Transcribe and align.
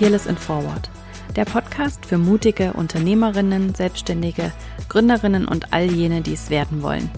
Fearless 0.00 0.24
in 0.24 0.38
Forward, 0.38 0.88
der 1.36 1.44
Podcast 1.44 2.06
für 2.06 2.16
mutige 2.16 2.72
Unternehmerinnen, 2.72 3.74
Selbstständige, 3.74 4.50
Gründerinnen 4.88 5.46
und 5.46 5.74
all 5.74 5.92
jene, 5.92 6.22
die 6.22 6.32
es 6.32 6.48
werden 6.48 6.82
wollen. 6.82 7.10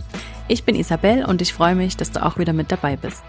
Ich 0.48 0.64
bin 0.64 0.74
Isabel 0.74 1.24
und 1.24 1.40
ich 1.40 1.54
freue 1.54 1.76
mich, 1.76 1.96
dass 1.96 2.10
du 2.10 2.20
auch 2.20 2.38
wieder 2.38 2.52
mit 2.52 2.72
dabei 2.72 2.96
bist. 2.96 3.22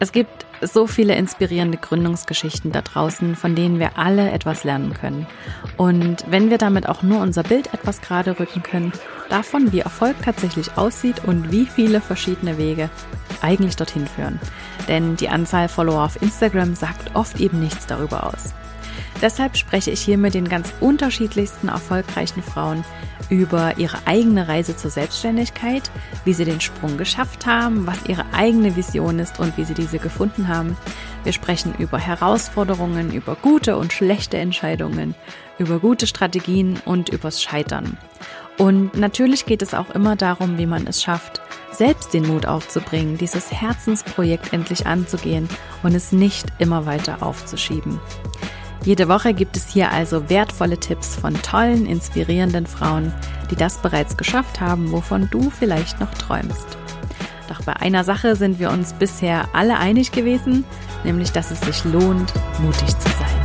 Es 0.00 0.10
gibt 0.10 0.44
so 0.62 0.86
viele 0.86 1.14
inspirierende 1.14 1.78
Gründungsgeschichten 1.78 2.72
da 2.72 2.82
draußen, 2.82 3.36
von 3.36 3.54
denen 3.54 3.78
wir 3.78 3.98
alle 3.98 4.30
etwas 4.30 4.64
lernen 4.64 4.94
können. 4.94 5.26
Und 5.76 6.24
wenn 6.28 6.50
wir 6.50 6.58
damit 6.58 6.88
auch 6.88 7.02
nur 7.02 7.20
unser 7.20 7.42
Bild 7.42 7.72
etwas 7.74 8.00
gerade 8.00 8.38
rücken 8.38 8.62
können, 8.62 8.92
davon, 9.28 9.72
wie 9.72 9.80
Erfolg 9.80 10.16
tatsächlich 10.24 10.76
aussieht 10.76 11.24
und 11.24 11.50
wie 11.50 11.66
viele 11.66 12.00
verschiedene 12.00 12.58
Wege 12.58 12.90
eigentlich 13.40 13.76
dorthin 13.76 14.06
führen. 14.06 14.38
Denn 14.88 15.16
die 15.16 15.28
Anzahl 15.28 15.68
Follower 15.68 16.04
auf 16.04 16.20
Instagram 16.20 16.74
sagt 16.74 17.14
oft 17.14 17.40
eben 17.40 17.60
nichts 17.60 17.86
darüber 17.86 18.26
aus. 18.26 18.54
Deshalb 19.20 19.56
spreche 19.56 19.90
ich 19.90 20.00
hier 20.00 20.18
mit 20.18 20.34
den 20.34 20.48
ganz 20.48 20.72
unterschiedlichsten 20.80 21.68
erfolgreichen 21.68 22.42
Frauen 22.42 22.84
über 23.30 23.78
ihre 23.78 23.98
eigene 24.06 24.48
Reise 24.48 24.76
zur 24.76 24.90
Selbstständigkeit, 24.90 25.90
wie 26.24 26.32
sie 26.32 26.44
den 26.44 26.60
Sprung 26.60 26.96
geschafft 26.96 27.46
haben, 27.46 27.86
was 27.86 28.04
ihre 28.06 28.24
eigene 28.32 28.76
Vision 28.76 29.18
ist 29.18 29.38
und 29.38 29.56
wie 29.56 29.64
sie 29.64 29.74
diese 29.74 29.98
gefunden 29.98 30.48
haben. 30.48 30.76
Wir 31.24 31.32
sprechen 31.32 31.74
über 31.78 31.98
Herausforderungen, 31.98 33.12
über 33.12 33.36
gute 33.36 33.76
und 33.76 33.92
schlechte 33.92 34.38
Entscheidungen, 34.38 35.14
über 35.58 35.78
gute 35.78 36.06
Strategien 36.06 36.80
und 36.84 37.10
übers 37.10 37.42
Scheitern. 37.42 37.96
Und 38.58 38.94
natürlich 38.94 39.46
geht 39.46 39.62
es 39.62 39.72
auch 39.72 39.90
immer 39.90 40.16
darum, 40.16 40.58
wie 40.58 40.66
man 40.66 40.86
es 40.86 41.02
schafft, 41.02 41.40
selbst 41.70 42.12
den 42.12 42.26
Mut 42.26 42.44
aufzubringen, 42.44 43.16
dieses 43.16 43.50
Herzensprojekt 43.50 44.52
endlich 44.52 44.86
anzugehen 44.86 45.48
und 45.82 45.94
es 45.94 46.12
nicht 46.12 46.46
immer 46.58 46.84
weiter 46.84 47.22
aufzuschieben. 47.22 47.98
Jede 48.84 49.08
Woche 49.08 49.32
gibt 49.32 49.56
es 49.56 49.68
hier 49.68 49.92
also 49.92 50.28
wertvolle 50.28 50.76
Tipps 50.76 51.14
von 51.14 51.40
tollen, 51.40 51.86
inspirierenden 51.86 52.66
Frauen, 52.66 53.14
die 53.48 53.54
das 53.54 53.78
bereits 53.78 54.16
geschafft 54.16 54.60
haben, 54.60 54.90
wovon 54.90 55.28
du 55.30 55.50
vielleicht 55.50 56.00
noch 56.00 56.12
träumst. 56.14 56.66
Doch 57.48 57.62
bei 57.62 57.76
einer 57.76 58.02
Sache 58.02 58.34
sind 58.34 58.58
wir 58.58 58.70
uns 58.70 58.92
bisher 58.94 59.48
alle 59.52 59.78
einig 59.78 60.10
gewesen, 60.10 60.64
nämlich 61.04 61.30
dass 61.30 61.52
es 61.52 61.60
sich 61.60 61.84
lohnt, 61.84 62.32
mutig 62.60 62.88
zu 62.88 63.08
sein. 63.08 63.42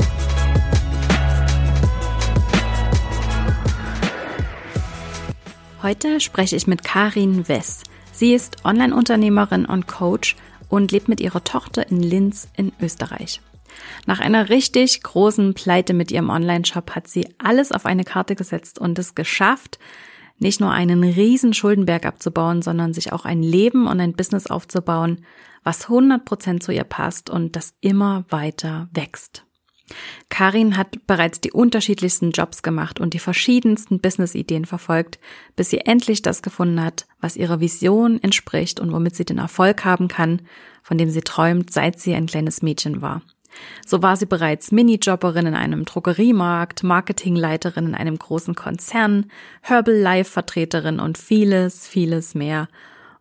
Heute 5.83 6.19
spreche 6.19 6.55
ich 6.55 6.65
mit 6.65 6.83
Karin 6.83 7.47
Wess. 7.47 7.83
Sie 8.11 8.33
ist 8.33 8.65
Online-Unternehmerin 8.65 9.67
und 9.67 9.87
Coach 9.87 10.35
und 10.67 10.91
lebt 10.91 11.07
mit 11.07 11.21
ihrer 11.21 11.43
Tochter 11.43 11.87
in 11.91 12.01
Linz 12.01 12.47
in 12.57 12.71
Österreich. 12.81 13.39
Nach 14.05 14.19
einer 14.19 14.49
richtig 14.49 15.03
großen 15.03 15.53
Pleite 15.53 15.93
mit 15.93 16.11
ihrem 16.11 16.29
Online-Shop 16.29 16.91
hat 16.95 17.07
sie 17.07 17.27
alles 17.37 17.71
auf 17.71 17.85
eine 17.85 18.03
Karte 18.03 18.35
gesetzt 18.35 18.79
und 18.79 18.97
es 18.99 19.15
geschafft, 19.15 19.79
nicht 20.39 20.61
nur 20.61 20.71
einen 20.71 21.03
riesen 21.03 21.53
Schuldenberg 21.53 22.05
abzubauen, 22.05 22.61
sondern 22.61 22.93
sich 22.93 23.11
auch 23.11 23.25
ein 23.25 23.41
Leben 23.41 23.87
und 23.87 23.99
ein 23.99 24.13
Business 24.13 24.47
aufzubauen, 24.47 25.25
was 25.63 25.87
100% 25.87 26.59
zu 26.59 26.71
ihr 26.71 26.83
passt 26.83 27.29
und 27.29 27.55
das 27.55 27.73
immer 27.81 28.25
weiter 28.29 28.87
wächst. 28.93 29.43
Karin 30.29 30.75
hat 30.75 31.07
bereits 31.07 31.39
die 31.39 31.51
unterschiedlichsten 31.51 32.31
Jobs 32.31 32.61
gemacht 32.61 32.99
und 32.99 33.13
die 33.13 33.19
verschiedensten 33.19 33.99
Business-Ideen 33.99 34.65
verfolgt, 34.65 35.17
bis 35.55 35.69
sie 35.69 35.79
endlich 35.79 36.21
das 36.21 36.41
gefunden 36.41 36.83
hat, 36.83 37.07
was 37.21 37.37
ihrer 37.37 37.61
Vision 37.61 38.21
entspricht 38.21 38.79
und 38.79 38.91
womit 38.91 39.15
sie 39.15 39.25
den 39.25 39.37
Erfolg 39.37 39.85
haben 39.85 40.07
kann, 40.09 40.41
von 40.83 40.97
dem 40.97 41.09
sie 41.09 41.21
träumt, 41.21 41.71
seit 41.71 41.99
sie 41.99 42.13
ein 42.15 42.27
kleines 42.27 42.61
Mädchen 42.61 43.01
war. 43.01 43.21
So 43.85 44.01
war 44.01 44.15
sie 44.17 44.25
bereits 44.25 44.71
Minijobberin 44.71 45.47
in 45.47 45.55
einem 45.55 45.85
Drogeriemarkt, 45.85 46.83
Marketingleiterin 46.83 47.87
in 47.87 47.95
einem 47.95 48.17
großen 48.17 48.55
Konzern, 48.55 49.31
Herbalife-Vertreterin 49.61 50.99
und 50.99 51.17
vieles, 51.17 51.87
vieles 51.87 52.35
mehr. 52.35 52.67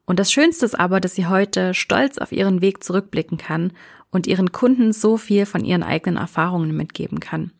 Und 0.04 0.18
das 0.20 0.30
Schönste 0.30 0.64
ist 0.64 0.78
aber, 0.78 1.00
dass 1.00 1.14
sie 1.14 1.26
heute 1.26 1.74
stolz 1.74 2.18
auf 2.18 2.32
ihren 2.32 2.60
Weg 2.60 2.84
zurückblicken 2.84 3.38
kann 3.38 3.72
und 4.10 4.26
ihren 4.26 4.52
Kunden 4.52 4.92
so 4.92 5.16
viel 5.16 5.46
von 5.46 5.64
ihren 5.64 5.82
eigenen 5.82 6.16
Erfahrungen 6.16 6.76
mitgeben 6.76 7.20
kann. 7.20 7.50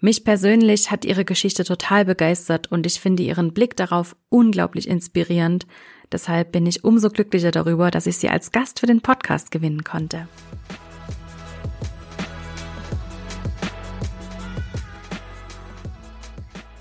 Mich 0.00 0.24
persönlich 0.24 0.90
hat 0.90 1.04
ihre 1.04 1.26
Geschichte 1.26 1.62
total 1.62 2.06
begeistert 2.06 2.72
und 2.72 2.86
ich 2.86 3.00
finde 3.00 3.22
ihren 3.22 3.52
Blick 3.52 3.76
darauf 3.76 4.16
unglaublich 4.30 4.88
inspirierend. 4.88 5.66
Deshalb 6.10 6.52
bin 6.52 6.66
ich 6.66 6.84
umso 6.84 7.10
glücklicher 7.10 7.50
darüber, 7.50 7.90
dass 7.90 8.06
ich 8.06 8.16
sie 8.16 8.30
als 8.30 8.50
Gast 8.50 8.80
für 8.80 8.86
den 8.86 9.02
Podcast 9.02 9.50
gewinnen 9.50 9.84
konnte. 9.84 10.26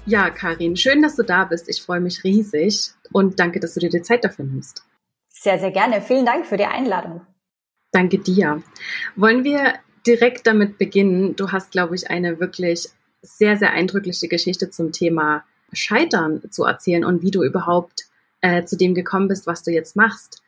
Ja, 0.10 0.32
Karin, 0.32 0.76
schön, 0.76 1.04
dass 1.04 1.16
du 1.16 1.22
da 1.22 1.46
bist. 1.46 1.70
Ich 1.70 1.84
freue 1.84 2.00
mich 2.00 2.24
riesig 2.24 2.94
und 3.12 3.40
danke, 3.40 3.60
dass 3.60 3.76
du 3.76 3.80
dir 3.80 3.92
die 3.92 4.02
Zeit 4.02 4.24
dafür 4.24 4.44
nimmst. 4.44 4.84
Sehr, 5.28 5.60
sehr 5.60 5.70
gerne. 5.70 6.02
Vielen 6.02 6.26
Dank 6.26 6.48
für 6.48 6.58
die 6.58 6.66
Einladung. 6.66 7.22
Danke 7.92 8.18
dir. 8.18 8.64
Wollen 9.16 9.44
wir 9.44 9.76
direkt 10.08 10.48
damit 10.48 10.80
beginnen? 10.80 11.36
Du 11.36 11.52
hast, 11.52 11.70
glaube 11.70 11.94
ich, 11.94 12.10
eine 12.10 12.40
wirklich 12.40 12.90
sehr, 13.22 13.56
sehr 13.58 13.72
eindrückliche 13.72 14.28
Geschichte 14.28 14.72
zum 14.72 14.92
Thema 14.92 15.44
Scheitern 15.74 16.42
zu 16.50 16.64
erzählen 16.64 17.06
und 17.06 17.22
wie 17.22 17.30
du 17.30 17.44
überhaupt 17.44 18.06
äh, 18.42 18.64
zu 18.64 18.78
dem 18.78 18.96
gekommen 18.96 19.28
bist, 19.28 19.46
was 19.46 19.62
du 19.62 19.70
jetzt 19.70 19.96
machst. 19.96 20.42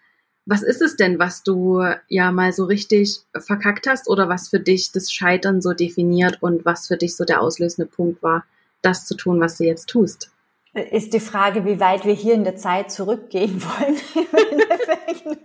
Was 0.48 0.64
ist 0.64 0.82
es 0.82 0.96
denn, 0.96 1.20
was 1.20 1.44
du 1.44 1.84
ja 2.08 2.32
mal 2.32 2.52
so 2.52 2.66
richtig 2.66 3.20
verkackt 3.38 3.86
hast 3.86 4.10
oder 4.10 4.28
was 4.28 4.50
für 4.50 4.60
dich 4.60 4.92
das 4.92 5.12
Scheitern 5.14 5.62
so 5.62 5.74
definiert 5.74 6.42
und 6.42 6.66
was 6.66 6.88
für 6.88 6.98
dich 6.98 7.16
so 7.16 7.26
der 7.26 7.42
auslösende 7.42 7.86
Punkt 7.86 8.24
war, 8.24 8.44
das 8.82 9.06
zu 9.06 9.16
tun, 9.16 9.40
was 9.40 9.58
du 9.58 9.64
jetzt 9.66 9.88
tust. 9.88 10.32
Ist 10.74 11.14
die 11.14 11.20
Frage, 11.20 11.66
wie 11.66 11.80
weit 11.80 12.06
wir 12.06 12.14
hier 12.14 12.34
in 12.34 12.46
der 12.46 12.56
Zeit 12.56 12.92
zurückgehen 12.92 13.62
wollen. 13.62 13.98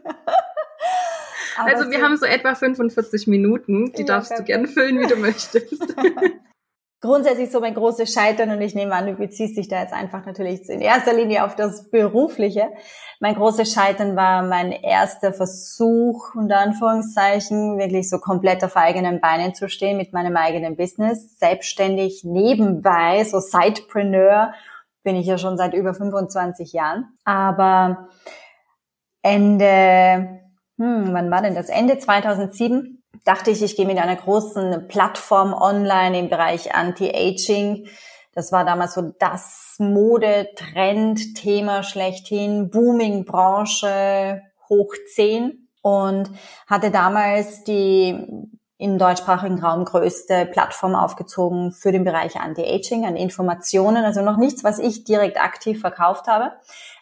also 1.57 1.91
wir 1.91 1.99
so 1.99 2.05
haben 2.05 2.17
so 2.17 2.27
etwa 2.27 2.55
45 2.55 3.27
Minuten, 3.27 3.93
die 3.93 4.03
ja, 4.03 4.07
darfst 4.07 4.31
perfekt. 4.31 4.49
du 4.49 4.53
gerne 4.53 4.69
füllen, 4.69 5.01
wie 5.01 5.09
du 5.09 5.17
möchtest. 5.17 5.83
grundsätzlich 7.01 7.51
so 7.51 7.61
mein 7.61 7.75
großes 7.75 8.13
Scheitern 8.13 8.51
und 8.51 8.61
ich 8.61 8.75
nehme 8.75 8.95
an, 8.95 9.07
du 9.07 9.15
beziehst 9.15 9.57
dich 9.57 9.69
da 9.69 9.81
jetzt 9.81 9.93
einfach 9.93 10.25
natürlich 10.25 10.69
in 10.69 10.81
erster 10.81 11.13
Linie 11.13 11.45
auf 11.45 11.55
das 11.55 11.91
Berufliche. 11.91 12.71
Mein 13.21 13.35
großes 13.35 13.73
Scheitern 13.73 14.17
war 14.17 14.43
mein 14.43 14.73
erster 14.73 15.33
Versuch, 15.33 16.35
unter 16.35 16.59
Anführungszeichen, 16.59 17.79
wirklich 17.79 18.09
so 18.09 18.19
komplett 18.19 18.65
auf 18.65 18.77
eigenen 18.77 19.21
Beinen 19.21 19.55
zu 19.55 19.69
stehen 19.69 19.97
mit 19.97 20.13
meinem 20.13 20.37
eigenen 20.37 20.77
Business, 20.77 21.39
selbstständig 21.39 22.25
nebenbei, 22.25 23.25
so 23.25 23.41
Sidepreneur 23.41 24.53
bin 25.03 25.17
ich 25.17 25.27
ja 25.27 25.39
schon 25.39 25.57
seit 25.57 25.73
über 25.73 25.95
25 25.95 26.73
Jahren. 26.73 27.17
Aber 27.25 28.09
Ende, 29.23 30.41
hm, 30.79 31.13
wann 31.13 31.31
war 31.31 31.43
denn 31.43 31.55
das? 31.55 31.69
Ende 31.69 31.99
2007 31.99 33.05
dachte 33.27 33.51
ich, 33.51 33.63
ich 33.63 33.77
gehe 33.77 33.87
mit 33.87 33.99
einer 33.99 34.17
großen 34.17 34.89
Plattform 34.89 35.53
online 35.53 36.19
im 36.19 36.31
Bereich 36.31 36.75
Anti-Aging. 36.75 37.89
Das 38.33 38.53
war 38.53 38.65
damals 38.65 38.95
so 38.95 39.13
das 39.19 39.75
Mode-Trend-Thema 39.79 41.83
schlechthin, 41.83 42.71
Booming-Branche, 42.71 44.41
hoch 44.69 44.95
10 45.15 45.69
und 45.83 46.31
hatte 46.67 46.91
damals 46.91 47.65
die 47.65 48.19
im 48.79 48.99
deutschsprachigen 48.99 49.59
Raum 49.59 49.87
größte 49.87 50.45
Plattform 50.47 50.95
aufgezogen 50.95 51.73
für 51.73 51.93
den 51.93 52.05
Bereich 52.05 52.37
Anti-Aging 52.37 53.07
an 53.07 53.17
Informationen, 53.17 54.05
also 54.05 54.21
noch 54.23 54.37
nichts, 54.37 54.65
was 54.65 54.79
ich 54.79 55.05
direkt 55.05 55.41
aktiv 55.41 55.81
verkauft 55.81 56.29
habe. 56.29 56.53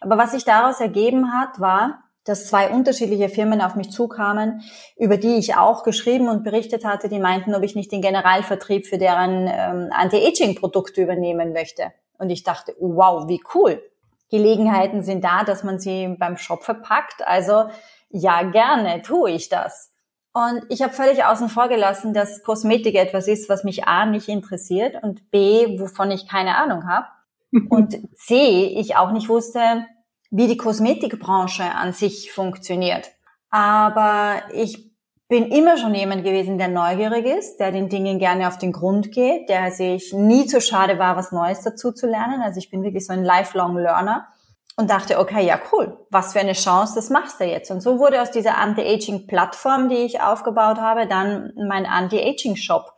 Aber 0.00 0.16
was 0.16 0.30
sich 0.30 0.44
daraus 0.44 0.78
ergeben 0.80 1.32
hat, 1.32 1.58
war, 1.60 2.03
dass 2.24 2.46
zwei 2.46 2.70
unterschiedliche 2.70 3.28
Firmen 3.28 3.60
auf 3.60 3.74
mich 3.74 3.90
zukamen, 3.90 4.62
über 4.96 5.16
die 5.16 5.36
ich 5.36 5.56
auch 5.56 5.82
geschrieben 5.82 6.28
und 6.28 6.42
berichtet 6.42 6.84
hatte, 6.84 7.08
die 7.08 7.18
meinten, 7.18 7.54
ob 7.54 7.62
ich 7.62 7.76
nicht 7.76 7.92
den 7.92 8.00
Generalvertrieb 8.00 8.86
für 8.86 8.98
deren 8.98 9.46
ähm, 9.46 9.90
Anti-Aging-Produkte 9.92 11.02
übernehmen 11.02 11.52
möchte. 11.52 11.92
Und 12.18 12.30
ich 12.30 12.42
dachte, 12.42 12.74
wow, 12.80 13.28
wie 13.28 13.42
cool. 13.54 13.82
Gelegenheiten 14.30 15.02
sind 15.02 15.22
da, 15.22 15.44
dass 15.44 15.64
man 15.64 15.78
sie 15.78 16.16
beim 16.18 16.38
Shop 16.38 16.64
verpackt. 16.64 17.26
Also 17.26 17.64
ja, 18.10 18.42
gerne 18.42 19.02
tue 19.02 19.30
ich 19.30 19.48
das. 19.48 19.92
Und 20.32 20.62
ich 20.68 20.82
habe 20.82 20.92
völlig 20.92 21.24
außen 21.24 21.48
vor 21.48 21.68
gelassen, 21.68 22.12
dass 22.12 22.42
Kosmetik 22.42 22.96
etwas 22.96 23.28
ist, 23.28 23.48
was 23.48 23.62
mich 23.62 23.86
A 23.86 24.04
nicht 24.06 24.28
interessiert 24.28 25.00
und 25.02 25.30
B, 25.30 25.78
wovon 25.78 26.10
ich 26.10 26.26
keine 26.26 26.56
Ahnung 26.56 26.88
habe. 26.88 27.06
Und 27.70 27.96
C, 28.16 28.66
ich 28.66 28.96
auch 28.96 29.12
nicht 29.12 29.28
wusste, 29.28 29.86
wie 30.36 30.48
die 30.48 30.56
Kosmetikbranche 30.56 31.62
an 31.62 31.92
sich 31.92 32.32
funktioniert. 32.32 33.12
Aber 33.50 34.42
ich 34.52 34.90
bin 35.28 35.46
immer 35.46 35.78
schon 35.78 35.94
jemand 35.94 36.24
gewesen, 36.24 36.58
der 36.58 36.66
neugierig 36.66 37.24
ist, 37.24 37.58
der 37.58 37.70
den 37.70 37.88
Dingen 37.88 38.18
gerne 38.18 38.48
auf 38.48 38.58
den 38.58 38.72
Grund 38.72 39.12
geht, 39.12 39.48
der 39.48 39.70
sich 39.70 40.12
nie 40.12 40.46
zu 40.46 40.60
schade 40.60 40.98
war, 40.98 41.16
was 41.16 41.30
Neues 41.30 41.62
dazu 41.62 41.92
zu 41.92 42.08
lernen. 42.08 42.42
Also 42.42 42.58
ich 42.58 42.68
bin 42.68 42.82
wirklich 42.82 43.06
so 43.06 43.12
ein 43.12 43.22
lifelong 43.22 43.76
Learner 43.76 44.26
und 44.76 44.90
dachte, 44.90 45.20
okay, 45.20 45.46
ja 45.46 45.56
cool, 45.70 46.04
was 46.10 46.32
für 46.32 46.40
eine 46.40 46.54
Chance, 46.54 46.96
das 46.96 47.10
machst 47.10 47.38
du 47.38 47.44
jetzt. 47.44 47.70
Und 47.70 47.80
so 47.80 48.00
wurde 48.00 48.20
aus 48.20 48.32
dieser 48.32 48.58
Anti-Aging-Plattform, 48.58 49.88
die 49.88 49.98
ich 49.98 50.20
aufgebaut 50.20 50.78
habe, 50.78 51.06
dann 51.06 51.52
mein 51.68 51.86
Anti-Aging-Shop. 51.86 52.92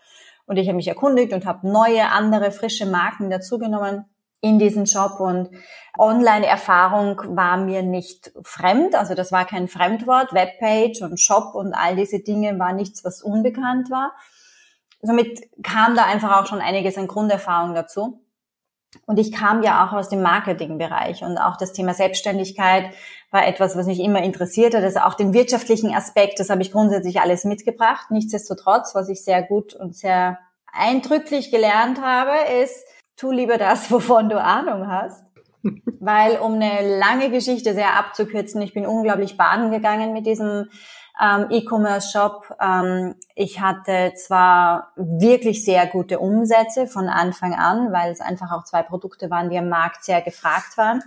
Und 0.46 0.56
ich 0.56 0.68
habe 0.68 0.76
mich 0.76 0.88
erkundigt 0.88 1.34
und 1.34 1.44
habe 1.44 1.68
neue, 1.70 2.08
andere, 2.08 2.50
frische 2.50 2.86
Marken 2.86 3.28
dazugenommen 3.28 4.06
in 4.46 4.58
diesen 4.58 4.84
Job 4.84 5.18
und 5.18 5.50
Online-Erfahrung 5.98 7.20
war 7.36 7.56
mir 7.56 7.82
nicht 7.82 8.32
fremd, 8.42 8.94
also 8.94 9.14
das 9.14 9.32
war 9.32 9.44
kein 9.46 9.68
Fremdwort, 9.68 10.32
Webpage 10.32 11.02
und 11.02 11.20
Shop 11.20 11.54
und 11.54 11.74
all 11.74 11.96
diese 11.96 12.20
Dinge 12.20 12.58
war 12.58 12.72
nichts, 12.72 13.04
was 13.04 13.22
unbekannt 13.22 13.90
war. 13.90 14.12
Somit 15.02 15.48
kam 15.62 15.94
da 15.94 16.04
einfach 16.04 16.40
auch 16.40 16.46
schon 16.46 16.60
einiges 16.60 16.98
an 16.98 17.06
Grunderfahrung 17.06 17.74
dazu. 17.74 18.22
Und 19.04 19.18
ich 19.18 19.32
kam 19.32 19.62
ja 19.62 19.86
auch 19.86 19.92
aus 19.92 20.08
dem 20.08 20.22
Marketingbereich 20.22 21.22
und 21.22 21.36
auch 21.36 21.56
das 21.56 21.72
Thema 21.72 21.92
Selbstständigkeit 21.92 22.94
war 23.30 23.46
etwas, 23.46 23.76
was 23.76 23.86
mich 23.86 24.00
immer 24.00 24.22
interessiert 24.22 24.74
hat. 24.74 24.82
Also 24.82 25.00
auch 25.00 25.14
den 25.14 25.34
wirtschaftlichen 25.34 25.94
Aspekt, 25.94 26.40
das 26.40 26.48
habe 26.48 26.62
ich 26.62 26.72
grundsätzlich 26.72 27.20
alles 27.20 27.44
mitgebracht. 27.44 28.10
Nichtsdestotrotz, 28.10 28.94
was 28.94 29.08
ich 29.08 29.22
sehr 29.22 29.42
gut 29.42 29.74
und 29.74 29.94
sehr 29.94 30.38
eindrücklich 30.72 31.50
gelernt 31.50 32.00
habe, 32.00 32.32
ist, 32.62 32.84
tu 33.16 33.30
lieber 33.30 33.58
das, 33.58 33.90
wovon 33.90 34.28
du 34.28 34.40
Ahnung 34.40 34.88
hast. 34.88 35.24
Weil, 35.98 36.38
um 36.38 36.54
eine 36.54 36.98
lange 36.98 37.30
Geschichte 37.30 37.74
sehr 37.74 37.98
abzukürzen, 37.98 38.62
ich 38.62 38.72
bin 38.72 38.86
unglaublich 38.86 39.36
baden 39.36 39.72
gegangen 39.72 40.12
mit 40.12 40.24
diesem 40.24 40.68
ähm, 41.20 41.46
E-Commerce-Shop. 41.50 42.54
Ähm, 42.60 43.16
ich 43.34 43.60
hatte 43.60 44.12
zwar 44.14 44.92
wirklich 44.96 45.64
sehr 45.64 45.86
gute 45.86 46.20
Umsätze 46.20 46.86
von 46.86 47.08
Anfang 47.08 47.54
an, 47.54 47.92
weil 47.92 48.12
es 48.12 48.20
einfach 48.20 48.52
auch 48.52 48.64
zwei 48.64 48.82
Produkte 48.82 49.30
waren, 49.30 49.50
die 49.50 49.58
am 49.58 49.68
Markt 49.68 50.04
sehr 50.04 50.22
gefragt 50.22 50.76
waren. 50.76 51.02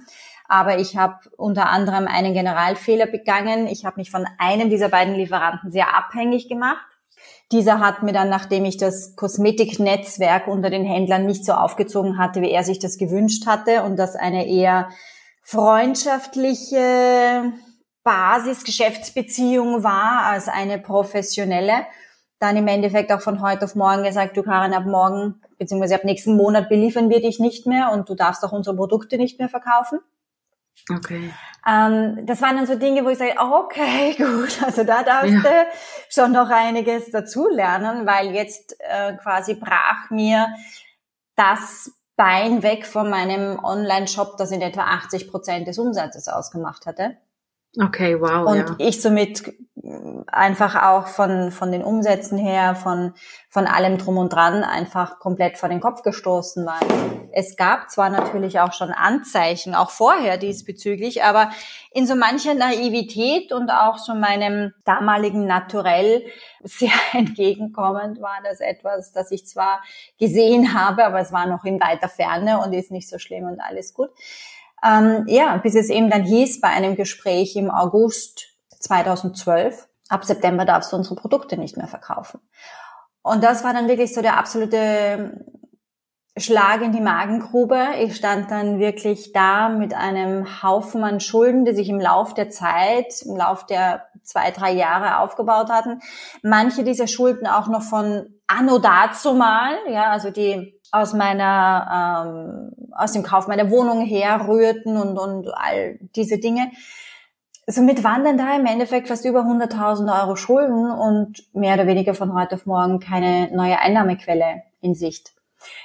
Aber 0.48 0.80
ich 0.80 0.98
habe 0.98 1.20
unter 1.38 1.70
anderem 1.70 2.08
einen 2.08 2.34
Generalfehler 2.34 3.06
begangen. 3.06 3.68
Ich 3.68 3.86
habe 3.86 3.98
mich 3.98 4.10
von 4.10 4.26
einem 4.40 4.70
dieser 4.70 4.90
beiden 4.90 5.14
Lieferanten 5.14 5.72
sehr 5.72 5.96
abhängig 5.96 6.50
gemacht. 6.50 6.86
Dieser 7.52 7.80
hat 7.80 8.04
mir 8.04 8.14
dann, 8.14 8.30
nachdem 8.30 8.66
ich 8.66 8.78
das 8.78 9.16
Kosmetiknetzwerk 9.16 10.48
unter 10.48 10.70
den 10.70 10.86
Händlern 10.86 11.26
nicht 11.26 11.46
so 11.46 11.54
aufgezogen 11.54 12.18
hatte, 12.18 12.42
wie 12.42 12.52
er 12.52 12.64
sich 12.64 12.80
das 12.80 12.98
gewünscht 12.98 13.48
hatte 13.48 13.84
und 13.84 13.98
das 13.98 14.16
eine 14.16 14.48
eher 14.48 14.90
freundschaftliche 15.42 17.54
Basis-Geschäftsbeziehung 18.04 19.84
war 19.84 20.26
als 20.26 20.48
eine 20.48 20.80
professionelle. 20.80 21.86
Dann 22.40 22.56
im 22.56 22.68
Endeffekt 22.68 23.12
auch 23.12 23.22
von 23.22 23.42
heute 23.42 23.66
auf 23.66 23.76
morgen 23.76 24.04
gesagt, 24.04 24.38
du 24.38 24.44
Karin, 24.44 24.74
ab 24.74 24.86
morgen 24.86 25.42
beziehungsweise 25.58 25.96
ab 25.96 26.06
nächsten 26.06 26.38
Monat 26.38 26.70
beliefern 26.70 27.10
wir 27.10 27.22
dich 27.22 27.40
nicht 27.40 27.66
mehr 27.66 27.92
und 27.92 28.10
du 28.10 28.16
darfst 28.16 28.44
auch 28.46 28.52
unsere 28.52 28.76
Produkte 28.76 29.18
nicht 29.18 29.40
mehr 29.40 29.50
verkaufen. 29.50 30.00
Okay. 30.90 31.34
Ähm, 31.68 32.26
das 32.26 32.42
waren 32.42 32.58
dann 32.58 32.66
so 32.66 32.76
Dinge, 32.76 33.04
wo 33.04 33.10
ich 33.10 33.18
sage, 33.18 33.36
okay, 33.38 34.14
gut, 34.18 34.62
also 34.64 34.84
da 34.84 35.04
darfst 35.04 35.34
ja. 35.34 35.42
du 35.42 35.68
schon 36.10 36.31
noch 36.31 36.50
einiges 36.50 37.12
dazulernen, 37.12 38.06
weil 38.06 38.34
jetzt 38.34 38.76
äh, 38.80 39.14
quasi 39.14 39.56
brach 39.56 40.10
mir 40.10 40.48
das 41.36 41.92
Bein 42.16 42.64
weg 42.64 42.86
von 42.86 43.10
meinem 43.10 43.64
Online-Shop, 43.64 44.36
das 44.38 44.52
in 44.52 44.62
etwa 44.62 44.81
80 44.81 45.30
Prozent 45.30 45.68
des 45.68 45.80
Umsatzes 45.80 46.28
ausgemacht 46.28 46.86
hatte. 46.86 47.16
Okay, 47.81 48.20
wow. 48.20 48.46
Und 48.46 48.58
ja. 48.58 48.76
ich 48.80 49.02
somit 49.02 49.54
einfach 50.28 50.84
auch 50.84 51.08
von, 51.08 51.52
von 51.52 51.72
den 51.72 51.84
Umsätzen 51.84 52.38
her, 52.38 52.76
von, 52.76 53.14
von 53.50 53.66
allem 53.66 53.98
drum 53.98 54.18
und 54.18 54.32
dran 54.32 54.64
einfach 54.64 55.20
komplett 55.20 55.58
vor 55.58 55.70
den 55.70 55.80
Kopf 55.80 56.04
gestoßen 56.04 56.66
war. 56.66 56.80
Es 57.32 57.56
gab 57.56 57.90
zwar 57.90 58.10
natürlich 58.10 58.60
auch 58.60 58.74
schon 58.74 58.92
Anzeichen, 58.92 59.76
auch 59.76 59.90
vorher 59.90 60.38
diesbezüglich, 60.38 61.24
aber 61.24 61.50
in 61.92 62.06
so 62.06 62.16
mancher 62.16 62.54
Naivität 62.54 63.52
und 63.52 63.72
auch 63.72 63.98
so 63.98 64.14
meinem 64.14 64.74
damaligen 64.86 65.46
Naturell 65.46 66.24
sehr 66.64 66.92
entgegenkommend 67.14 68.22
war 68.22 68.40
das 68.44 68.60
etwas, 68.60 69.12
das 69.12 69.32
ich 69.32 69.48
zwar 69.48 69.82
gesehen 70.20 70.74
habe, 70.74 71.06
aber 71.06 71.20
es 71.20 71.32
war 71.32 71.48
noch 71.48 71.64
in 71.66 71.80
weiter 71.80 72.10
Ferne 72.10 72.60
und 72.60 72.74
ist 72.74 72.92
nicht 72.92 73.10
so 73.10 73.18
schlimm 73.18 73.46
und 73.46 73.60
alles 73.60 73.94
gut. 73.94 74.10
Ähm, 74.84 75.26
ja, 75.28 75.58
bis 75.58 75.76
es 75.76 75.90
eben 75.90 76.10
dann 76.10 76.24
hieß 76.24 76.62
bei 76.62 76.70
einem 76.70 76.96
Gespräch 76.96 77.56
im 77.56 77.70
August 77.70 78.49
2012, 78.80 79.88
ab 80.10 80.26
September 80.26 80.66
darfst 80.66 80.92
du 80.92 80.98
unsere 80.98 81.16
Produkte 81.16 81.58
nicht 81.58 81.78
mehr 81.78 81.88
verkaufen. 81.88 82.40
Und 83.22 83.44
das 83.44 83.64
war 83.64 83.74
dann 83.74 83.88
wirklich 83.88 84.14
so 84.14 84.22
der 84.22 84.38
absolute 84.38 85.46
Schlag 86.38 86.81
in 86.81 86.92
die 86.92 87.02
Magengrube. 87.02 87.80
Ich 88.00 88.16
stand 88.16 88.50
dann 88.50 88.80
wirklich 88.80 89.34
da 89.34 89.70
mit 89.70 89.94
einem 89.94 90.64
Haufen 90.64 91.04
an 91.04 91.20
Schulden, 91.20 91.66
die 91.66 91.74
sich 91.74 91.90
im 91.90 92.00
Lauf 92.00 92.34
der 92.34 92.50
Zeit, 92.50 93.22
im 93.26 93.36
Lauf 93.36 93.66
der 93.66 94.06
zwei, 94.24 94.52
drei 94.52 94.72
Jahre 94.72 95.20
aufgebaut 95.20 95.70
hatten. 95.70 96.00
Manche 96.44 96.84
dieser 96.84 97.08
Schulden 97.08 97.48
auch 97.48 97.68
noch 97.68 97.81
von 97.81 98.28
anno 98.48 98.80
dazu 98.80 99.34
mal, 99.34 99.76
ja, 99.90 100.12
also 100.12 100.30
die 100.30 100.80
aus 100.92 101.14
meiner, 101.14 102.26
ähm, 102.26 102.72
aus 102.96 103.12
dem 103.12 103.24
Kauf 103.24 103.48
meiner 103.48 103.70
Wohnung 103.70 104.02
herrührten 104.02 104.98
und, 104.98 105.18
und 105.18 105.50
all 105.54 106.00
diese 106.16 106.40
Dinge. 106.40 106.72
Somit 107.71 108.04
waren 108.04 108.24
dann 108.24 108.38
da 108.39 108.56
im 108.56 108.66
Endeffekt 108.66 109.10
fast 109.10 109.25
über 109.25 109.42
100.000 109.42 110.21
Euro 110.21 110.36
Schulden 110.36 110.89
und 110.89 111.44
mehr 111.54 111.75
oder 111.75 111.86
weniger 111.86 112.16
von 112.16 112.33
heute 112.33 112.56
auf 112.56 112.66
morgen 112.66 113.00
keine 113.00 113.56
neue 113.56 113.77
Einnahmequelle 113.77 114.63
in 114.81 114.95
Sicht. 114.95 115.33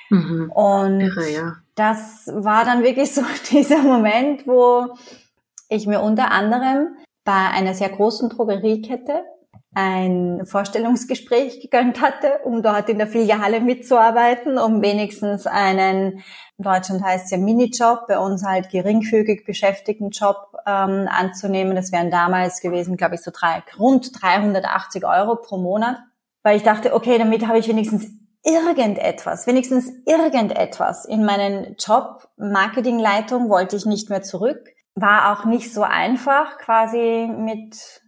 Mhm. 0.08 0.50
Und 0.50 1.00
Irre, 1.00 1.30
ja. 1.30 1.52
das 1.74 2.30
war 2.32 2.64
dann 2.64 2.82
wirklich 2.82 3.12
so 3.14 3.20
dieser 3.50 3.82
Moment, 3.82 4.46
wo 4.46 4.94
ich 5.68 5.86
mir 5.86 6.00
unter 6.00 6.30
anderem 6.30 6.96
bei 7.22 7.50
einer 7.52 7.74
sehr 7.74 7.90
großen 7.90 8.30
Drogeriekette 8.30 9.22
ein 9.74 10.46
Vorstellungsgespräch 10.46 11.60
gegönnt 11.60 12.00
hatte, 12.00 12.38
um 12.44 12.62
dort 12.62 12.88
in 12.88 12.96
der 12.96 13.08
Filiale 13.08 13.60
mitzuarbeiten, 13.60 14.56
um 14.56 14.80
wenigstens 14.80 15.46
einen, 15.46 16.22
in 16.56 16.64
Deutschland 16.64 17.02
heißt 17.02 17.26
es 17.26 17.30
ja 17.32 17.38
Minijob, 17.38 18.06
bei 18.06 18.18
uns 18.18 18.42
halt 18.44 18.70
geringfügig 18.70 19.44
beschäftigten 19.44 20.10
Job 20.10 20.53
ähm, 20.66 21.08
anzunehmen. 21.10 21.76
Das 21.76 21.92
wären 21.92 22.10
damals 22.10 22.60
gewesen, 22.60 22.96
glaube 22.96 23.16
ich, 23.16 23.22
so 23.22 23.30
drei, 23.32 23.62
rund 23.78 24.22
380 24.22 25.04
Euro 25.04 25.36
pro 25.36 25.58
Monat, 25.58 25.98
weil 26.42 26.56
ich 26.56 26.62
dachte, 26.62 26.94
okay, 26.94 27.18
damit 27.18 27.46
habe 27.46 27.58
ich 27.58 27.68
wenigstens 27.68 28.06
irgendetwas, 28.44 29.46
wenigstens 29.46 29.90
irgendetwas 30.06 31.04
in 31.06 31.24
meinen 31.24 31.76
Job. 31.78 32.28
Marketingleitung 32.36 33.48
wollte 33.48 33.76
ich 33.76 33.86
nicht 33.86 34.10
mehr 34.10 34.22
zurück. 34.22 34.68
War 34.94 35.32
auch 35.32 35.44
nicht 35.44 35.72
so 35.72 35.82
einfach, 35.82 36.58
quasi 36.58 37.28
mit 37.28 38.02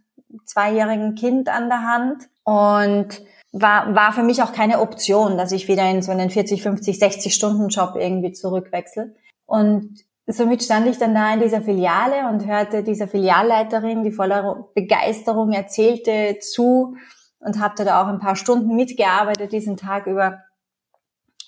zweijährigen 0.45 1.15
Kind 1.15 1.49
an 1.49 1.69
der 1.69 1.83
Hand 1.83 2.29
und 2.43 3.21
war, 3.51 3.95
war 3.95 4.13
für 4.13 4.23
mich 4.23 4.43
auch 4.43 4.53
keine 4.53 4.79
Option, 4.79 5.37
dass 5.37 5.51
ich 5.51 5.67
wieder 5.67 5.89
in 5.89 6.01
so 6.01 6.11
einen 6.11 6.29
40, 6.29 6.61
50, 6.61 6.99
60 6.99 7.33
Stunden 7.33 7.69
Job 7.69 7.95
irgendwie 7.95 8.31
zurückwechsel. 8.31 9.15
Und 9.45 10.03
somit 10.27 10.63
stand 10.63 10.87
ich 10.87 10.97
dann 10.97 11.15
da 11.15 11.33
in 11.33 11.39
dieser 11.39 11.61
Filiale 11.61 12.27
und 12.29 12.45
hörte 12.45 12.83
dieser 12.83 13.07
Filialleiterin, 13.07 14.03
die 14.03 14.11
voller 14.11 14.69
Begeisterung 14.75 15.53
erzählte, 15.53 16.37
zu 16.39 16.97
und 17.39 17.59
habe 17.59 17.83
da 17.83 18.01
auch 18.01 18.07
ein 18.07 18.19
paar 18.19 18.35
Stunden 18.35 18.75
mitgearbeitet 18.75 19.51
diesen 19.51 19.77
Tag 19.77 20.05
über 20.05 20.43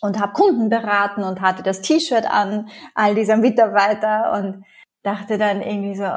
und 0.02 0.20
habe 0.20 0.32
Kunden 0.32 0.70
beraten 0.70 1.24
und 1.24 1.42
hatte 1.42 1.62
das 1.62 1.82
T-Shirt 1.82 2.26
an 2.26 2.70
all 2.96 3.16
dieser 3.16 3.36
Mitarbeiter 3.36 4.32
und 4.34 4.64
dachte 5.04 5.38
dann 5.38 5.62
irgendwie 5.62 5.96
so, 5.96 6.08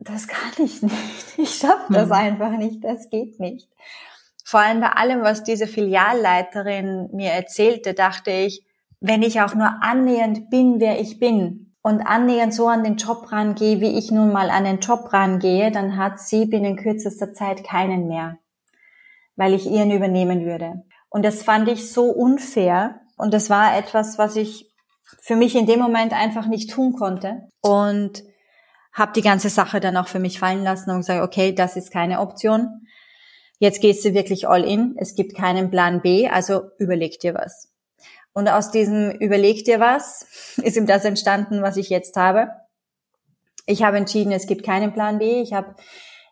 das 0.00 0.26
kann 0.26 0.52
ich 0.58 0.82
nicht. 0.82 0.94
Ich 1.36 1.54
schaffe 1.54 1.92
das 1.92 2.06
mhm. 2.06 2.12
einfach 2.12 2.50
nicht. 2.50 2.82
Das 2.82 3.10
geht 3.10 3.38
nicht. 3.38 3.70
Vor 4.44 4.58
allem 4.58 4.80
bei 4.80 4.88
allem, 4.88 5.22
was 5.22 5.44
diese 5.44 5.68
Filialleiterin 5.68 7.10
mir 7.12 7.30
erzählte, 7.30 7.94
dachte 7.94 8.32
ich, 8.32 8.66
wenn 8.98 9.22
ich 9.22 9.40
auch 9.40 9.54
nur 9.54 9.72
annähernd 9.82 10.50
bin, 10.50 10.80
wer 10.80 11.00
ich 11.00 11.20
bin 11.20 11.67
und 11.82 12.00
annähernd 12.00 12.52
so 12.52 12.68
an 12.68 12.84
den 12.84 12.96
Job 12.96 13.30
rangehe, 13.30 13.80
wie 13.80 13.98
ich 13.98 14.10
nun 14.10 14.32
mal 14.32 14.50
an 14.50 14.64
den 14.64 14.80
Job 14.80 15.12
rangehe, 15.12 15.70
dann 15.70 15.96
hat 15.96 16.20
sie 16.20 16.46
binnen 16.46 16.76
kürzester 16.76 17.32
Zeit 17.32 17.64
keinen 17.64 18.08
mehr, 18.08 18.38
weil 19.36 19.54
ich 19.54 19.70
ihren 19.70 19.90
übernehmen 19.90 20.44
würde. 20.44 20.84
Und 21.08 21.24
das 21.24 21.42
fand 21.42 21.68
ich 21.68 21.92
so 21.92 22.10
unfair 22.10 23.00
und 23.16 23.32
das 23.32 23.48
war 23.50 23.76
etwas, 23.76 24.18
was 24.18 24.36
ich 24.36 24.70
für 25.20 25.36
mich 25.36 25.56
in 25.56 25.66
dem 25.66 25.80
Moment 25.80 26.12
einfach 26.12 26.46
nicht 26.46 26.70
tun 26.70 26.92
konnte. 26.92 27.48
Und 27.60 28.22
habe 28.92 29.12
die 29.12 29.22
ganze 29.22 29.48
Sache 29.48 29.80
dann 29.80 29.96
auch 29.96 30.08
für 30.08 30.18
mich 30.18 30.38
fallen 30.38 30.64
lassen 30.64 30.90
und 30.90 30.98
gesagt, 30.98 31.22
okay, 31.22 31.54
das 31.54 31.76
ist 31.76 31.92
keine 31.92 32.20
Option. 32.20 32.86
Jetzt 33.58 33.80
gehst 33.80 34.04
du 34.04 34.14
wirklich 34.14 34.48
all 34.48 34.64
in. 34.64 34.96
Es 34.98 35.14
gibt 35.14 35.36
keinen 35.36 35.70
Plan 35.70 36.00
B, 36.00 36.28
also 36.28 36.62
überleg 36.78 37.18
dir 37.20 37.34
was. 37.34 37.72
Und 38.38 38.48
aus 38.48 38.70
diesem 38.70 39.10
überleg 39.10 39.64
dir 39.64 39.80
was 39.80 40.54
ist 40.62 40.76
ihm 40.76 40.86
das 40.86 41.04
entstanden, 41.04 41.60
was 41.60 41.76
ich 41.76 41.88
jetzt 41.88 42.14
habe. 42.14 42.52
Ich 43.66 43.82
habe 43.82 43.96
entschieden, 43.96 44.30
es 44.30 44.46
gibt 44.46 44.64
keinen 44.64 44.92
Plan 44.92 45.18
B. 45.18 45.42
Ich 45.42 45.54
habe 45.54 45.74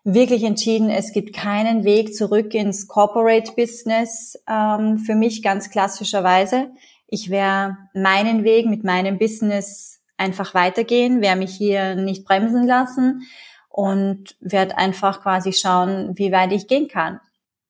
wirklich 0.05 0.45
entschieden, 0.45 0.89
es 0.89 1.11
gibt 1.11 1.35
keinen 1.35 1.83
Weg 1.83 2.15
zurück 2.15 2.53
ins 2.53 2.87
Corporate 2.87 3.51
Business 3.57 4.41
ähm, 4.49 4.99
für 4.99 5.15
mich 5.15 5.43
ganz 5.43 5.69
klassischerweise. 5.69 6.69
Ich 7.07 7.29
werde 7.29 7.75
meinen 7.93 8.45
Weg 8.45 8.67
mit 8.67 8.85
meinem 8.85 9.17
Business 9.17 9.99
einfach 10.15 10.53
weitergehen, 10.53 11.19
werde 11.19 11.39
mich 11.39 11.57
hier 11.57 11.95
nicht 11.95 12.23
bremsen 12.23 12.65
lassen 12.65 13.23
und 13.67 14.37
werde 14.39 14.77
einfach 14.77 15.23
quasi 15.23 15.51
schauen, 15.51 16.17
wie 16.17 16.31
weit 16.31 16.53
ich 16.53 16.69
gehen 16.69 16.87
kann. 16.87 17.19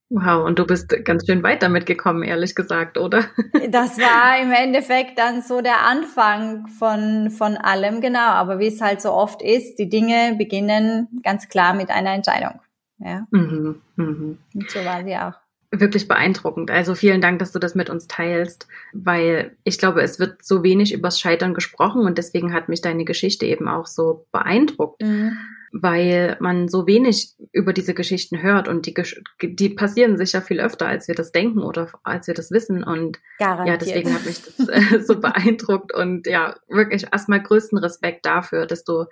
Wow, 0.09 0.45
und 0.45 0.57
du 0.57 0.65
bist 0.65 0.87
ganz 1.03 1.25
schön 1.25 1.43
weit 1.43 1.61
damit 1.61 1.85
gekommen, 1.85 2.23
ehrlich 2.23 2.55
gesagt, 2.55 2.97
oder? 2.97 3.25
Das 3.69 3.97
war 3.97 4.41
im 4.41 4.51
Endeffekt 4.51 5.19
dann 5.19 5.41
so 5.41 5.61
der 5.61 5.85
Anfang 5.85 6.67
von, 6.67 7.29
von 7.29 7.57
allem, 7.57 7.99
genau. 7.99 8.29
Aber 8.29 8.59
wie 8.59 8.67
es 8.67 8.79
halt 8.79 9.01
so 9.01 9.11
oft 9.11 9.41
ist, 9.41 9.77
die 9.77 9.89
Dinge 9.89 10.35
beginnen 10.37 11.09
ganz 11.23 11.49
klar 11.49 11.73
mit 11.73 11.89
einer 11.89 12.13
Entscheidung. 12.13 12.61
Ja. 12.99 13.27
Mhm, 13.31 13.81
mh. 13.97 14.35
Und 14.53 14.71
so 14.71 14.85
war 14.85 15.03
sie 15.03 15.17
auch 15.17 15.33
wirklich 15.71 16.07
beeindruckend. 16.07 16.71
Also 16.71 16.95
vielen 16.95 17.19
Dank, 17.19 17.39
dass 17.39 17.51
du 17.51 17.59
das 17.59 17.75
mit 17.75 17.89
uns 17.89 18.07
teilst, 18.07 18.69
weil 18.93 19.57
ich 19.65 19.77
glaube, 19.77 20.01
es 20.01 20.17
wird 20.17 20.43
so 20.43 20.63
wenig 20.63 20.93
übers 20.93 21.19
Scheitern 21.19 21.53
gesprochen 21.53 22.03
und 22.03 22.17
deswegen 22.17 22.53
hat 22.53 22.69
mich 22.69 22.79
deine 22.79 23.03
Geschichte 23.03 23.45
eben 23.45 23.67
auch 23.67 23.85
so 23.85 24.25
beeindruckt. 24.31 25.01
Mhm 25.01 25.37
weil 25.71 26.37
man 26.39 26.67
so 26.67 26.87
wenig 26.87 27.33
über 27.51 27.73
diese 27.73 27.93
Geschichten 27.93 28.41
hört 28.41 28.67
und 28.67 28.85
die, 28.85 28.93
die 29.41 29.69
passieren 29.69 30.17
sicher 30.17 30.41
viel 30.41 30.59
öfter, 30.59 30.87
als 30.87 31.07
wir 31.07 31.15
das 31.15 31.31
denken 31.31 31.61
oder 31.61 31.89
als 32.03 32.27
wir 32.27 32.33
das 32.33 32.51
wissen. 32.51 32.83
Und 32.83 33.19
Garantiert. 33.39 33.67
ja, 33.67 33.77
deswegen 33.77 34.13
hat 34.13 34.25
mich 34.25 34.41
das 34.57 34.67
äh, 34.69 34.99
so 35.01 35.19
beeindruckt 35.19 35.93
und 35.93 36.27
ja, 36.27 36.55
wirklich 36.67 37.07
erstmal 37.11 37.41
größten 37.41 37.77
Respekt 37.77 38.25
dafür, 38.25 38.65
dass 38.65 38.83
du 38.83 39.05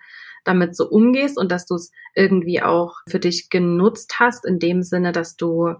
damit 0.43 0.75
so 0.75 0.87
umgehst 0.87 1.37
und 1.37 1.51
dass 1.51 1.65
du 1.65 1.75
es 1.75 1.91
irgendwie 2.13 2.61
auch 2.61 2.97
für 3.09 3.19
dich 3.19 3.49
genutzt 3.49 4.19
hast, 4.19 4.45
in 4.45 4.59
dem 4.59 4.83
Sinne, 4.83 5.11
dass 5.11 5.35
du 5.35 5.75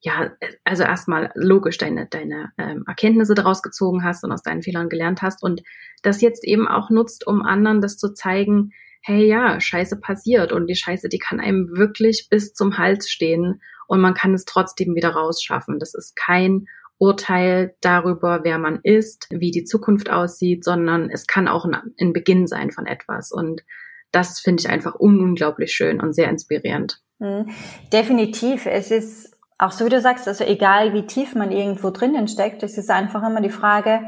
ja, 0.00 0.30
also 0.64 0.84
erstmal 0.84 1.32
logisch 1.34 1.78
deine, 1.78 2.06
deine 2.06 2.52
ähm, 2.56 2.84
Erkenntnisse 2.86 3.34
daraus 3.34 3.62
gezogen 3.62 4.04
hast 4.04 4.22
und 4.22 4.30
aus 4.30 4.42
deinen 4.42 4.62
Fehlern 4.62 4.88
gelernt 4.88 5.22
hast 5.22 5.42
und 5.42 5.62
das 6.02 6.20
jetzt 6.20 6.44
eben 6.44 6.68
auch 6.68 6.90
nutzt, 6.90 7.26
um 7.26 7.42
anderen 7.42 7.80
das 7.80 7.96
zu 7.96 8.12
zeigen, 8.12 8.72
hey 9.02 9.26
ja, 9.26 9.60
Scheiße 9.60 10.00
passiert 10.00 10.52
und 10.52 10.66
die 10.66 10.76
Scheiße, 10.76 11.08
die 11.08 11.18
kann 11.18 11.40
einem 11.40 11.68
wirklich 11.76 12.28
bis 12.30 12.52
zum 12.52 12.78
Hals 12.78 13.08
stehen 13.08 13.60
und 13.86 14.00
man 14.00 14.14
kann 14.14 14.34
es 14.34 14.44
trotzdem 14.44 14.94
wieder 14.94 15.10
rausschaffen. 15.10 15.78
Das 15.78 15.94
ist 15.94 16.14
kein 16.14 16.66
Urteil 16.98 17.74
darüber, 17.80 18.40
wer 18.42 18.58
man 18.58 18.80
ist, 18.82 19.28
wie 19.30 19.50
die 19.50 19.64
Zukunft 19.64 20.10
aussieht, 20.10 20.64
sondern 20.64 21.10
es 21.10 21.26
kann 21.26 21.48
auch 21.48 21.64
ein, 21.64 21.76
ein 22.00 22.12
Beginn 22.12 22.46
sein 22.46 22.70
von 22.70 22.86
etwas. 22.86 23.30
Und 23.30 23.62
das 24.10 24.40
finde 24.40 24.60
ich 24.60 24.68
einfach 24.68 24.94
unglaublich 24.94 25.72
schön 25.72 26.00
und 26.00 26.12
sehr 26.12 26.28
inspirierend. 26.28 27.00
Mhm. 27.18 27.50
Definitiv. 27.92 28.66
Es 28.66 28.90
ist 28.90 29.36
auch 29.58 29.72
so, 29.72 29.84
wie 29.84 29.90
du 29.90 30.00
sagst, 30.00 30.28
also 30.28 30.44
egal 30.44 30.92
wie 30.92 31.06
tief 31.06 31.34
man 31.34 31.52
irgendwo 31.52 31.90
drinnen 31.90 32.28
steckt, 32.28 32.62
es 32.62 32.78
ist 32.78 32.90
einfach 32.90 33.22
immer 33.28 33.40
die 33.40 33.50
Frage, 33.50 34.00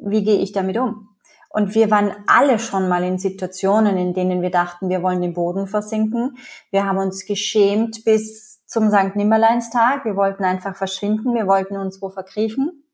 wie 0.00 0.24
gehe 0.24 0.38
ich 0.40 0.52
damit 0.52 0.76
um? 0.78 1.08
Und 1.48 1.74
wir 1.74 1.90
waren 1.90 2.14
alle 2.26 2.58
schon 2.58 2.88
mal 2.88 3.02
in 3.04 3.18
Situationen, 3.18 3.96
in 3.96 4.12
denen 4.12 4.42
wir 4.42 4.50
dachten, 4.50 4.90
wir 4.90 5.02
wollen 5.02 5.22
den 5.22 5.32
Boden 5.32 5.66
versinken. 5.66 6.36
Wir 6.70 6.84
haben 6.84 6.98
uns 6.98 7.24
geschämt 7.24 8.04
bis 8.04 8.64
zum 8.66 8.90
St. 8.90 9.16
Nimmerleinstag. 9.16 10.04
Wir 10.04 10.14
wollten 10.14 10.44
einfach 10.44 10.76
verschwinden. 10.76 11.34
Wir 11.34 11.46
wollten 11.46 11.76
uns 11.76 12.02
wo 12.02 12.10
verkriechen. 12.10 12.84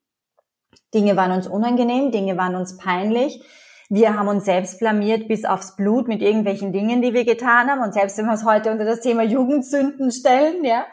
Dinge 0.95 1.17
waren 1.17 1.33
uns 1.33 1.49
unangenehm. 1.49 2.13
Dinge 2.13 2.37
waren 2.37 2.55
uns 2.55 2.77
peinlich. 2.77 3.43
Wir 3.91 4.17
haben 4.17 4.29
uns 4.29 4.45
selbst 4.45 4.79
blamiert 4.79 5.29
bis 5.29 5.45
aufs 5.45 5.77
Blut 5.77 6.09
mit 6.09 6.23
irgendwelchen 6.23 6.73
Dingen, 6.73 7.03
die 7.03 7.13
wir 7.13 7.25
getan 7.25 7.69
haben. 7.69 7.83
Und 7.83 7.93
selbst 7.93 8.17
wenn 8.19 8.27
wir 8.27 8.35
es 8.35 8.45
heute 8.45 8.71
unter 8.71 8.85
das 8.85 9.01
Thema 9.01 9.23
Jugendsünden 9.23 10.11
stellen, 10.13 10.65
ja. 10.65 10.87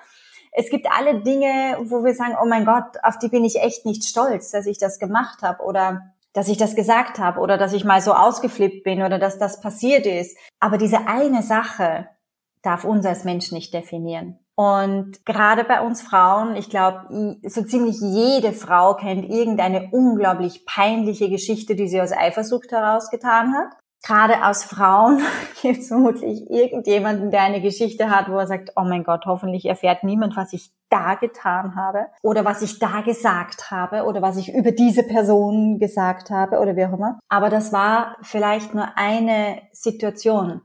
Es 0.51 0.69
gibt 0.69 0.87
alle 0.91 1.21
Dinge, 1.21 1.77
wo 1.85 2.03
wir 2.03 2.13
sagen, 2.13 2.35
oh 2.41 2.45
mein 2.45 2.65
Gott, 2.65 2.97
auf 3.03 3.17
die 3.19 3.29
bin 3.29 3.45
ich 3.45 3.61
echt 3.61 3.85
nicht 3.85 4.03
stolz, 4.03 4.51
dass 4.51 4.65
ich 4.65 4.77
das 4.77 4.99
gemacht 4.99 5.43
habe. 5.43 5.63
Oder 5.63 6.10
dass 6.33 6.47
ich 6.47 6.57
das 6.57 6.75
gesagt 6.75 7.19
habe 7.19 7.39
oder 7.39 7.57
dass 7.57 7.73
ich 7.73 7.83
mal 7.83 8.01
so 8.01 8.13
ausgeflippt 8.13 8.83
bin 8.83 9.01
oder 9.01 9.19
dass 9.19 9.37
das 9.37 9.61
passiert 9.61 10.05
ist. 10.05 10.37
Aber 10.59 10.77
diese 10.77 11.07
eine 11.07 11.43
Sache 11.43 12.07
darf 12.61 12.85
uns 12.85 13.05
als 13.05 13.23
Mensch 13.23 13.51
nicht 13.51 13.73
definieren. 13.73 14.37
Und 14.55 15.25
gerade 15.25 15.63
bei 15.63 15.81
uns 15.81 16.01
Frauen, 16.01 16.55
ich 16.55 16.69
glaube, 16.69 17.39
so 17.43 17.63
ziemlich 17.63 17.99
jede 17.99 18.53
Frau 18.53 18.95
kennt 18.95 19.27
irgendeine 19.27 19.89
unglaublich 19.91 20.65
peinliche 20.65 21.29
Geschichte, 21.29 21.75
die 21.75 21.87
sie 21.87 22.01
aus 22.01 22.11
Eifersucht 22.11 22.71
herausgetan 22.71 23.55
hat 23.55 23.80
gerade 24.03 24.45
aus 24.45 24.63
Frauen 24.63 25.21
gibt 25.61 25.79
es 25.79 25.87
vermutlich 25.87 26.49
irgendjemanden, 26.49 27.31
der 27.31 27.41
eine 27.41 27.61
Geschichte 27.61 28.09
hat, 28.09 28.29
wo 28.29 28.37
er 28.37 28.47
sagt, 28.47 28.71
oh 28.75 28.83
mein 28.83 29.03
Gott, 29.03 29.25
hoffentlich 29.25 29.65
erfährt 29.65 30.03
niemand, 30.03 30.35
was 30.35 30.53
ich 30.53 30.71
da 30.89 31.15
getan 31.15 31.75
habe 31.75 32.07
oder 32.21 32.43
was 32.43 32.61
ich 32.61 32.79
da 32.79 33.01
gesagt 33.01 33.71
habe 33.71 34.03
oder 34.03 34.21
was 34.21 34.37
ich 34.37 34.53
über 34.53 34.71
diese 34.71 35.03
Person 35.03 35.79
gesagt 35.79 36.29
habe 36.29 36.59
oder 36.59 36.75
wie 36.75 36.85
auch 36.85 36.93
immer. 36.93 37.19
Aber 37.29 37.49
das 37.49 37.71
war 37.71 38.17
vielleicht 38.21 38.73
nur 38.73 38.97
eine 38.97 39.61
Situation. 39.71 40.61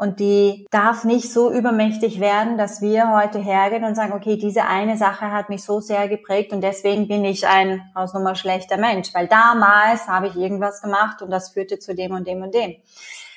Und 0.00 0.18
die 0.18 0.66
darf 0.70 1.04
nicht 1.04 1.30
so 1.30 1.52
übermächtig 1.52 2.20
werden, 2.20 2.56
dass 2.56 2.80
wir 2.80 3.10
heute 3.10 3.38
hergehen 3.38 3.84
und 3.84 3.96
sagen, 3.96 4.14
okay, 4.14 4.38
diese 4.38 4.64
eine 4.64 4.96
Sache 4.96 5.30
hat 5.30 5.50
mich 5.50 5.62
so 5.62 5.80
sehr 5.80 6.08
geprägt 6.08 6.54
und 6.54 6.62
deswegen 6.62 7.06
bin 7.06 7.22
ich 7.22 7.46
ein 7.46 7.82
Hausnummer 7.94 8.34
schlechter 8.34 8.78
Mensch, 8.78 9.12
weil 9.12 9.28
damals 9.28 10.08
habe 10.08 10.28
ich 10.28 10.36
irgendwas 10.36 10.80
gemacht 10.80 11.20
und 11.20 11.30
das 11.30 11.50
führte 11.50 11.78
zu 11.78 11.94
dem 11.94 12.12
und 12.12 12.26
dem 12.26 12.40
und 12.40 12.54
dem. 12.54 12.76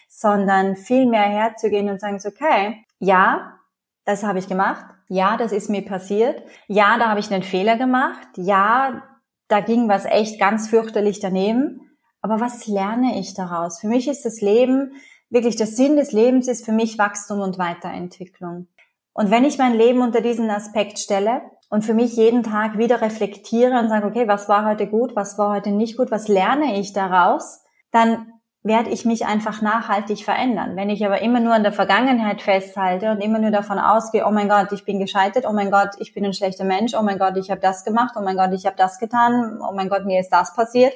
Sondern 0.08 0.78
viel 0.78 1.06
mehr 1.06 1.24
herzugehen 1.24 1.90
und 1.90 2.00
sagen, 2.00 2.22
okay, 2.26 2.86
ja, 2.98 3.60
das 4.06 4.24
habe 4.24 4.40
ich 4.40 4.48
gemacht. 4.48 4.86
Ja, 5.10 5.36
das 5.36 5.52
ist 5.52 5.70
mir 5.70 5.84
passiert. 5.84 6.44
Ja, 6.68 6.98
da 6.98 7.10
habe 7.10 7.20
ich 7.20 7.30
einen 7.30 7.44
Fehler 7.44 7.76
gemacht. 7.76 8.30
Ja, 8.38 9.04
da 9.50 9.60
ging 9.60 9.90
was 9.90 10.06
echt 10.06 10.40
ganz 10.40 10.70
fürchterlich 10.70 11.20
daneben. 11.20 11.82
Aber 12.22 12.40
was 12.40 12.68
lerne 12.68 13.20
ich 13.20 13.34
daraus? 13.34 13.82
Für 13.82 13.88
mich 13.88 14.08
ist 14.08 14.24
das 14.24 14.40
Leben 14.40 14.94
wirklich 15.34 15.56
der 15.56 15.68
Sinn 15.68 15.98
des 15.98 16.12
Lebens 16.12 16.48
ist 16.48 16.64
für 16.64 16.72
mich 16.72 16.98
Wachstum 16.98 17.42
und 17.42 17.58
Weiterentwicklung. 17.58 18.68
Und 19.14 19.32
wenn 19.32 19.46
ich 19.46 19.58
mein 19.58 19.74
Leben 19.74 20.02
unter 20.02 20.22
diesen 20.22 20.50
Aspekt 20.50 21.00
stelle 21.00 21.42
und 21.70 21.84
für 21.84 21.96
mich 21.96 22.16
jeden 22.16 22.44
Tag 22.44 22.78
wieder 22.78 23.02
reflektiere 23.02 23.80
und 23.80 23.90
sage, 23.90 24.08
okay, 24.08 24.28
was 24.28 24.48
war 24.48 24.66
heute 24.66 24.88
gut, 24.88 25.16
was 25.16 25.38
war 25.38 25.56
heute 25.56 25.72
nicht 25.72 25.98
gut, 25.98 26.12
was 26.12 26.28
lerne 26.28 26.80
ich 26.80 26.94
daraus, 26.94 27.64
dann 27.92 28.28
werde 28.62 28.92
ich 28.92 29.06
mich 29.06 29.26
einfach 29.26 29.62
nachhaltig 29.62 30.24
verändern. 30.24 30.76
Wenn 30.76 30.90
ich 30.90 31.06
aber 31.06 31.22
immer 31.22 31.40
nur 31.40 31.54
an 31.54 31.64
der 31.64 31.74
Vergangenheit 31.74 32.42
festhalte 32.42 33.12
und 33.12 33.20
immer 33.20 33.40
nur 33.40 33.52
davon 33.52 33.78
ausgehe, 33.78 34.26
oh 34.26 34.32
mein 34.32 34.48
Gott, 34.48 34.72
ich 34.72 34.86
bin 34.86 35.00
gescheitert, 35.00 35.46
oh 35.48 35.52
mein 35.52 35.70
Gott, 35.70 35.90
ich 36.00 36.14
bin 36.14 36.26
ein 36.26 36.34
schlechter 36.34 36.64
Mensch, 36.64 36.94
oh 36.94 37.02
mein 37.02 37.20
Gott, 37.20 37.38
ich 37.38 37.52
habe 37.52 37.60
das 37.60 37.84
gemacht, 37.84 38.14
oh 38.18 38.22
mein 38.22 38.38
Gott, 38.38 38.54
ich 38.54 38.66
habe 38.66 38.78
das 38.78 39.00
getan, 39.00 39.60
oh 39.68 39.74
mein 39.74 39.90
Gott, 39.90 40.06
mir 40.06 40.20
ist 40.20 40.30
das 40.30 40.56
passiert, 40.56 40.94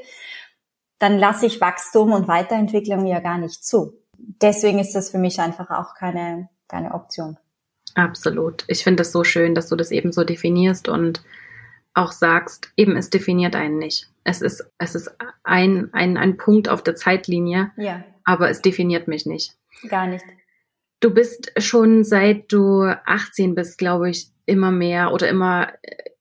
dann 0.99 1.17
lasse 1.17 1.47
ich 1.47 1.59
Wachstum 1.59 2.13
und 2.13 2.27
Weiterentwicklung 2.27 3.05
ja 3.05 3.19
gar 3.19 3.37
nicht 3.37 3.65
zu 3.65 3.93
deswegen 4.17 4.79
ist 4.79 4.93
das 4.93 5.09
für 5.09 5.17
mich 5.17 5.39
einfach 5.39 5.69
auch 5.69 5.95
keine, 5.95 6.49
keine 6.67 6.93
Option. 6.93 7.37
Absolut. 7.95 8.63
Ich 8.67 8.83
finde 8.83 9.01
es 9.01 9.11
so 9.11 9.23
schön, 9.23 9.55
dass 9.55 9.69
du 9.69 9.75
das 9.75 9.91
eben 9.91 10.11
so 10.11 10.23
definierst 10.23 10.87
und 10.87 11.23
auch 11.93 12.11
sagst, 12.11 12.71
eben 12.77 12.95
es 12.95 13.09
definiert 13.09 13.55
einen 13.55 13.79
nicht. 13.79 14.07
Es 14.23 14.41
ist, 14.41 14.69
es 14.77 14.93
ist 14.93 15.15
ein, 15.43 15.89
ein, 15.93 16.17
ein 16.17 16.37
Punkt 16.37 16.69
auf 16.69 16.83
der 16.83 16.95
Zeitlinie, 16.95 17.71
ja. 17.75 18.03
aber 18.23 18.49
es 18.49 18.61
definiert 18.61 19.07
mich 19.07 19.25
nicht. 19.25 19.55
Gar 19.89 20.07
nicht. 20.07 20.25
Du 20.99 21.11
bist 21.11 21.51
schon 21.57 22.03
seit 22.03 22.51
du 22.51 22.83
18 22.83 23.55
bist, 23.55 23.77
glaube 23.77 24.09
ich, 24.09 24.27
immer 24.45 24.71
mehr 24.71 25.11
oder 25.11 25.27
immer 25.27 25.71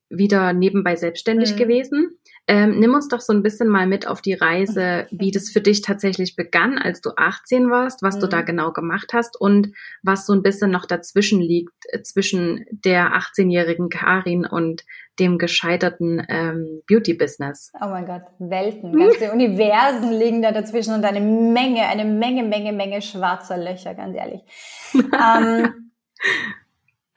wieder 0.09 0.53
nebenbei 0.53 0.95
selbstständig 0.95 1.53
mhm. 1.53 1.57
gewesen. 1.57 2.17
Ähm, 2.49 2.79
nimm 2.79 2.93
uns 2.93 3.09
doch 3.09 3.19
so 3.19 3.33
ein 3.33 3.43
bisschen 3.43 3.67
mal 3.67 3.87
mit 3.87 4.07
auf 4.07 4.21
die 4.21 4.33
Reise, 4.33 5.05
wie 5.11 5.31
das 5.31 5.49
für 5.49 5.59
dich 5.59 5.81
tatsächlich 5.81 6.37
begann, 6.37 6.77
als 6.77 7.01
du 7.01 7.11
18 7.15 7.69
warst, 7.69 8.01
was 8.03 8.15
mhm. 8.15 8.19
du 8.21 8.27
da 8.27 8.41
mhm. 8.41 8.45
genau 8.45 8.71
gemacht 8.71 9.11
hast 9.13 9.39
und 9.39 9.73
was 10.01 10.25
so 10.25 10.31
ein 10.31 10.43
bisschen 10.43 10.71
noch 10.71 10.85
dazwischen 10.85 11.41
liegt, 11.41 11.73
äh, 11.89 12.01
zwischen 12.03 12.65
der 12.71 13.13
18-jährigen 13.13 13.89
Karin 13.89 14.45
und 14.45 14.85
dem 15.19 15.37
gescheiterten 15.37 16.25
ähm, 16.29 16.83
Beauty-Business. 16.87 17.73
Oh 17.81 17.87
mein 17.89 18.05
Gott, 18.05 18.23
Welten, 18.39 18.97
ganze 18.97 19.31
Universen 19.33 20.13
liegen 20.13 20.41
da 20.41 20.53
dazwischen 20.53 20.93
und 20.93 21.03
eine 21.03 21.19
Menge, 21.19 21.87
eine 21.87 22.05
Menge, 22.05 22.43
Menge, 22.43 22.71
Menge 22.71 23.01
schwarzer 23.01 23.57
Löcher, 23.57 23.93
ganz 23.93 24.15
ehrlich. 24.15 24.41
ähm, 24.93 25.91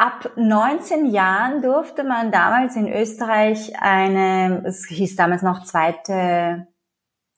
Ab 0.00 0.30
19 0.34 1.10
Jahren 1.10 1.60
durfte 1.60 2.04
man 2.04 2.32
damals 2.32 2.74
in 2.74 2.90
Österreich 2.90 3.78
eine, 3.82 4.62
es 4.64 4.86
hieß 4.86 5.14
damals 5.14 5.42
noch 5.42 5.62
zweite, 5.64 6.66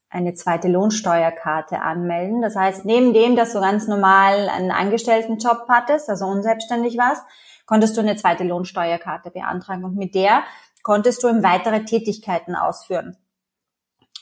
eine 0.09 0.33
zweite 0.33 0.69
Lohnsteuerkarte 0.69 1.81
anmelden. 1.81 2.41
Das 2.41 2.55
heißt, 2.55 2.85
neben 2.85 3.13
dem, 3.13 3.35
dass 3.35 3.51
du 3.51 3.59
ganz 3.59 3.89
normal 3.89 4.47
einen 4.47 4.71
Angestelltenjob 4.71 5.65
hattest, 5.67 6.09
also 6.09 6.25
unselbstständig 6.25 6.97
warst, 6.97 7.25
konntest 7.65 7.97
du 7.97 8.01
eine 8.01 8.15
zweite 8.15 8.45
Lohnsteuerkarte 8.45 9.29
beantragen 9.29 9.83
und 9.83 9.97
mit 9.97 10.15
der 10.15 10.43
konntest 10.83 11.21
du 11.21 11.43
weitere 11.43 11.83
Tätigkeiten 11.83 12.55
ausführen. 12.55 13.17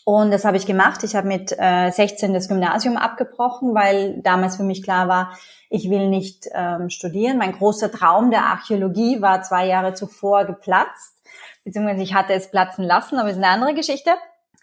Und 0.04 0.32
das 0.32 0.46
habe 0.46 0.58
ich 0.58 0.66
gemacht. 0.66 1.04
Ich 1.04 1.16
habe 1.16 1.28
mit 1.28 1.56
äh, 1.58 1.92
16 1.92 2.34
das 2.34 2.48
Gymnasium 2.48 2.98
abgebrochen, 2.98 3.76
weil 3.76 4.20
damals 4.22 4.58
für 4.58 4.64
mich 4.64 4.84
klar 4.84 5.08
war, 5.08 5.38
ich 5.70 5.90
will 5.90 6.10
nicht 6.10 6.48
ähm, 6.54 6.90
studieren. 6.90 7.38
Mein 7.38 7.54
großer 7.54 7.92
Traum 7.92 8.32
der 8.32 8.46
Archäologie 8.46 9.22
war 9.22 9.42
zwei 9.44 9.68
Jahre 9.68 9.94
zuvor 9.94 10.46
geplatzt, 10.46 11.22
beziehungsweise 11.64 12.02
ich 12.02 12.14
hatte 12.14 12.34
es 12.34 12.50
platzen 12.50 12.84
lassen, 12.84 13.20
aber 13.20 13.30
ist 13.30 13.38
eine 13.38 13.48
andere 13.48 13.74
Geschichte. 13.74 14.12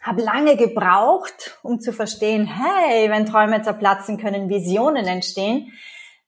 Habe 0.02 0.23
lange 0.23 0.57
gebraucht, 0.57 1.59
um 1.62 1.80
zu 1.80 1.92
verstehen, 1.92 2.47
hey, 2.47 3.11
wenn 3.11 3.26
Träume 3.26 3.62
zerplatzen, 3.62 4.18
können 4.18 4.49
Visionen 4.49 5.07
entstehen. 5.07 5.73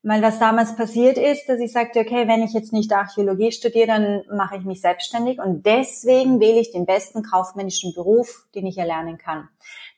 Weil 0.02 0.22
was 0.22 0.38
damals 0.38 0.76
passiert 0.76 1.18
ist, 1.18 1.46
dass 1.48 1.60
ich 1.60 1.72
sagte, 1.72 2.00
okay, 2.00 2.26
wenn 2.26 2.42
ich 2.42 2.54
jetzt 2.54 2.72
nicht 2.72 2.90
Archäologie 2.92 3.52
studiere, 3.52 3.86
dann 3.86 4.22
mache 4.34 4.56
ich 4.56 4.64
mich 4.64 4.80
selbstständig 4.80 5.38
und 5.38 5.66
deswegen 5.66 6.40
wähle 6.40 6.58
ich 6.58 6.72
den 6.72 6.86
besten 6.86 7.22
kaufmännischen 7.22 7.92
Beruf, 7.94 8.46
den 8.54 8.66
ich 8.66 8.78
erlernen 8.78 9.18
kann. 9.18 9.48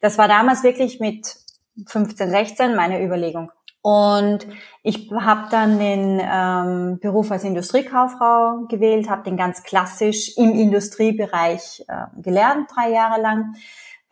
Das 0.00 0.18
war 0.18 0.26
damals 0.26 0.64
wirklich 0.64 0.98
mit 0.98 1.36
15, 1.86 2.30
16 2.30 2.74
meine 2.74 3.04
Überlegung. 3.04 3.52
Und 3.80 4.46
ich 4.84 5.10
habe 5.10 5.48
dann 5.50 5.80
den 5.80 6.20
ähm, 6.22 7.00
Beruf 7.00 7.32
als 7.32 7.42
Industriekauffrau 7.42 8.66
gewählt, 8.68 9.10
habe 9.10 9.24
den 9.24 9.36
ganz 9.36 9.64
klassisch 9.64 10.36
im 10.36 10.52
Industriebereich 10.52 11.84
äh, 11.88 12.22
gelernt, 12.22 12.70
drei 12.72 12.90
Jahre 12.90 13.20
lang 13.20 13.54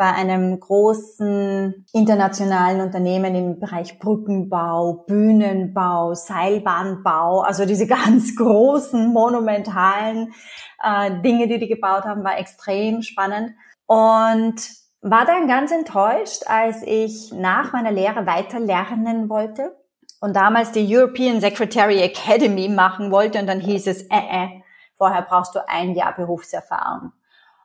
bei 0.00 0.14
einem 0.14 0.58
großen 0.58 1.84
internationalen 1.92 2.80
Unternehmen 2.80 3.34
im 3.34 3.60
Bereich 3.60 3.98
Brückenbau, 3.98 5.04
Bühnenbau, 5.06 6.14
Seilbahnbau, 6.14 7.42
also 7.42 7.66
diese 7.66 7.86
ganz 7.86 8.34
großen, 8.34 9.12
monumentalen 9.12 10.32
äh, 10.82 11.20
Dinge, 11.20 11.48
die 11.48 11.58
die 11.58 11.68
gebaut 11.68 12.04
haben, 12.04 12.24
war 12.24 12.38
extrem 12.38 13.02
spannend. 13.02 13.50
Und 13.84 14.54
war 15.02 15.26
dann 15.26 15.46
ganz 15.46 15.70
enttäuscht, 15.70 16.44
als 16.46 16.82
ich 16.82 17.30
nach 17.34 17.74
meiner 17.74 17.92
Lehre 17.92 18.24
weiter 18.24 18.58
lernen 18.58 19.28
wollte 19.28 19.76
und 20.22 20.34
damals 20.34 20.72
die 20.72 20.96
European 20.96 21.42
Secretary 21.42 22.00
Academy 22.00 22.70
machen 22.70 23.10
wollte 23.10 23.38
und 23.38 23.46
dann 23.46 23.60
hieß 23.60 23.86
es, 23.86 24.04
äh, 24.04 24.16
äh, 24.16 24.48
vorher 24.96 25.20
brauchst 25.28 25.54
du 25.54 25.68
ein 25.68 25.94
Jahr 25.94 26.16
Berufserfahrung. 26.16 27.12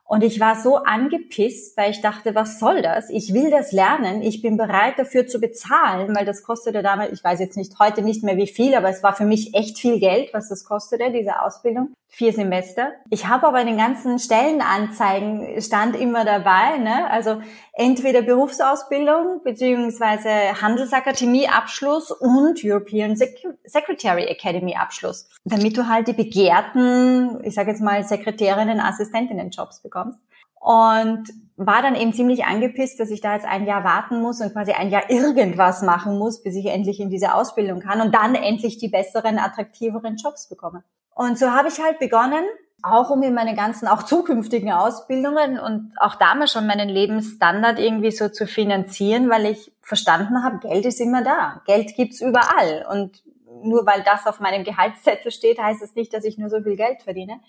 Und 0.08 0.22
ich 0.22 0.38
war 0.38 0.54
so 0.54 0.76
angepisst, 0.76 1.76
weil 1.76 1.90
ich 1.90 2.00
dachte, 2.00 2.36
was 2.36 2.60
soll 2.60 2.80
das? 2.80 3.10
Ich 3.10 3.34
will 3.34 3.50
das 3.50 3.72
lernen. 3.72 4.22
Ich 4.22 4.40
bin 4.40 4.56
bereit 4.56 4.98
dafür 4.98 5.26
zu 5.26 5.40
bezahlen, 5.40 6.14
weil 6.14 6.24
das 6.24 6.44
kostete 6.44 6.82
damals, 6.82 7.12
ich 7.12 7.24
weiß 7.24 7.40
jetzt 7.40 7.56
nicht, 7.56 7.78
heute 7.80 8.02
nicht 8.02 8.22
mehr 8.22 8.36
wie 8.36 8.46
viel, 8.46 8.74
aber 8.76 8.88
es 8.88 9.02
war 9.02 9.16
für 9.16 9.24
mich 9.24 9.54
echt 9.54 9.78
viel 9.78 9.98
Geld, 9.98 10.32
was 10.32 10.48
das 10.48 10.64
kostete, 10.64 11.10
diese 11.10 11.42
Ausbildung. 11.42 11.92
Vier 12.08 12.32
Semester. 12.32 12.92
Ich 13.10 13.26
habe 13.26 13.46
aber 13.46 13.60
in 13.60 13.66
den 13.66 13.76
ganzen 13.76 14.18
Stellenanzeigen 14.18 15.60
stand 15.60 15.96
immer 15.96 16.24
dabei, 16.24 16.78
ne? 16.78 17.10
Also 17.10 17.42
entweder 17.74 18.22
Berufsausbildung 18.22 19.42
beziehungsweise 19.44 20.30
Handelsakademie 20.62 21.48
Abschluss 21.48 22.10
und 22.10 22.60
European 22.64 23.16
Secretary 23.16 24.24
Academy 24.24 24.76
Abschluss, 24.76 25.28
damit 25.44 25.76
du 25.76 25.88
halt 25.88 26.08
die 26.08 26.14
begehrten, 26.14 27.38
ich 27.44 27.54
sage 27.54 27.72
jetzt 27.72 27.82
mal 27.82 28.02
Sekretärinnen, 28.02 28.80
Assistentinnen 28.80 29.50
Jobs 29.50 29.82
bekommst. 29.82 30.18
Und 30.58 31.28
war 31.56 31.82
dann 31.82 31.94
eben 31.94 32.12
ziemlich 32.12 32.44
angepisst, 32.44 32.98
dass 32.98 33.10
ich 33.10 33.20
da 33.20 33.34
jetzt 33.34 33.46
ein 33.46 33.66
Jahr 33.66 33.84
warten 33.84 34.22
muss 34.22 34.40
und 34.40 34.52
quasi 34.52 34.72
ein 34.72 34.90
Jahr 34.90 35.10
irgendwas 35.10 35.82
machen 35.82 36.18
muss, 36.18 36.42
bis 36.42 36.56
ich 36.56 36.66
endlich 36.66 36.98
in 36.98 37.10
diese 37.10 37.34
Ausbildung 37.34 37.80
kann 37.80 38.00
und 38.00 38.14
dann 38.14 38.34
endlich 38.34 38.78
die 38.78 38.88
besseren, 38.88 39.38
attraktiveren 39.38 40.16
Jobs 40.16 40.48
bekomme. 40.48 40.82
Und 41.16 41.38
so 41.38 41.50
habe 41.50 41.68
ich 41.68 41.80
halt 41.80 41.98
begonnen, 41.98 42.44
auch 42.82 43.08
um 43.08 43.22
in 43.22 43.32
meine 43.32 43.56
ganzen, 43.56 43.88
auch 43.88 44.02
zukünftigen 44.02 44.70
Ausbildungen 44.70 45.58
und 45.58 45.94
auch 45.98 46.16
damals 46.16 46.52
schon 46.52 46.66
meinen 46.66 46.90
Lebensstandard 46.90 47.78
irgendwie 47.78 48.10
so 48.10 48.28
zu 48.28 48.46
finanzieren, 48.46 49.30
weil 49.30 49.46
ich 49.46 49.72
verstanden 49.80 50.44
habe, 50.44 50.58
Geld 50.58 50.84
ist 50.84 51.00
immer 51.00 51.24
da. 51.24 51.62
Geld 51.64 51.96
gibt's 51.96 52.20
überall. 52.20 52.86
Und 52.90 53.22
nur 53.62 53.86
weil 53.86 54.02
das 54.02 54.26
auf 54.26 54.40
meinem 54.40 54.62
Gehaltszettel 54.62 55.32
steht, 55.32 55.58
heißt 55.58 55.80
es 55.80 55.88
das 55.88 55.96
nicht, 55.96 56.12
dass 56.12 56.24
ich 56.24 56.36
nur 56.36 56.50
so 56.50 56.60
viel 56.60 56.76
Geld 56.76 57.02
verdiene. 57.02 57.40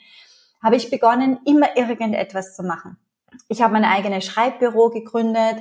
Habe 0.64 0.78
ich 0.78 0.90
begonnen, 0.90 1.40
immer 1.46 1.76
irgendetwas 1.76 2.56
zu 2.56 2.64
machen. 2.64 2.98
Ich 3.50 3.62
habe 3.62 3.74
mein 3.74 3.84
eigenes 3.84 4.26
Schreibbüro 4.26 4.92
gegründet. 4.92 5.58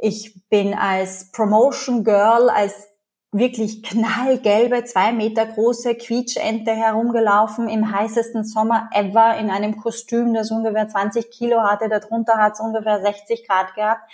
Ich 0.00 0.48
bin 0.48 0.74
als 0.74 1.32
Promotion 1.32 2.04
Girl, 2.04 2.50
als 2.50 2.87
wirklich 3.30 3.82
knallgelbe, 3.82 4.84
zwei 4.84 5.12
Meter 5.12 5.44
große 5.46 5.94
Quietschente 5.96 6.70
herumgelaufen 6.70 7.68
im 7.68 7.92
heißesten 7.92 8.44
Sommer 8.44 8.88
ever 8.92 9.36
in 9.38 9.50
einem 9.50 9.76
Kostüm, 9.76 10.32
das 10.32 10.50
ungefähr 10.50 10.88
20 10.88 11.30
Kilo 11.30 11.62
hatte. 11.62 11.88
Darunter 11.88 12.38
hat 12.38 12.54
es 12.54 12.60
ungefähr 12.60 13.00
60 13.00 13.46
Grad 13.46 13.74
gehabt 13.74 14.10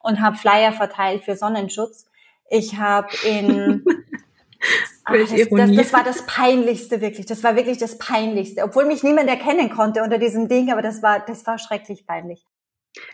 und 0.00 0.20
habe 0.20 0.36
Flyer 0.36 0.72
verteilt 0.72 1.24
für 1.24 1.36
Sonnenschutz. 1.36 2.06
Ich 2.48 2.78
habe 2.78 3.08
in 3.24 3.84
Ach, 5.04 5.12
das, 5.12 5.30
das, 5.30 5.76
das, 5.76 5.92
war 5.92 6.02
das 6.02 6.26
Peinlichste 6.26 7.00
wirklich. 7.00 7.26
Das 7.26 7.44
war 7.44 7.54
wirklich 7.56 7.78
das 7.78 7.98
Peinlichste. 7.98 8.64
Obwohl 8.64 8.86
mich 8.86 9.02
niemand 9.02 9.28
erkennen 9.28 9.70
konnte 9.70 10.02
unter 10.02 10.18
diesem 10.18 10.48
Ding, 10.48 10.72
aber 10.72 10.82
das 10.82 11.02
war, 11.02 11.24
das 11.24 11.46
war 11.46 11.58
schrecklich 11.58 12.06
peinlich. 12.06 12.44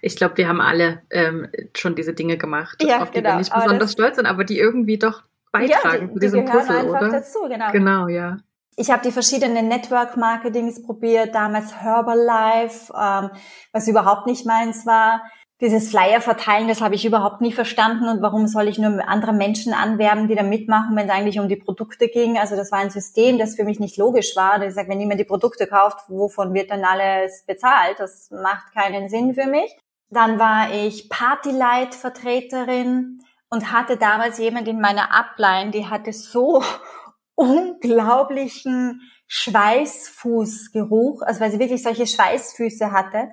Ich 0.01 0.17
glaube, 0.17 0.37
wir 0.37 0.49
haben 0.49 0.61
alle 0.61 1.03
ähm, 1.11 1.49
schon 1.77 1.97
diese 1.97 2.15
Dinge 2.15 2.39
gemacht, 2.39 2.83
ja, 2.83 3.03
auf 3.03 3.11
die 3.11 3.19
genau. 3.19 3.31
wir 3.31 3.39
nicht 3.39 3.53
besonders 3.53 3.93
stolz 3.93 4.17
sind, 4.17 4.27
aber 4.27 4.45
die 4.45 4.59
irgendwie 4.59 4.97
doch 4.97 5.25
beitragen 5.53 5.85
ja, 5.85 5.99
die, 6.07 6.13
zu 6.15 6.19
diesem 6.19 6.45
die 6.45 6.51
Puzzle, 6.51 6.89
oder? 6.89 7.11
Dazu, 7.11 7.47
genau. 7.49 7.71
genau, 7.71 8.09
ja. 8.09 8.39
Ich 8.77 8.91
habe 8.91 9.03
die 9.03 9.13
verschiedenen 9.13 9.69
Network-Marketings 9.69 10.83
probiert, 10.83 11.35
damals 11.35 11.77
Herbalife, 11.77 12.91
ähm, 12.99 13.29
was 13.71 13.87
überhaupt 13.87 14.27
nicht 14.27 14.47
meins 14.47 14.87
war. 14.87 15.21
Dieses 15.61 15.91
Flyer 15.91 16.23
verteilen, 16.23 16.69
das 16.69 16.81
habe 16.81 16.95
ich 16.97 17.05
überhaupt 17.05 17.43
nie 17.43 17.53
verstanden 17.53 18.09
und 18.09 18.23
warum 18.23 18.49
soll 18.49 18.67
ich 18.67 18.79
nur 18.79 19.07
andere 19.07 19.33
Menschen 19.33 19.73
anwerben, 19.75 20.27
die 20.27 20.35
da 20.35 20.43
mitmachen, 20.43 20.97
wenn 20.97 21.07
es 21.07 21.13
eigentlich 21.13 21.39
um 21.39 21.49
die 21.49 21.55
Produkte 21.57 22.09
ging. 22.09 22.39
Also 22.39 22.57
das 22.57 22.73
war 22.73 22.81
ein 22.81 22.91
System, 22.91 23.39
das 23.39 23.55
für 23.55 23.63
mich 23.65 23.79
nicht 23.79 23.99
logisch 23.99 24.35
war. 24.35 24.61
Ich 24.63 24.75
sage, 24.75 24.89
wenn 24.89 24.99
niemand 24.99 25.21
die 25.21 25.25
Produkte 25.25 25.69
kauft, 25.69 25.99
wovon 26.09 26.53
wird 26.53 26.73
dann 26.73 26.83
alles 26.83 27.45
bezahlt? 27.47 28.01
Das 28.01 28.29
macht 28.31 28.75
keinen 28.75 29.09
Sinn 29.09 29.35
für 29.35 29.47
mich. 29.47 29.77
Dann 30.11 30.41
war 30.41 30.75
ich 30.75 31.09
Partylight-Vertreterin 31.09 33.21
und 33.53 33.71
hatte 33.71 33.99
damals 33.99 34.39
jemand 34.39 34.67
in 34.67 34.81
meiner 34.81 35.15
Upline, 35.15 35.73
die 35.73 35.87
hatte 35.87 36.15
so 36.15 36.63
unglaublichen 37.35 39.03
Schweißfußgeruch, 39.27 41.21
also 41.21 41.41
weil 41.41 41.51
sie 41.51 41.59
wirklich 41.59 41.83
solche 41.83 42.07
Schweißfüße 42.07 42.93
hatte. 42.93 43.29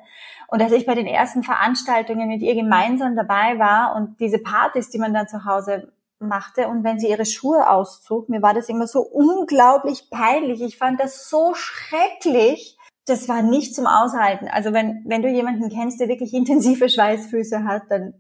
Und 0.50 0.62
als 0.62 0.74
ich 0.74 0.86
bei 0.86 0.96
den 0.96 1.08
ersten 1.08 1.42
Veranstaltungen 1.42 2.28
mit 2.28 2.42
ihr 2.42 2.54
gemeinsam 2.54 3.16
dabei 3.16 3.60
war 3.60 3.96
und 3.96 4.20
diese 4.20 4.40
Partys, 4.40 4.90
die 4.90 5.00
man 5.00 5.14
dann 5.14 5.30
zu 5.30 5.46
Hause 5.46 5.94
machte 6.20 6.68
und 6.68 6.84
wenn 6.84 7.00
sie 7.00 7.08
ihre 7.08 7.26
Schuhe 7.26 7.70
auszog, 7.70 8.28
mir 8.28 8.42
war 8.42 8.54
das 8.54 8.68
immer 8.68 8.88
so 8.88 9.00
unglaublich 9.00 10.10
peinlich. 10.10 10.62
Ich 10.62 10.78
fand 10.78 11.00
das 11.00 11.30
so 11.30 11.54
schrecklich. 11.54 12.78
Das 13.06 13.30
war 13.30 13.42
nicht 13.42 13.74
zum 13.74 13.88
Aushalten. 13.88 14.50
Also 14.50 14.74
wenn, 14.74 15.06
wenn 15.08 15.22
du 15.22 15.30
jemanden 15.30 15.70
kennst, 15.70 16.02
der 16.02 16.10
wirklich 16.10 16.34
intensive 16.34 16.90
Schweißfüße 16.90 17.64
hat, 17.64 17.84
dann 17.90 18.16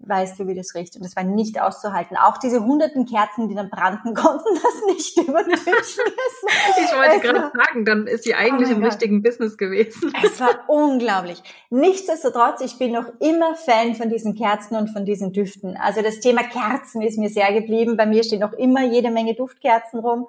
weißt 0.00 0.40
du, 0.40 0.46
wie 0.46 0.54
das 0.54 0.74
riecht. 0.74 0.96
Und 0.96 1.04
das 1.04 1.14
war 1.14 1.24
nicht 1.24 1.60
auszuhalten. 1.60 2.16
Auch 2.16 2.38
diese 2.38 2.64
hunderten 2.64 3.06
Kerzen, 3.06 3.48
die 3.48 3.54
dann 3.54 3.70
brannten, 3.70 4.14
konnten 4.14 4.54
das 4.54 4.94
nicht 4.94 5.16
übertünchen. 5.18 5.64
ich 5.64 6.96
wollte 6.96 7.20
gerade 7.20 7.52
sagen, 7.54 7.84
dann 7.84 8.06
ist 8.06 8.24
sie 8.24 8.34
eigentlich 8.34 8.70
oh 8.70 8.72
im 8.72 8.80
Gott. 8.80 8.92
richtigen 8.92 9.22
Business 9.22 9.56
gewesen. 9.56 10.12
Es 10.24 10.40
war 10.40 10.64
unglaublich. 10.68 11.42
Nichtsdestotrotz, 11.70 12.60
ich 12.62 12.78
bin 12.78 12.92
noch 12.92 13.06
immer 13.20 13.54
Fan 13.54 13.94
von 13.94 14.08
diesen 14.08 14.34
Kerzen 14.34 14.76
und 14.76 14.88
von 14.88 15.04
diesen 15.04 15.32
Düften. 15.32 15.76
Also 15.76 16.02
das 16.02 16.20
Thema 16.20 16.42
Kerzen 16.42 17.02
ist 17.02 17.18
mir 17.18 17.28
sehr 17.28 17.52
geblieben. 17.52 17.96
Bei 17.96 18.06
mir 18.06 18.24
stehen 18.24 18.40
noch 18.40 18.52
immer 18.54 18.84
jede 18.84 19.10
Menge 19.10 19.34
Duftkerzen 19.34 20.00
rum. 20.00 20.26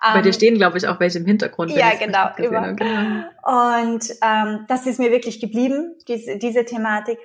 Bei 0.00 0.20
dir 0.20 0.28
ähm, 0.28 0.32
stehen, 0.32 0.54
glaube 0.56 0.78
ich, 0.78 0.86
auch 0.86 1.00
welche 1.00 1.18
im 1.18 1.26
Hintergrund. 1.26 1.72
Ja, 1.72 1.94
genau, 1.94 2.28
immer. 2.36 2.72
genau. 2.74 3.24
Und 3.44 4.04
ähm, 4.22 4.64
das 4.68 4.86
ist 4.86 4.98
mir 4.98 5.10
wirklich 5.10 5.40
geblieben, 5.40 5.94
diese, 6.06 6.38
diese 6.38 6.64
Thematik. 6.64 7.18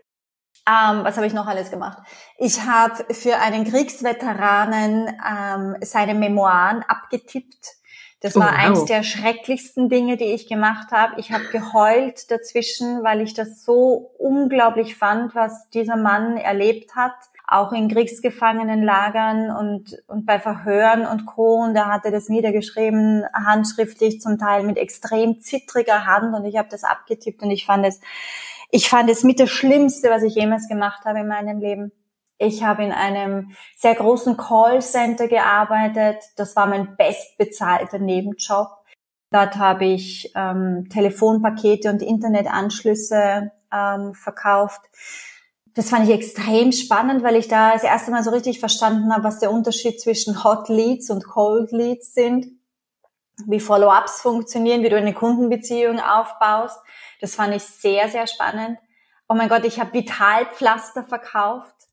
Ähm, 0.70 1.04
was 1.04 1.16
habe 1.18 1.26
ich 1.26 1.34
noch 1.34 1.48
alles 1.48 1.72
gemacht? 1.72 1.98
Ich 2.38 2.62
habe 2.62 3.14
für 3.14 3.38
einen 3.38 3.66
Kriegsveteranen 3.66 5.08
ähm, 5.28 5.76
seine 5.82 6.14
Memoiren 6.14 6.84
abgetippt. 6.88 7.80
Das 8.22 8.36
war 8.36 8.50
oh, 8.50 8.52
wow. 8.52 8.60
eins 8.60 8.86
der 8.86 9.04
schrecklichsten 9.04 9.90
Dinge, 9.90 10.18
die 10.18 10.26
ich 10.26 10.48
gemacht 10.48 10.92
habe. 10.92 11.14
Ich 11.18 11.32
habe 11.32 11.46
geheult 11.46 12.30
dazwischen, 12.30 13.04
weil 13.04 13.22
ich 13.22 13.34
das 13.34 13.64
so 13.64 14.12
unglaublich 14.18 14.98
fand, 14.98 15.34
was 15.36 15.70
dieser 15.70 15.96
Mann 15.96 16.36
erlebt 16.36 16.96
hat, 16.96 17.16
auch 17.48 17.72
in 17.72 17.88
Kriegsgefangenenlagern 17.88 19.56
und, 19.56 19.98
und 20.08 20.26
bei 20.26 20.38
Verhören 20.38 21.06
und 21.08 21.26
Co. 21.26 21.64
Und 21.64 21.74
da 21.74 21.88
hat 21.88 22.04
er 22.04 22.12
das 22.12 22.28
niedergeschrieben, 22.28 23.24
handschriftlich, 23.34 24.20
zum 24.20 24.38
Teil 24.38 24.64
mit 24.64 24.78
extrem 24.78 25.40
zittriger 25.40 26.06
Hand. 26.06 26.36
Und 26.36 26.46
ich 26.46 26.58
habe 26.58 26.70
das 26.70 26.84
abgetippt 26.84 27.42
und 27.42 27.52
ich 27.52 27.66
fand 27.66 27.86
es 27.86 28.02
ich 28.72 28.90
fand 28.90 29.10
es 29.10 29.24
mit 29.24 29.40
das 29.40 29.50
Schlimmste, 29.50 30.10
was 30.10 30.24
ich 30.24 30.36
jemals 30.36 30.68
gemacht 30.68 31.06
habe 31.06 31.20
in 31.20 31.28
meinem 31.28 31.60
Leben. 31.60 31.92
Ich 32.38 32.64
habe 32.64 32.84
in 32.84 32.92
einem 32.92 33.52
sehr 33.76 33.96
großen 33.96 34.38
Callcenter 34.38 35.28
gearbeitet. 35.28 36.24
Das 36.38 36.56
war 36.56 36.68
mein 36.68 36.96
bestbezahlter 36.96 38.00
Nebenjob. 38.00 38.70
Dort 39.32 39.58
habe 39.58 39.86
ich 39.86 40.32
ähm, 40.36 40.88
Telefonpakete 40.90 41.90
und 41.90 42.02
Internetanschlüsse 42.02 43.52
ähm, 43.72 44.14
verkauft. 44.14 44.82
Das 45.76 45.90
fand 45.90 46.08
ich 46.08 46.16
extrem 46.16 46.72
spannend, 46.72 47.24
weil 47.24 47.36
ich 47.36 47.48
da 47.48 47.74
das 47.74 47.84
erste 47.84 48.12
Mal 48.12 48.24
so 48.24 48.32
richtig 48.32 48.60
verstanden 48.60 49.14
habe, 49.14 49.24
was 49.24 49.40
der 49.40 49.52
Unterschied 49.52 50.02
zwischen 50.02 50.44
Hot 50.44 50.68
Leads 50.70 51.10
und 51.10 51.26
Cold 51.26 51.72
Leads 51.72 52.14
sind, 52.14 52.48
wie 53.46 53.60
Follow-ups 53.60 54.22
funktionieren, 54.22 54.82
wie 54.82 54.90
du 54.90 54.98
eine 54.98 55.14
Kundenbeziehung 55.14 56.00
aufbaust. 56.00 56.80
Das 57.20 57.36
fand 57.36 57.56
ich 57.56 57.64
sehr, 57.64 58.10
sehr 58.10 58.28
spannend. 58.28 58.80
Oh 59.28 59.36
mein 59.36 59.50
Gott, 59.50 59.64
ich 59.66 59.80
habe 59.80 59.94
Vitalpflaster 59.94 61.04
verkauft. 61.04 61.76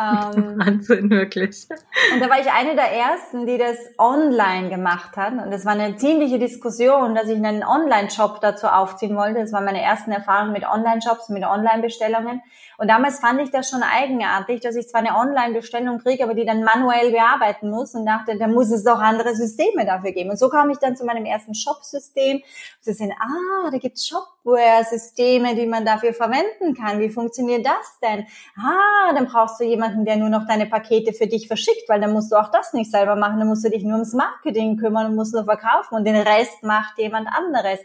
Ähm, 0.00 0.58
Wahnsinn, 0.58 1.10
wirklich. 1.10 1.66
Und 2.12 2.20
da 2.20 2.30
war 2.30 2.40
ich 2.40 2.50
eine 2.50 2.74
der 2.74 2.90
ersten, 2.92 3.46
die 3.46 3.58
das 3.58 3.76
online 3.98 4.70
gemacht 4.70 5.16
hat. 5.18 5.32
Und 5.32 5.50
das 5.50 5.66
war 5.66 5.72
eine 5.72 5.96
ziemliche 5.96 6.38
Diskussion, 6.38 7.14
dass 7.14 7.28
ich 7.28 7.36
einen 7.36 7.62
Online-Shop 7.62 8.40
dazu 8.40 8.68
aufziehen 8.68 9.16
wollte. 9.16 9.40
Das 9.40 9.52
waren 9.52 9.66
meine 9.66 9.82
ersten 9.82 10.10
Erfahrungen 10.10 10.52
mit 10.52 10.64
Online-Shops, 10.64 11.28
mit 11.28 11.44
Online-Bestellungen. 11.44 12.40
Und 12.78 12.88
damals 12.88 13.20
fand 13.20 13.40
ich 13.42 13.50
das 13.50 13.68
schon 13.68 13.82
eigenartig, 13.82 14.60
dass 14.60 14.76
ich 14.76 14.88
zwar 14.88 15.02
eine 15.02 15.14
Online-Bestellung 15.14 15.98
kriege, 15.98 16.24
aber 16.24 16.34
die 16.34 16.46
dann 16.46 16.64
manuell 16.64 17.12
bearbeiten 17.12 17.70
muss 17.70 17.94
und 17.94 18.06
dachte, 18.06 18.38
da 18.38 18.48
muss 18.48 18.70
es 18.70 18.84
doch 18.84 18.98
andere 18.98 19.34
Systeme 19.36 19.84
dafür 19.84 20.12
geben. 20.12 20.30
Und 20.30 20.38
so 20.38 20.48
kam 20.48 20.70
ich 20.70 20.78
dann 20.78 20.96
zu 20.96 21.04
meinem 21.04 21.26
ersten 21.26 21.54
Shop-System. 21.54 22.42
Sie 22.80 22.92
sehen, 22.92 23.12
ah, 23.20 23.70
da 23.70 23.78
gibt's 23.78 24.08
Shopware-Systeme, 24.42 25.54
die 25.54 25.66
man 25.66 25.84
dafür 25.84 26.12
verwenden 26.12 26.74
kann. 26.74 27.00
Wie 27.00 27.10
funktioniert 27.10 27.64
das 27.66 27.98
denn? 28.02 28.26
Ah, 28.56 29.12
dann 29.14 29.26
brauchst 29.26 29.60
du 29.60 29.64
jemanden, 29.64 30.04
der 30.04 30.16
nur 30.16 30.28
noch 30.28 30.46
deine 30.46 30.66
Pakete 30.66 31.12
für 31.12 31.26
dich 31.26 31.46
verschickt, 31.46 31.88
weil 31.88 32.00
dann 32.00 32.12
musst 32.12 32.32
du 32.32 32.36
auch 32.36 32.50
das 32.50 32.72
nicht 32.72 32.90
selber 32.90 33.16
machen. 33.16 33.38
Dann 33.38 33.48
musst 33.48 33.64
du 33.64 33.70
dich 33.70 33.82
nur 33.82 33.94
ums 33.94 34.14
Marketing 34.14 34.76
kümmern 34.76 35.06
und 35.06 35.16
musst 35.16 35.34
nur 35.34 35.44
verkaufen 35.44 35.94
und 35.94 36.04
den 36.04 36.16
Rest 36.16 36.62
macht 36.62 36.98
jemand 36.98 37.28
anderes. 37.28 37.80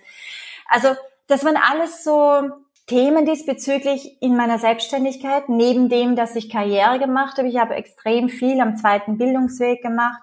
Also, 0.68 0.90
das 1.28 1.44
waren 1.44 1.58
alles 1.58 2.04
so 2.04 2.50
Themen 2.88 3.26
diesbezüglich 3.26 4.22
in 4.22 4.38
meiner 4.38 4.60
Selbstständigkeit, 4.60 5.50
neben 5.50 5.90
dem, 5.90 6.16
dass 6.16 6.36
ich 6.36 6.50
Karriere 6.50 7.00
gemacht 7.00 7.38
habe. 7.38 7.50
Ich 7.50 7.58
habe 7.58 7.76
extrem 7.76 8.30
viel 8.30 8.60
am 8.62 8.78
zweiten 8.78 9.18
Bildungsweg 9.18 9.82
gemacht 9.82 10.22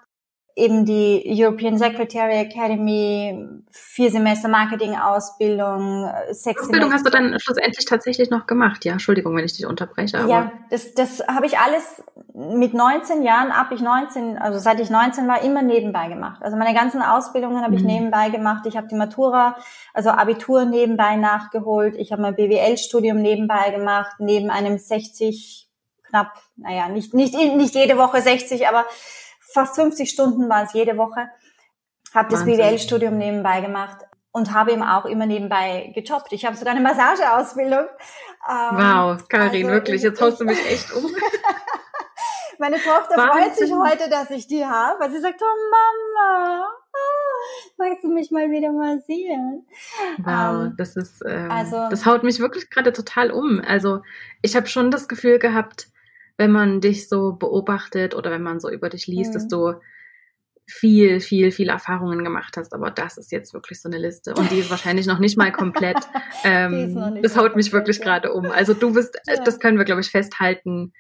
eben 0.56 0.84
die 0.84 1.22
European 1.26 1.78
Secretary 1.78 2.34
Academy, 2.34 3.48
vier 3.72 4.10
Semester 4.10 4.48
Marketing-Ausbildung, 4.48 6.08
sechs 6.30 6.62
Ausbildung 6.62 6.90
Semester. 6.90 6.92
hast 6.92 7.06
du 7.06 7.10
dann 7.10 7.40
schlussendlich 7.40 7.84
tatsächlich 7.86 8.30
noch 8.30 8.46
gemacht, 8.46 8.84
ja? 8.84 8.92
Entschuldigung, 8.92 9.34
wenn 9.36 9.44
ich 9.44 9.54
dich 9.54 9.66
unterbreche. 9.66 10.20
Aber 10.20 10.28
ja, 10.28 10.52
das, 10.70 10.94
das 10.94 11.26
habe 11.26 11.46
ich 11.46 11.58
alles 11.58 12.04
mit 12.34 12.72
19 12.72 13.22
Jahren, 13.22 13.50
ab 13.50 13.72
ich 13.72 13.80
19, 13.80 14.38
also 14.38 14.60
seit 14.60 14.78
ich 14.78 14.90
19 14.90 15.26
war, 15.26 15.42
immer 15.42 15.62
nebenbei 15.62 16.08
gemacht. 16.08 16.40
Also 16.42 16.56
meine 16.56 16.74
ganzen 16.74 17.02
Ausbildungen 17.02 17.62
habe 17.62 17.74
ich 17.74 17.80
mhm. 17.80 17.88
nebenbei 17.88 18.30
gemacht. 18.30 18.64
Ich 18.66 18.76
habe 18.76 18.86
die 18.86 18.94
Matura, 18.94 19.56
also 19.92 20.10
Abitur 20.10 20.64
nebenbei 20.66 21.16
nachgeholt. 21.16 21.96
Ich 21.96 22.12
habe 22.12 22.22
mein 22.22 22.36
BWL-Studium 22.36 23.20
nebenbei 23.20 23.70
gemacht, 23.70 24.16
neben 24.20 24.50
einem 24.50 24.78
60, 24.78 25.68
knapp, 26.04 26.32
naja, 26.54 26.88
nicht, 26.88 27.12
nicht, 27.12 27.34
nicht 27.34 27.74
jede 27.74 27.98
Woche 27.98 28.20
60, 28.20 28.68
aber 28.68 28.84
fast 29.54 29.76
50 29.76 30.10
Stunden 30.10 30.48
waren 30.48 30.66
es 30.66 30.74
jede 30.74 30.98
Woche. 30.98 31.30
Habe 32.12 32.28
das 32.30 32.44
BWL-Studium 32.44 33.16
nebenbei 33.16 33.60
gemacht 33.60 33.98
und 34.32 34.52
habe 34.52 34.72
eben 34.72 34.82
auch 34.82 35.04
immer 35.04 35.26
nebenbei 35.26 35.92
gejobbt. 35.94 36.32
Ich 36.32 36.44
habe 36.44 36.56
sogar 36.56 36.74
eine 36.74 36.82
Massageausbildung. 36.82 37.86
Ähm, 38.48 38.76
wow, 38.76 39.28
Karin, 39.28 39.66
also 39.66 39.68
wirklich, 39.68 40.02
jetzt 40.02 40.20
haust 40.20 40.40
du 40.40 40.44
mich 40.44 40.58
echt 40.70 40.92
um. 40.92 41.04
Meine 42.58 42.76
Tochter 42.76 43.16
Wahnsinn. 43.16 43.42
freut 43.42 43.56
sich 43.56 43.72
heute, 43.72 44.10
dass 44.10 44.30
ich 44.30 44.46
die 44.46 44.64
habe, 44.64 45.00
weil 45.00 45.10
sie 45.10 45.20
sagt, 45.20 45.40
oh 45.42 45.70
Mama, 45.70 46.68
oh, 46.92 47.72
magst 47.78 48.04
du 48.04 48.08
mich 48.08 48.30
mal 48.30 48.48
wieder 48.50 48.70
mal 48.70 49.00
sehen? 49.06 49.66
Wow, 50.18 50.66
ähm, 50.66 50.74
das 50.76 50.94
ist, 50.94 51.22
ähm, 51.26 51.50
also, 51.50 51.88
das 51.90 52.06
haut 52.06 52.22
mich 52.22 52.38
wirklich 52.38 52.70
gerade 52.70 52.92
total 52.92 53.32
um. 53.32 53.60
Also 53.66 54.02
ich 54.40 54.54
habe 54.54 54.68
schon 54.68 54.92
das 54.92 55.08
Gefühl 55.08 55.40
gehabt, 55.40 55.88
wenn 56.36 56.50
man 56.50 56.80
dich 56.80 57.08
so 57.08 57.32
beobachtet 57.32 58.14
oder 58.14 58.30
wenn 58.30 58.42
man 58.42 58.60
so 58.60 58.70
über 58.70 58.88
dich 58.88 59.06
liest, 59.06 59.30
mhm. 59.30 59.34
dass 59.34 59.48
du 59.48 59.74
viel, 60.66 61.20
viel, 61.20 61.50
viel 61.50 61.68
Erfahrungen 61.68 62.24
gemacht 62.24 62.56
hast. 62.56 62.72
Aber 62.72 62.90
das 62.90 63.18
ist 63.18 63.32
jetzt 63.32 63.52
wirklich 63.52 63.80
so 63.80 63.88
eine 63.88 63.98
Liste. 63.98 64.34
Und 64.34 64.50
die 64.50 64.58
ist 64.60 64.70
wahrscheinlich 64.70 65.06
noch 65.06 65.18
nicht 65.18 65.36
mal 65.36 65.52
komplett. 65.52 65.98
Ähm, 66.46 67.20
das 67.22 67.38
haut 67.38 67.56
mich 67.56 67.72
wirklich 67.72 67.98
ja. 67.98 68.04
gerade 68.04 68.32
um. 68.34 68.50
Also 68.50 68.74
du 68.74 68.92
bist, 68.92 69.18
ja. 69.26 69.42
das 69.42 69.58
können 69.60 69.78
wir, 69.78 69.86
glaube 69.86 70.02
ich, 70.02 70.10
festhalten, 70.10 70.92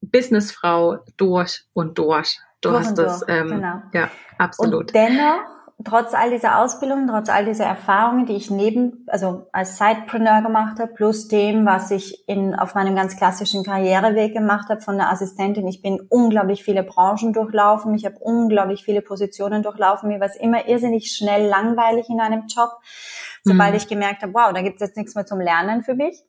Businessfrau 0.00 0.98
durch 1.16 1.64
und 1.72 1.98
durch. 1.98 2.38
Du 2.60 2.68
durch 2.68 2.84
hast 2.84 2.94
das, 2.96 3.24
ähm, 3.26 3.48
genau. 3.48 3.82
ja, 3.92 4.10
absolut. 4.38 4.74
Und 4.74 4.94
dennoch 4.94 5.53
trotz 5.84 6.14
all 6.14 6.30
dieser 6.30 6.58
Ausbildung, 6.58 7.06
trotz 7.06 7.28
all 7.28 7.44
dieser 7.44 7.64
Erfahrungen, 7.64 8.26
die 8.26 8.34
ich 8.34 8.50
neben, 8.50 9.04
also 9.06 9.46
als 9.52 9.78
Sidepreneur 9.78 10.42
gemacht 10.42 10.78
habe, 10.80 10.92
plus 10.92 11.28
dem, 11.28 11.66
was 11.66 11.90
ich 11.90 12.28
in, 12.28 12.54
auf 12.54 12.74
meinem 12.74 12.96
ganz 12.96 13.16
klassischen 13.16 13.64
Karriereweg 13.64 14.32
gemacht 14.32 14.68
habe 14.68 14.80
von 14.80 14.96
der 14.96 15.10
Assistentin, 15.10 15.68
ich 15.68 15.82
bin 15.82 16.00
unglaublich 16.08 16.64
viele 16.64 16.82
Branchen 16.82 17.32
durchlaufen, 17.32 17.94
ich 17.94 18.04
habe 18.04 18.16
unglaublich 18.18 18.84
viele 18.84 19.02
Positionen 19.02 19.62
durchlaufen, 19.62 20.08
mir 20.08 20.20
war 20.20 20.28
es 20.28 20.36
immer 20.36 20.66
irrsinnig 20.68 21.12
schnell 21.12 21.46
langweilig 21.46 22.08
in 22.08 22.20
einem 22.20 22.46
Job, 22.48 22.70
sobald 23.42 23.70
mhm. 23.70 23.76
ich 23.76 23.88
gemerkt 23.88 24.22
habe, 24.22 24.34
wow, 24.34 24.52
da 24.52 24.62
gibt 24.62 24.76
es 24.76 24.88
jetzt 24.88 24.96
nichts 24.96 25.14
mehr 25.14 25.26
zum 25.26 25.40
Lernen 25.40 25.82
für 25.82 25.94
mich. 25.94 26.24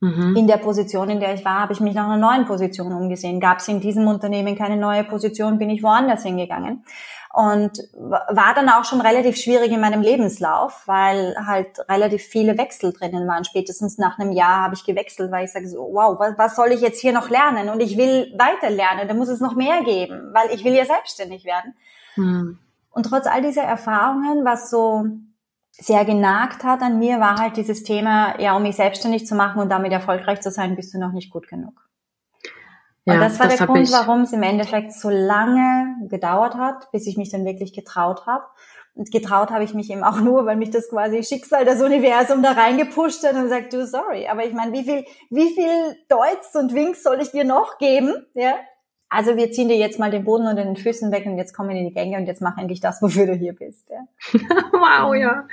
Mhm. 0.00 0.36
In 0.36 0.46
der 0.46 0.58
Position, 0.58 1.10
in 1.10 1.18
der 1.18 1.34
ich 1.34 1.44
war, 1.44 1.60
habe 1.60 1.72
ich 1.72 1.80
mich 1.80 1.92
nach 1.92 2.04
einer 2.04 2.18
neuen 2.18 2.44
Position 2.44 2.92
umgesehen. 2.92 3.40
Gab 3.40 3.58
es 3.58 3.66
in 3.66 3.80
diesem 3.80 4.06
Unternehmen 4.06 4.56
keine 4.56 4.76
neue 4.76 5.02
Position, 5.02 5.58
bin 5.58 5.70
ich 5.70 5.82
woanders 5.82 6.22
hingegangen 6.22 6.84
und 7.32 7.78
war 7.92 8.54
dann 8.54 8.68
auch 8.68 8.84
schon 8.84 9.00
relativ 9.00 9.36
schwierig 9.36 9.70
in 9.70 9.80
meinem 9.80 10.00
Lebenslauf, 10.00 10.82
weil 10.86 11.36
halt 11.46 11.78
relativ 11.88 12.22
viele 12.22 12.56
Wechsel 12.56 12.92
drinnen 12.92 13.28
waren. 13.28 13.44
Spätestens 13.44 13.98
nach 13.98 14.18
einem 14.18 14.32
Jahr 14.32 14.62
habe 14.62 14.74
ich 14.74 14.84
gewechselt, 14.84 15.30
weil 15.30 15.44
ich 15.44 15.52
sage 15.52 15.68
so, 15.68 15.90
wow, 15.92 16.18
was, 16.18 16.38
was 16.38 16.56
soll 16.56 16.72
ich 16.72 16.80
jetzt 16.80 17.00
hier 17.00 17.12
noch 17.12 17.28
lernen? 17.28 17.68
Und 17.68 17.80
ich 17.80 17.96
will 17.96 18.34
weiter 18.38 18.70
lernen, 18.70 19.06
da 19.06 19.14
muss 19.14 19.28
es 19.28 19.40
noch 19.40 19.54
mehr 19.54 19.82
geben, 19.84 20.30
weil 20.32 20.50
ich 20.52 20.64
will 20.64 20.74
ja 20.74 20.84
selbstständig 20.84 21.44
werden. 21.44 21.74
Mhm. 22.16 22.58
Und 22.90 23.02
trotz 23.04 23.26
all 23.26 23.42
dieser 23.42 23.62
Erfahrungen, 23.62 24.44
was 24.44 24.70
so 24.70 25.04
sehr 25.70 26.04
genagt 26.04 26.64
hat 26.64 26.82
an 26.82 26.98
mir, 26.98 27.20
war 27.20 27.38
halt 27.38 27.56
dieses 27.56 27.84
Thema, 27.84 28.40
ja, 28.40 28.56
um 28.56 28.62
mich 28.62 28.76
selbstständig 28.76 29.26
zu 29.26 29.34
machen 29.34 29.60
und 29.60 29.68
damit 29.68 29.92
erfolgreich 29.92 30.40
zu 30.40 30.50
sein, 30.50 30.74
bist 30.74 30.92
du 30.94 30.98
noch 30.98 31.12
nicht 31.12 31.30
gut 31.30 31.46
genug. 31.46 31.87
Ja, 33.08 33.14
und 33.14 33.20
das 33.20 33.40
war 33.40 33.48
das 33.48 33.56
der 33.56 33.66
Grund, 33.66 33.90
warum 33.90 34.20
es 34.22 34.32
im 34.34 34.42
Endeffekt 34.42 34.92
so 34.92 35.08
lange 35.08 35.96
gedauert 36.08 36.54
hat, 36.56 36.92
bis 36.92 37.06
ich 37.06 37.16
mich 37.16 37.30
dann 37.30 37.46
wirklich 37.46 37.72
getraut 37.72 38.26
habe. 38.26 38.44
Und 38.94 39.10
getraut 39.10 39.50
habe 39.50 39.64
ich 39.64 39.72
mich 39.72 39.90
eben 39.90 40.04
auch 40.04 40.20
nur, 40.20 40.44
weil 40.44 40.56
mich 40.56 40.70
das 40.70 40.90
quasi 40.90 41.22
Schicksal, 41.22 41.64
das 41.64 41.80
Universum 41.80 42.42
da 42.42 42.52
reingepusht 42.52 43.24
hat 43.24 43.34
und 43.34 43.44
gesagt, 43.44 43.72
du, 43.72 43.86
sorry, 43.86 44.28
aber 44.28 44.44
ich 44.44 44.52
meine, 44.52 44.72
wie 44.72 44.84
viel, 44.84 45.04
wie 45.30 45.54
viel 45.54 45.96
Deutsch 46.08 46.54
und 46.54 46.74
Winks 46.74 47.02
soll 47.02 47.20
ich 47.22 47.30
dir 47.30 47.44
noch 47.44 47.78
geben? 47.78 48.26
Ja. 48.34 48.56
Also 49.10 49.36
wir 49.36 49.50
ziehen 49.52 49.68
dir 49.68 49.76
jetzt 49.78 49.98
mal 49.98 50.10
den 50.10 50.24
Boden 50.24 50.46
unter 50.46 50.64
den 50.64 50.76
Füßen 50.76 51.10
weg 51.10 51.24
und 51.24 51.38
jetzt 51.38 51.54
kommen 51.54 51.70
wir 51.70 51.76
in 51.76 51.86
die 51.86 51.94
Gänge 51.94 52.18
und 52.18 52.26
jetzt 52.26 52.42
mach 52.42 52.58
endlich 52.58 52.80
das, 52.80 53.00
wofür 53.00 53.24
du 53.24 53.32
hier 53.32 53.54
bist. 53.54 53.88
Ja. 53.88 54.06
wow, 54.72 55.14
ja. 55.14 55.48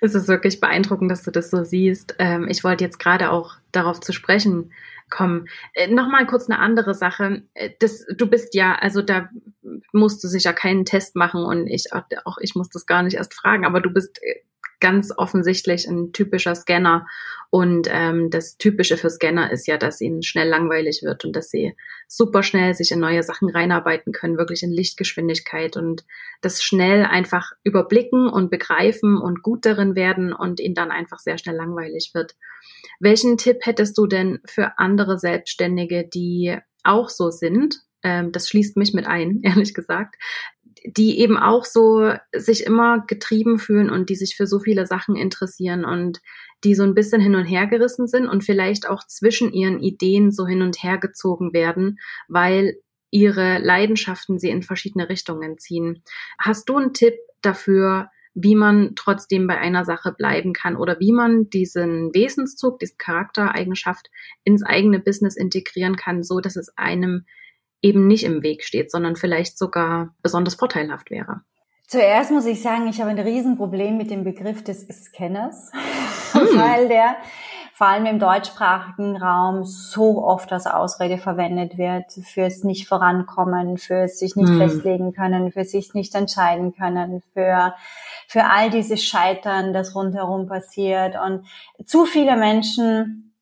Es 0.00 0.14
ist 0.14 0.28
wirklich 0.28 0.60
beeindruckend, 0.60 1.10
dass 1.10 1.24
du 1.24 1.32
das 1.32 1.50
so 1.50 1.64
siehst. 1.64 2.14
Ähm, 2.20 2.46
ich 2.48 2.62
wollte 2.62 2.84
jetzt 2.84 3.00
gerade 3.00 3.32
auch 3.32 3.54
darauf 3.72 3.98
zu 3.98 4.12
sprechen 4.12 4.70
kommen. 5.10 5.48
Äh, 5.74 5.88
Nochmal 5.88 6.26
kurz 6.26 6.48
eine 6.48 6.58
andere 6.58 6.94
Sache. 6.94 7.42
Äh, 7.54 7.70
das, 7.78 8.06
du 8.16 8.26
bist 8.26 8.54
ja, 8.54 8.74
also 8.74 9.02
da 9.02 9.28
musst 9.92 10.22
du 10.24 10.28
sicher 10.28 10.52
keinen 10.52 10.84
Test 10.84 11.16
machen 11.16 11.44
und 11.44 11.66
ich 11.66 11.92
auch 11.92 12.38
ich 12.40 12.54
muss 12.54 12.68
das 12.70 12.86
gar 12.86 13.02
nicht 13.02 13.14
erst 13.14 13.34
fragen, 13.34 13.64
aber 13.64 13.80
du 13.80 13.90
bist 13.90 14.22
äh, 14.22 14.40
ganz 14.80 15.12
offensichtlich 15.16 15.86
ein 15.86 16.12
typischer 16.12 16.54
Scanner. 16.54 17.06
Und 17.50 17.88
ähm, 17.90 18.30
das 18.30 18.56
Typische 18.56 18.96
für 18.96 19.10
Scanner 19.10 19.50
ist 19.50 19.66
ja, 19.66 19.76
dass 19.76 20.00
ihnen 20.00 20.22
schnell 20.22 20.48
langweilig 20.48 21.02
wird 21.02 21.24
und 21.24 21.34
dass 21.34 21.50
sie 21.50 21.74
super 22.06 22.42
schnell 22.42 22.74
sich 22.74 22.92
in 22.92 23.00
neue 23.00 23.22
Sachen 23.22 23.50
reinarbeiten 23.50 24.12
können, 24.12 24.38
wirklich 24.38 24.62
in 24.62 24.70
Lichtgeschwindigkeit 24.70 25.76
und 25.76 26.04
das 26.40 26.62
schnell 26.62 27.04
einfach 27.04 27.52
überblicken 27.64 28.28
und 28.28 28.50
begreifen 28.50 29.16
und 29.16 29.42
gut 29.42 29.66
darin 29.66 29.96
werden 29.96 30.32
und 30.32 30.60
ihnen 30.60 30.74
dann 30.74 30.90
einfach 30.90 31.18
sehr 31.18 31.38
schnell 31.38 31.56
langweilig 31.56 32.12
wird. 32.14 32.36
Welchen 33.00 33.36
Tipp 33.36 33.58
hättest 33.62 33.98
du 33.98 34.06
denn 34.06 34.40
für 34.44 34.78
andere 34.78 35.18
Selbstständige, 35.18 36.08
die 36.08 36.56
auch 36.84 37.08
so 37.08 37.30
sind? 37.30 37.82
Ähm, 38.02 38.32
das 38.32 38.48
schließt 38.48 38.76
mich 38.76 38.94
mit 38.94 39.06
ein, 39.06 39.40
ehrlich 39.42 39.74
gesagt, 39.74 40.16
die 40.84 41.18
eben 41.20 41.36
auch 41.36 41.64
so 41.64 42.12
sich 42.34 42.64
immer 42.64 43.04
getrieben 43.06 43.58
fühlen 43.58 43.90
und 43.90 44.08
die 44.08 44.16
sich 44.16 44.36
für 44.36 44.46
so 44.46 44.58
viele 44.60 44.86
Sachen 44.86 45.16
interessieren 45.16 45.84
und 45.84 46.20
die 46.64 46.74
so 46.74 46.82
ein 46.82 46.94
bisschen 46.94 47.20
hin 47.20 47.34
und 47.34 47.44
her 47.44 47.66
gerissen 47.66 48.06
sind 48.06 48.26
und 48.26 48.44
vielleicht 48.44 48.88
auch 48.88 49.06
zwischen 49.06 49.52
ihren 49.52 49.80
Ideen 49.80 50.30
so 50.30 50.46
hin 50.46 50.62
und 50.62 50.82
her 50.82 50.98
gezogen 50.98 51.52
werden, 51.52 51.98
weil 52.28 52.76
ihre 53.10 53.58
Leidenschaften 53.58 54.38
sie 54.38 54.50
in 54.50 54.62
verschiedene 54.62 55.08
Richtungen 55.08 55.58
ziehen. 55.58 56.02
Hast 56.38 56.68
du 56.68 56.76
einen 56.76 56.94
Tipp 56.94 57.14
dafür, 57.42 58.10
wie 58.34 58.54
man 58.54 58.92
trotzdem 58.94 59.46
bei 59.46 59.58
einer 59.58 59.84
Sache 59.84 60.12
bleiben 60.12 60.52
kann 60.52 60.76
oder 60.76 61.00
wie 61.00 61.12
man 61.12 61.50
diesen 61.50 62.14
Wesenszug, 62.14 62.78
diese 62.78 62.94
Charaktereigenschaft 62.96 64.08
ins 64.44 64.62
eigene 64.62 65.00
Business 65.00 65.36
integrieren 65.36 65.96
kann, 65.96 66.22
so 66.22 66.40
dass 66.40 66.56
es 66.56 66.76
einem 66.76 67.26
eben 67.82 68.06
nicht 68.06 68.24
im 68.24 68.42
Weg 68.42 68.64
steht, 68.64 68.90
sondern 68.90 69.16
vielleicht 69.16 69.58
sogar 69.58 70.14
besonders 70.22 70.54
vorteilhaft 70.54 71.10
wäre. 71.10 71.40
Zuerst 71.86 72.30
muss 72.30 72.46
ich 72.46 72.62
sagen, 72.62 72.86
ich 72.86 73.00
habe 73.00 73.10
ein 73.10 73.18
Riesenproblem 73.18 73.96
mit 73.96 74.10
dem 74.10 74.22
Begriff 74.22 74.62
des 74.62 74.86
Scanners, 74.86 75.72
hm. 76.32 76.56
weil 76.56 76.86
der 76.86 77.16
vor 77.74 77.88
allem 77.88 78.06
im 78.06 78.18
deutschsprachigen 78.18 79.16
Raum 79.16 79.64
so 79.64 80.22
oft 80.22 80.52
als 80.52 80.66
Ausrede 80.66 81.18
verwendet 81.18 81.78
wird 81.78 82.12
fürs 82.12 82.62
nicht 82.62 82.86
vorankommen, 82.86 83.78
fürs 83.78 84.18
sich 84.18 84.36
nicht 84.36 84.50
hm. 84.50 84.58
festlegen 84.58 85.12
können, 85.14 85.50
für 85.50 85.64
sich 85.64 85.94
nicht 85.94 86.14
entscheiden 86.14 86.74
können, 86.76 87.22
für, 87.32 87.74
für 88.28 88.44
all 88.44 88.70
dieses 88.70 89.02
Scheitern, 89.02 89.72
das 89.72 89.94
rundherum 89.96 90.46
passiert. 90.46 91.16
Und 91.18 91.46
zu 91.86 92.04
viele 92.04 92.36
Menschen, 92.36 93.32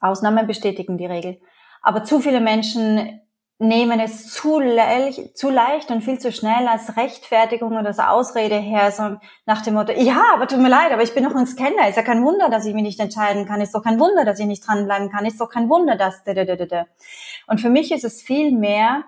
Ausnahmen 0.00 0.46
bestätigen 0.46 0.96
die 0.96 1.06
Regel, 1.06 1.40
Aber 1.82 2.04
zu 2.04 2.20
viele 2.20 2.40
Menschen 2.40 3.20
nehmen 3.60 4.00
es 4.00 4.32
zu, 4.32 4.58
le 4.58 5.12
zu 5.34 5.50
leicht 5.50 5.90
und 5.90 6.02
viel 6.02 6.18
zu 6.18 6.32
schnell 6.32 6.66
als 6.66 6.96
Rechtfertigung 6.96 7.72
oder 7.72 7.88
als 7.88 7.98
Ausrede 7.98 8.56
her, 8.56 8.90
so 8.90 9.18
nach 9.44 9.60
dem 9.60 9.74
Motto, 9.74 9.92
ja, 9.92 10.22
aber 10.32 10.48
tut 10.48 10.60
mir 10.60 10.70
leid, 10.70 10.92
aber 10.92 11.02
ich 11.02 11.12
bin 11.12 11.24
noch 11.24 11.34
ein 11.34 11.46
Scanner, 11.46 11.86
ist 11.86 11.96
ja 11.96 12.02
kein 12.02 12.24
Wunder, 12.24 12.48
dass 12.48 12.64
ich 12.64 12.72
mich 12.72 12.82
nicht 12.82 12.98
entscheiden 12.98 13.44
kann, 13.44 13.60
ist 13.60 13.74
doch 13.74 13.84
kein 13.84 14.00
Wunder, 14.00 14.24
dass 14.24 14.40
ich 14.40 14.46
nicht 14.46 14.66
dranbleiben 14.66 15.10
kann, 15.10 15.26
ist 15.26 15.38
doch 15.42 15.50
kein 15.50 15.68
Wunder, 15.68 15.96
dass... 15.96 16.22
Und 17.48 17.60
für 17.60 17.68
mich 17.68 17.92
ist 17.92 18.02
es 18.04 18.22
viel 18.22 18.50
mehr 18.50 19.04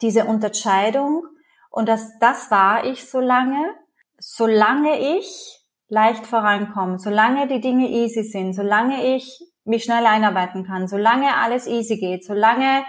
diese 0.00 0.24
Unterscheidung 0.24 1.26
und 1.68 1.90
das, 1.90 2.18
das 2.20 2.50
war 2.50 2.86
ich 2.86 3.06
so 3.10 3.20
lange, 3.20 3.74
solange 4.18 5.18
ich 5.18 5.60
leicht 5.88 6.26
vorankomme, 6.26 6.98
solange 6.98 7.48
die 7.48 7.60
Dinge 7.60 7.90
easy 7.90 8.22
sind, 8.22 8.54
solange 8.54 9.14
ich 9.14 9.42
mich 9.64 9.84
schnell 9.84 10.06
einarbeiten 10.06 10.64
kann, 10.64 10.88
solange 10.88 11.36
alles 11.36 11.66
easy 11.66 11.98
geht, 11.98 12.24
solange 12.24 12.84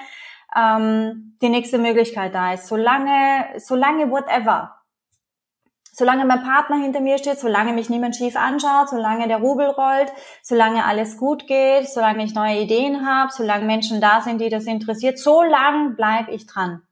ähm, 0.58 1.38
die 1.42 1.50
nächste 1.50 1.78
Möglichkeit 1.78 2.34
da 2.34 2.54
ist, 2.54 2.68
solange, 2.68 3.46
solange 3.58 4.10
whatever. 4.10 4.74
Solange 5.92 6.26
mein 6.26 6.44
Partner 6.44 6.78
hinter 6.78 7.02
mir 7.02 7.18
steht, 7.18 7.40
solange 7.40 7.74
mich 7.74 7.90
niemand 7.90 8.16
schief 8.16 8.36
anschaut, 8.36 8.90
solange 8.90 9.28
der 9.28 9.38
Rubel 9.38 9.68
rollt, 9.68 10.12
solange 10.44 10.86
alles 10.86 11.18
gut 11.18 11.48
geht, 11.48 11.90
solange 11.90 12.24
ich 12.24 12.36
neue 12.36 12.60
Ideen 12.62 13.08
habe, 13.08 13.32
solange 13.32 13.66
Menschen 13.66 14.00
da 14.00 14.22
sind, 14.22 14.40
die 14.40 14.50
das 14.50 14.66
interessiert, 14.66 15.18
so 15.18 15.42
lang 15.42 15.96
bleibe 15.96 16.32
ich 16.32 16.46
dran. 16.46 16.84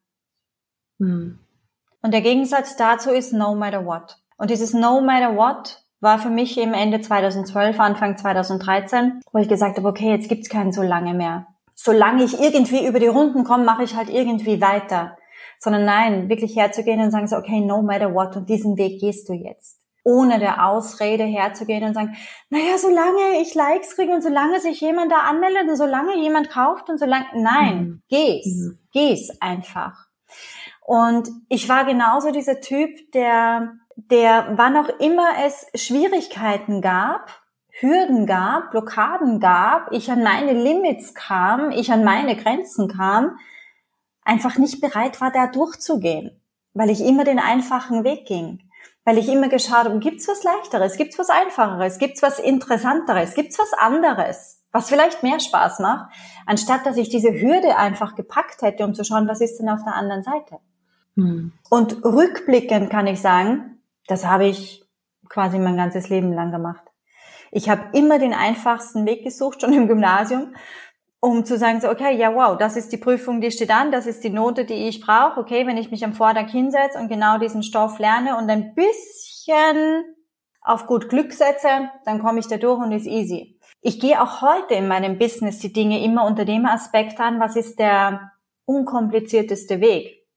Hm. 0.99 1.39
Und 2.01 2.13
der 2.13 2.21
Gegensatz 2.21 2.78
dazu 2.78 3.12
ist 3.12 3.32
no 3.32 3.54
matter 3.54 3.86
what. 3.86 4.17
Und 4.38 4.49
dieses 4.49 4.73
no 4.73 5.01
matter 5.01 5.36
what 5.36 5.84
war 5.99 6.17
für 6.17 6.30
mich 6.30 6.58
eben 6.58 6.73
Ende 6.73 6.99
2012, 6.99 7.80
Anfang 7.80 8.17
2013, 8.17 9.21
wo 9.32 9.39
ich 9.39 9.47
gesagt 9.47 9.78
habe, 9.78 9.88
okay, 9.88 10.10
jetzt 10.10 10.30
gibt's 10.30 10.49
keinen 10.49 10.71
so 10.71 10.82
lange 10.82 11.13
mehr 11.13 11.45
solange 11.75 12.23
ich 12.23 12.39
irgendwie 12.39 12.88
über 12.88 12.99
die 12.99 13.07
Runden 13.07 13.43
komme, 13.43 13.65
mache 13.65 13.83
ich 13.83 13.95
halt 13.95 14.09
irgendwie 14.09 14.61
weiter. 14.61 15.17
Sondern 15.59 15.85
nein, 15.85 16.29
wirklich 16.29 16.55
herzugehen 16.55 17.01
und 17.01 17.11
sagen 17.11 17.27
so, 17.27 17.35
okay, 17.35 17.59
no 17.59 17.81
matter 17.81 18.13
what, 18.13 18.35
und 18.35 18.49
diesen 18.49 18.77
Weg 18.77 18.99
gehst 18.99 19.29
du 19.29 19.33
jetzt. 19.33 19.81
Ohne 20.03 20.39
der 20.39 20.67
Ausrede 20.67 21.23
herzugehen 21.23 21.83
und 21.83 21.93
sagen, 21.93 22.15
naja, 22.49 22.77
solange 22.77 23.41
ich 23.41 23.55
Likes 23.55 23.95
kriege 23.95 24.13
und 24.13 24.21
solange 24.21 24.59
sich 24.59 24.79
jemand 24.79 25.11
da 25.11 25.19
anmeldet 25.19 25.67
und 25.67 25.75
solange 25.75 26.15
jemand 26.17 26.49
kauft 26.49 26.89
und 26.89 26.99
solange, 26.99 27.25
nein, 27.33 27.77
mhm. 27.77 28.01
geh's, 28.07 28.45
mhm. 28.45 28.79
geh's 28.91 29.29
einfach. 29.41 30.05
Und 30.85 31.29
ich 31.49 31.67
war 31.67 31.85
genauso 31.85 32.31
dieser 32.31 32.61
Typ, 32.61 33.11
der, 33.13 33.73
der, 33.95 34.53
wann 34.55 34.77
auch 34.77 34.89
immer 34.99 35.29
es 35.43 35.65
Schwierigkeiten 35.73 36.81
gab, 36.81 37.44
Hürden 37.77 38.25
gab, 38.25 38.71
Blockaden 38.71 39.41
gab, 39.41 39.91
ich 39.91 40.09
an 40.09 40.23
meine 40.23 40.53
Limits 40.53 41.13
kam, 41.13 41.71
ich 41.71 41.91
an 41.91 42.05
meine 42.05 42.38
Grenzen 42.38 42.88
kam, 42.88 43.38
einfach 44.21 44.57
nicht 44.57 44.79
bereit 44.79 45.19
war, 45.19 45.31
da 45.31 45.47
durchzugehen, 45.47 46.41
weil 46.73 46.89
ich 46.89 47.01
immer 47.01 47.25
den 47.25 47.38
einfachen 47.38 48.05
Weg 48.05 48.25
ging, 48.27 48.61
weil 49.03 49.17
ich 49.17 49.27
immer 49.27 49.49
geschaut 49.49 49.85
habe, 49.85 49.99
gibt's 49.99 50.25
was 50.29 50.43
leichteres, 50.43 50.95
gibt's 50.95 51.19
was 51.19 51.29
einfacheres, 51.29 51.99
gibt's 51.99 52.21
was 52.21 52.39
interessanteres, 52.39 53.35
gibt's 53.35 53.59
was 53.59 53.73
anderes, 53.73 54.63
was 54.71 54.88
vielleicht 54.88 55.21
mehr 55.21 55.41
Spaß 55.41 55.79
macht, 55.79 56.13
anstatt 56.45 56.85
dass 56.85 56.95
ich 56.95 57.09
diese 57.09 57.33
Hürde 57.33 57.77
einfach 57.77 58.15
gepackt 58.15 58.61
hätte, 58.61 58.85
um 58.85 58.93
zu 58.93 59.03
schauen, 59.03 59.27
was 59.27 59.41
ist 59.41 59.57
denn 59.57 59.67
auf 59.69 59.83
der 59.83 59.95
anderen 59.95 60.23
Seite. 60.23 60.59
Hm. 61.17 61.51
Und 61.69 62.05
rückblickend 62.05 62.89
kann 62.89 63.07
ich 63.07 63.19
sagen, 63.19 63.81
das 64.07 64.25
habe 64.25 64.45
ich 64.45 64.85
quasi 65.27 65.59
mein 65.59 65.75
ganzes 65.75 66.07
Leben 66.07 66.31
lang 66.31 66.51
gemacht. 66.51 66.85
Ich 67.56 67.70
habe 67.70 67.98
immer 67.98 68.20
den 68.20 68.34
einfachsten 68.34 69.06
Weg 69.06 69.24
gesucht, 69.24 69.62
schon 69.62 69.72
im 69.72 69.88
Gymnasium, 69.88 70.54
um 71.22 71.46
zu 71.46 71.58
sagen, 71.58 71.80
so, 71.80 71.89
okay, 71.89 72.18
ja, 72.18 72.36
wow, 72.36 72.58
das 72.58 72.76
ist 72.76 72.91
die 72.91 72.98
Prüfung, 72.98 73.39
die 73.39 73.50
steht 73.50 73.72
an, 73.72 73.94
das 73.94 74.08
ist 74.08 74.26
die 74.26 74.30
Note, 74.30 74.65
die 74.65 74.89
ich 74.89 75.00
brauche. 75.00 75.39
Okay, 75.39 75.65
wenn 75.65 75.78
ich 75.78 75.89
mich 75.89 76.04
am 76.04 76.13
Vortag 76.13 76.50
hinsetze 76.50 77.00
und 77.00 77.08
genau 77.08 77.38
diesen 77.38 77.63
Stoff 77.63 77.98
lerne 77.98 78.36
und 78.36 78.50
ein 78.50 78.76
bisschen 78.76 80.04
auf 80.63 80.86
gut 80.86 81.08
Glück 81.08 81.32
setze, 81.32 81.89
dann 82.04 82.22
komme 82.22 82.39
ich 82.39 82.48
da 82.50 82.58
durch 82.58 82.84
und 82.84 82.91
ist 82.91 83.08
easy. 83.08 83.58
Ich 83.80 84.02
gehe 84.02 84.22
auch 84.22 84.41
heute 84.41 84.74
in 84.74 84.89
meinem 84.89 85.18
Business 85.18 85.60
die 85.60 85.72
Dinge 85.72 86.04
immer 86.04 86.26
unter 86.26 86.44
dem 86.44 86.65
Aspekt 86.65 87.22
an, 87.22 87.39
was 87.39 87.56
ist 87.56 87.80
der 87.80 88.34
unkomplizierteste 88.65 89.80
Weg. 89.80 90.28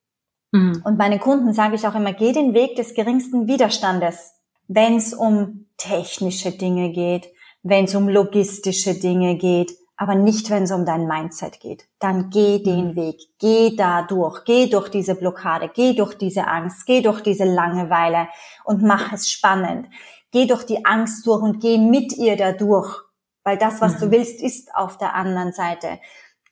Mhm. 0.52 0.82
Und 0.84 0.98
meinen 0.98 1.18
Kunden 1.18 1.52
sage 1.52 1.74
ich 1.74 1.84
auch 1.84 1.96
immer, 1.96 2.12
geh 2.12 2.30
den 2.30 2.54
Weg 2.54 2.76
des 2.76 2.94
geringsten 2.94 3.48
Widerstandes 3.48 4.37
wenn 4.68 4.96
es 4.96 5.14
um 5.14 5.66
technische 5.76 6.52
Dinge 6.52 6.92
geht, 6.92 7.28
wenn 7.62 7.86
es 7.86 7.94
um 7.94 8.08
logistische 8.08 8.94
Dinge 8.94 9.36
geht, 9.36 9.72
aber 9.96 10.14
nicht, 10.14 10.48
wenn 10.50 10.62
es 10.62 10.70
um 10.70 10.86
dein 10.86 11.08
Mindset 11.08 11.58
geht. 11.58 11.88
Dann 11.98 12.30
geh 12.30 12.62
den 12.62 12.90
mhm. 12.90 12.96
Weg, 12.96 13.16
geh 13.40 13.74
da 13.74 14.02
durch, 14.02 14.44
geh 14.44 14.68
durch 14.68 14.90
diese 14.90 15.16
Blockade, 15.16 15.70
geh 15.74 15.94
durch 15.94 16.16
diese 16.16 16.46
Angst, 16.46 16.86
geh 16.86 17.00
durch 17.00 17.20
diese 17.20 17.44
Langeweile 17.44 18.28
und 18.64 18.82
mach 18.82 19.12
es 19.12 19.28
spannend. 19.28 19.88
Geh 20.30 20.46
durch 20.46 20.64
die 20.64 20.84
Angst 20.84 21.26
durch 21.26 21.42
und 21.42 21.60
geh 21.60 21.78
mit 21.78 22.16
ihr 22.16 22.36
da 22.36 22.52
durch, 22.52 22.94
weil 23.42 23.58
das, 23.58 23.80
was 23.80 23.94
mhm. 23.96 24.00
du 24.00 24.10
willst, 24.12 24.40
ist 24.40 24.72
auf 24.74 24.98
der 24.98 25.14
anderen 25.14 25.52
Seite. 25.52 25.98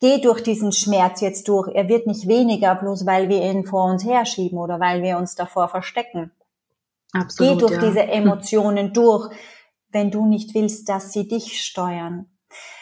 Geh 0.01 0.21
durch 0.21 0.43
diesen 0.43 0.73
Schmerz 0.73 1.21
jetzt 1.21 1.47
durch. 1.49 1.69
Er 1.73 1.89
wird 1.89 2.07
nicht 2.07 2.27
weniger, 2.27 2.75
bloß 2.75 3.07
weil 3.07 3.29
wir 3.29 3.43
ihn 3.43 3.65
vor 3.65 3.85
uns 3.85 4.05
herschieben 4.05 4.59
oder 4.59 4.81
weil 4.81 5.03
wir 5.03 5.19
uns 5.19 5.37
davor 5.37 5.69
verstecken. 5.69 6.33
Absolut, 7.12 7.53
Geh 7.53 7.59
durch 7.61 7.73
ja. 7.73 7.88
diese 7.88 8.03
Emotionen 8.03 8.92
durch, 8.92 9.35
wenn 9.90 10.11
du 10.11 10.27
nicht 10.27 10.55
willst, 10.55 10.88
dass 10.88 11.12
sie 11.12 11.29
dich 11.29 11.62
steuern. 11.62 12.27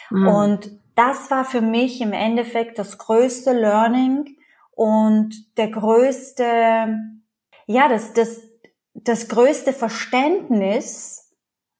Mhm. 0.09 0.27
Und 0.27 0.71
das 0.95 1.29
war 1.29 1.45
für 1.45 1.61
mich 1.61 2.01
im 2.01 2.13
Endeffekt 2.13 2.79
das 2.79 2.97
größte 2.97 3.51
Learning 3.53 4.37
und 4.71 5.57
der 5.57 5.69
größte, 5.69 6.43
ja, 7.67 7.89
das, 7.89 8.13
das, 8.13 8.41
das 8.93 9.27
größte 9.27 9.73
Verständnis, 9.73 11.33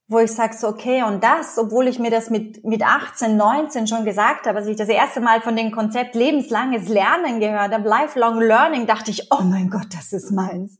wo 0.08 0.20
ich 0.20 0.32
sage 0.32 0.56
so, 0.56 0.68
okay, 0.68 1.04
und 1.04 1.24
das, 1.24 1.58
obwohl 1.58 1.88
ich 1.88 1.98
mir 1.98 2.12
das 2.12 2.30
mit, 2.30 2.64
mit 2.64 2.84
18, 2.84 3.36
19 3.38 3.88
schon 3.88 4.06
gesagt 4.06 4.46
habe, 4.46 4.60
als 4.60 4.68
ich 4.68 4.78
das 4.78 4.90
erste 4.90 5.20
Mal 5.20 5.42
von 5.42 5.56
dem 5.56 5.72
Konzept 5.72 6.14
lebenslanges 6.14 6.88
Lernen 6.90 7.40
gehört 7.40 7.74
habe, 7.74 7.88
Lifelong 7.88 8.40
Learning, 8.40 8.86
dachte 8.86 9.12
ich, 9.12 9.28
oh 9.32 9.44
mein 9.44 9.70
Gott, 9.70 9.88
das 9.92 10.14
ist 10.14 10.32
meins. 10.32 10.78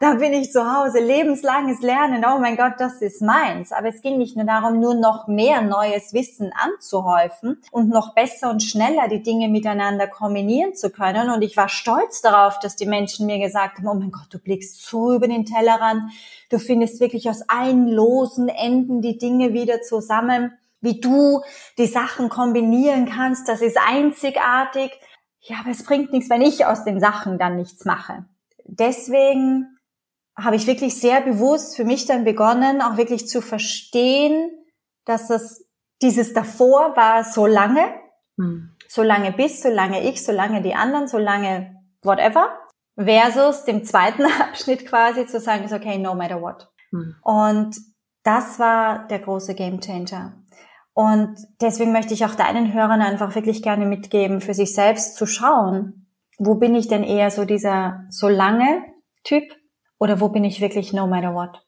Da 0.00 0.14
bin 0.14 0.32
ich 0.32 0.50
zu 0.50 0.60
Hause, 0.60 0.98
lebenslanges 0.98 1.80
Lernen, 1.80 2.24
oh 2.24 2.38
mein 2.38 2.56
Gott, 2.56 2.74
das 2.78 3.00
ist 3.00 3.22
meins. 3.22 3.72
Aber 3.72 3.88
es 3.88 4.02
ging 4.02 4.18
nicht 4.18 4.36
nur 4.36 4.44
darum, 4.44 4.80
nur 4.80 4.94
noch 4.94 5.28
mehr 5.28 5.62
neues 5.62 6.12
Wissen 6.12 6.52
anzuhäufen 6.52 7.62
und 7.70 7.88
noch 7.88 8.14
besser 8.14 8.50
und 8.50 8.62
schneller 8.62 9.08
die 9.08 9.22
Dinge 9.22 9.48
miteinander 9.48 10.06
kombinieren 10.06 10.74
zu 10.74 10.90
können. 10.90 11.30
Und 11.30 11.42
ich 11.42 11.56
war 11.56 11.68
stolz 11.68 12.20
darauf, 12.22 12.58
dass 12.58 12.76
die 12.76 12.86
Menschen 12.86 13.26
mir 13.26 13.38
gesagt 13.38 13.78
haben, 13.78 13.88
oh 13.88 13.94
mein 13.94 14.10
Gott, 14.10 14.26
du 14.30 14.38
blickst 14.38 14.84
so 14.84 15.14
über 15.14 15.28
den 15.28 15.46
Tellerrand, 15.46 16.10
du 16.50 16.58
findest 16.58 17.00
wirklich 17.00 17.30
aus 17.30 17.42
allen 17.48 17.88
losen 17.88 18.48
Enden 18.48 19.00
die 19.00 19.18
Dinge 19.18 19.52
wieder 19.52 19.80
zusammen, 19.82 20.52
wie 20.80 21.00
du 21.00 21.40
die 21.78 21.86
Sachen 21.86 22.28
kombinieren 22.28 23.06
kannst, 23.06 23.48
das 23.48 23.62
ist 23.62 23.78
einzigartig. 23.78 24.92
Ja, 25.40 25.56
aber 25.60 25.70
es 25.70 25.84
bringt 25.84 26.12
nichts, 26.12 26.30
wenn 26.30 26.42
ich 26.42 26.66
aus 26.66 26.84
den 26.84 27.00
Sachen 27.00 27.38
dann 27.38 27.56
nichts 27.56 27.84
mache. 27.84 28.24
Deswegen 28.66 29.73
habe 30.36 30.56
ich 30.56 30.66
wirklich 30.66 31.00
sehr 31.00 31.20
bewusst 31.20 31.76
für 31.76 31.84
mich 31.84 32.06
dann 32.06 32.24
begonnen, 32.24 32.82
auch 32.82 32.96
wirklich 32.96 33.28
zu 33.28 33.40
verstehen, 33.40 34.50
dass 35.04 35.28
das 35.28 35.64
dieses 36.02 36.32
davor 36.34 36.96
war 36.96 37.24
so 37.24 37.46
lange, 37.46 37.84
hm. 38.36 38.70
so 38.88 39.02
lange 39.02 39.32
bis, 39.32 39.62
so 39.62 39.68
lange 39.68 40.02
ich, 40.08 40.24
so 40.24 40.32
lange 40.32 40.60
die 40.62 40.74
anderen, 40.74 41.06
so 41.06 41.18
lange 41.18 41.80
whatever, 42.02 42.48
versus 42.96 43.64
dem 43.64 43.84
zweiten 43.84 44.24
Abschnitt 44.40 44.86
quasi 44.86 45.26
zu 45.26 45.40
sagen, 45.40 45.64
ist 45.64 45.72
okay, 45.72 45.98
no 45.98 46.14
matter 46.14 46.40
what. 46.40 46.68
Hm. 46.90 47.14
Und 47.22 47.76
das 48.24 48.58
war 48.58 49.06
der 49.08 49.20
große 49.20 49.54
Game 49.54 49.80
Changer. 49.80 50.34
Und 50.94 51.36
deswegen 51.60 51.92
möchte 51.92 52.14
ich 52.14 52.24
auch 52.24 52.34
deinen 52.34 52.72
Hörern 52.72 53.02
einfach 53.02 53.34
wirklich 53.34 53.62
gerne 53.62 53.84
mitgeben, 53.84 54.40
für 54.40 54.54
sich 54.54 54.74
selbst 54.74 55.16
zu 55.16 55.26
schauen, 55.26 56.06
wo 56.38 56.54
bin 56.54 56.74
ich 56.74 56.88
denn 56.88 57.02
eher 57.02 57.30
so 57.30 57.44
dieser 57.44 58.04
so 58.10 58.28
lange 58.28 58.84
Typ 59.24 59.44
oder 59.98 60.20
wo 60.20 60.28
bin 60.28 60.44
ich 60.44 60.60
wirklich 60.60 60.92
no 60.92 61.06
matter 61.06 61.34
what? 61.34 61.62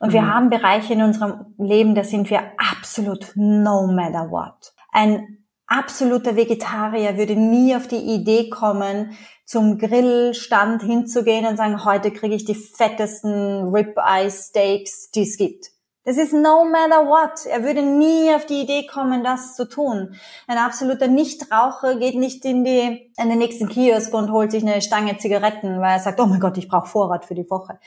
Und 0.00 0.08
mhm. 0.10 0.12
wir 0.12 0.26
haben 0.26 0.50
Bereiche 0.50 0.92
in 0.92 1.02
unserem 1.02 1.54
Leben, 1.58 1.94
da 1.94 2.04
sind 2.04 2.30
wir 2.30 2.42
absolut 2.56 3.32
no 3.34 3.86
matter 3.86 4.30
what. 4.30 4.72
Ein 4.92 5.38
absoluter 5.66 6.36
Vegetarier 6.36 7.16
würde 7.16 7.36
nie 7.36 7.76
auf 7.76 7.86
die 7.86 7.96
Idee 7.96 8.48
kommen, 8.48 9.16
zum 9.44 9.78
Grillstand 9.78 10.82
hinzugehen 10.82 11.46
und 11.46 11.56
sagen, 11.56 11.84
heute 11.84 12.10
kriege 12.10 12.34
ich 12.34 12.44
die 12.44 12.54
fettesten 12.54 13.74
Ribeye 13.74 14.30
Steaks, 14.30 15.10
die 15.10 15.22
es 15.22 15.36
gibt. 15.36 15.70
Das 16.08 16.16
ist 16.16 16.32
no 16.32 16.64
matter 16.64 17.06
what. 17.06 17.44
Er 17.44 17.62
würde 17.64 17.82
nie 17.82 18.32
auf 18.34 18.46
die 18.46 18.62
Idee 18.62 18.86
kommen, 18.86 19.22
das 19.22 19.54
zu 19.54 19.68
tun. 19.68 20.14
Ein 20.46 20.56
absoluter 20.56 21.06
Nichtraucher 21.06 21.96
geht 21.96 22.14
nicht 22.14 22.46
in 22.46 22.64
die 22.64 23.12
in 23.18 23.28
den 23.28 23.36
nächsten 23.36 23.68
Kiosk 23.68 24.14
und 24.14 24.32
holt 24.32 24.50
sich 24.50 24.62
eine 24.62 24.80
Stange 24.80 25.18
Zigaretten, 25.18 25.82
weil 25.82 25.96
er 25.96 25.98
sagt, 25.98 26.18
oh 26.18 26.24
mein 26.24 26.40
Gott, 26.40 26.56
ich 26.56 26.66
brauche 26.66 26.88
Vorrat 26.88 27.26
für 27.26 27.34
die 27.34 27.50
Woche. 27.50 27.78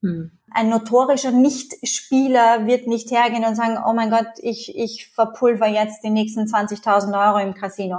Hm. 0.00 0.30
Ein 0.50 0.70
notorischer 0.70 1.30
Nichtspieler 1.30 2.66
wird 2.66 2.86
nicht 2.86 3.10
hergehen 3.10 3.44
und 3.44 3.54
sagen, 3.54 3.76
oh 3.86 3.92
mein 3.92 4.08
Gott, 4.08 4.38
ich, 4.38 4.74
ich 4.74 5.06
verpulver 5.08 5.66
jetzt 5.66 6.02
die 6.02 6.08
nächsten 6.08 6.46
20.000 6.46 7.28
Euro 7.28 7.36
im 7.36 7.52
Casino. 7.52 7.98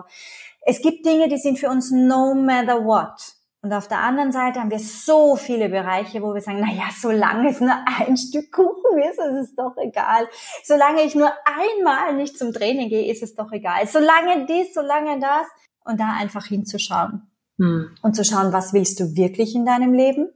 Es 0.62 0.82
gibt 0.82 1.06
Dinge, 1.06 1.30
die 1.30 1.38
sind 1.38 1.60
für 1.60 1.70
uns 1.70 1.92
no 1.92 2.34
matter 2.34 2.84
what. 2.84 3.39
Und 3.62 3.74
auf 3.74 3.90
der 3.90 4.00
anderen 4.00 4.32
Seite 4.32 4.62
haben 4.62 4.72
wir 4.72 4.80
so 4.80 5.36
viele 5.36 5.68
Bereiche, 5.68 6.22
wo 6.22 6.34
wir 6.34 6.42
sagen, 6.42 6.60
na 6.62 6.72
ja, 6.72 6.86
solange 6.98 7.50
es 7.50 7.60
nur 7.60 7.74
ein 8.00 8.16
Stück 8.16 8.54
Kuchen 8.54 8.98
ist, 9.00 9.20
ist 9.20 9.50
es 9.50 9.56
doch 9.56 9.76
egal. 9.78 10.28
Solange 10.64 11.02
ich 11.02 11.14
nur 11.14 11.32
einmal 11.46 12.16
nicht 12.16 12.38
zum 12.38 12.54
Training 12.54 12.88
gehe, 12.88 13.12
ist 13.12 13.22
es 13.22 13.36
doch 13.36 13.52
egal. 13.52 13.86
Solange 13.86 14.46
dies, 14.46 14.74
solange 14.74 15.20
das. 15.20 15.48
Und 15.84 16.00
da 16.00 16.14
einfach 16.20 16.46
hinzuschauen. 16.46 17.24
Hm. 17.58 17.90
Und 18.02 18.16
zu 18.16 18.24
schauen, 18.24 18.54
was 18.54 18.74
willst 18.74 19.00
du 19.00 19.16
wirklich 19.16 19.56
in 19.56 19.66
deinem 19.66 19.94
Leben? 19.94 20.30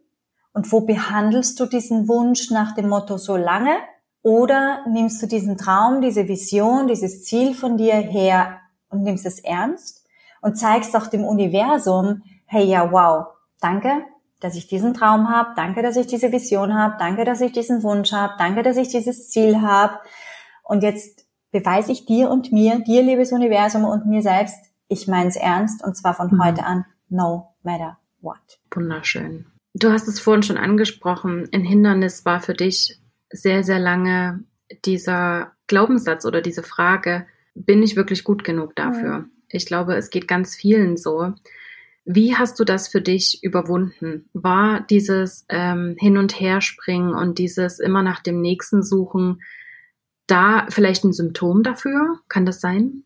Und 0.51 0.71
wo 0.71 0.81
behandelst 0.81 1.59
du 1.59 1.65
diesen 1.65 2.07
Wunsch 2.07 2.51
nach 2.51 2.75
dem 2.75 2.89
Motto 2.89 3.17
so 3.17 3.37
lange? 3.37 3.77
Oder 4.21 4.85
nimmst 4.89 5.21
du 5.21 5.27
diesen 5.27 5.57
Traum, 5.57 6.01
diese 6.01 6.27
Vision, 6.27 6.87
dieses 6.87 7.23
Ziel 7.23 7.53
von 7.53 7.77
dir 7.77 7.95
her 7.95 8.59
und 8.89 9.03
nimmst 9.03 9.25
es 9.25 9.39
ernst 9.39 10.05
und 10.41 10.57
zeigst 10.57 10.95
auch 10.95 11.07
dem 11.07 11.23
Universum, 11.23 12.23
hey 12.53 12.65
ja, 12.65 12.91
wow, 12.91 13.25
danke, 13.59 14.05
dass 14.39 14.55
ich 14.55 14.67
diesen 14.67 14.93
Traum 14.93 15.27
habe, 15.27 15.53
danke, 15.55 15.81
dass 15.81 15.97
ich 15.97 16.05
diese 16.05 16.31
Vision 16.31 16.75
habe, 16.75 16.95
danke, 16.99 17.25
dass 17.25 17.41
ich 17.41 17.51
diesen 17.51 17.81
Wunsch 17.81 18.11
habe, 18.11 18.35
danke, 18.37 18.61
dass 18.61 18.77
ich 18.77 18.89
dieses 18.89 19.29
Ziel 19.29 19.61
habe. 19.61 19.97
Und 20.63 20.83
jetzt 20.83 21.25
beweise 21.51 21.91
ich 21.91 22.05
dir 22.05 22.29
und 22.29 22.51
mir, 22.51 22.79
dir, 22.79 23.01
liebes 23.01 23.31
Universum 23.31 23.85
und 23.85 24.05
mir 24.05 24.21
selbst, 24.21 24.57
ich 24.87 25.07
meins 25.07 25.35
ernst 25.35 25.83
und 25.83 25.97
zwar 25.97 26.13
von 26.13 26.27
mhm. 26.27 26.43
heute 26.43 26.63
an, 26.63 26.85
no 27.09 27.55
matter 27.63 27.97
what. 28.21 28.59
Wunderschön. 28.71 29.47
Du 29.73 29.91
hast 29.91 30.07
es 30.07 30.19
vorhin 30.19 30.43
schon 30.43 30.57
angesprochen, 30.57 31.49
ein 31.51 31.63
Hindernis 31.63 32.23
war 32.23 32.39
für 32.39 32.53
dich 32.53 32.99
sehr, 33.31 33.63
sehr 33.63 33.79
lange 33.79 34.43
dieser 34.85 35.53
Glaubenssatz 35.65 36.23
oder 36.25 36.41
diese 36.41 36.61
Frage, 36.61 37.25
bin 37.55 37.81
ich 37.81 37.95
wirklich 37.95 38.23
gut 38.23 38.43
genug 38.43 38.75
dafür? 38.75 39.19
Mhm. 39.19 39.31
Ich 39.49 39.65
glaube, 39.65 39.95
es 39.95 40.11
geht 40.11 40.27
ganz 40.27 40.55
vielen 40.55 40.97
so. 40.97 41.33
Wie 42.05 42.35
hast 42.35 42.59
du 42.59 42.65
das 42.65 42.89
für 42.89 43.01
dich 43.01 43.43
überwunden? 43.43 44.29
War 44.33 44.81
dieses 44.81 45.45
ähm, 45.49 45.95
Hin- 45.97 46.17
und 46.17 46.37
Herspringen 46.39 47.13
und 47.13 47.37
dieses 47.37 47.79
immer 47.79 48.03
nach 48.03 48.21
dem 48.21 48.41
Nächsten 48.41 48.83
suchen 48.83 49.41
da 50.27 50.65
vielleicht 50.69 51.03
ein 51.05 51.13
Symptom 51.13 51.63
dafür? 51.63 52.19
Kann 52.27 52.45
das 52.45 52.59
sein? 52.59 53.03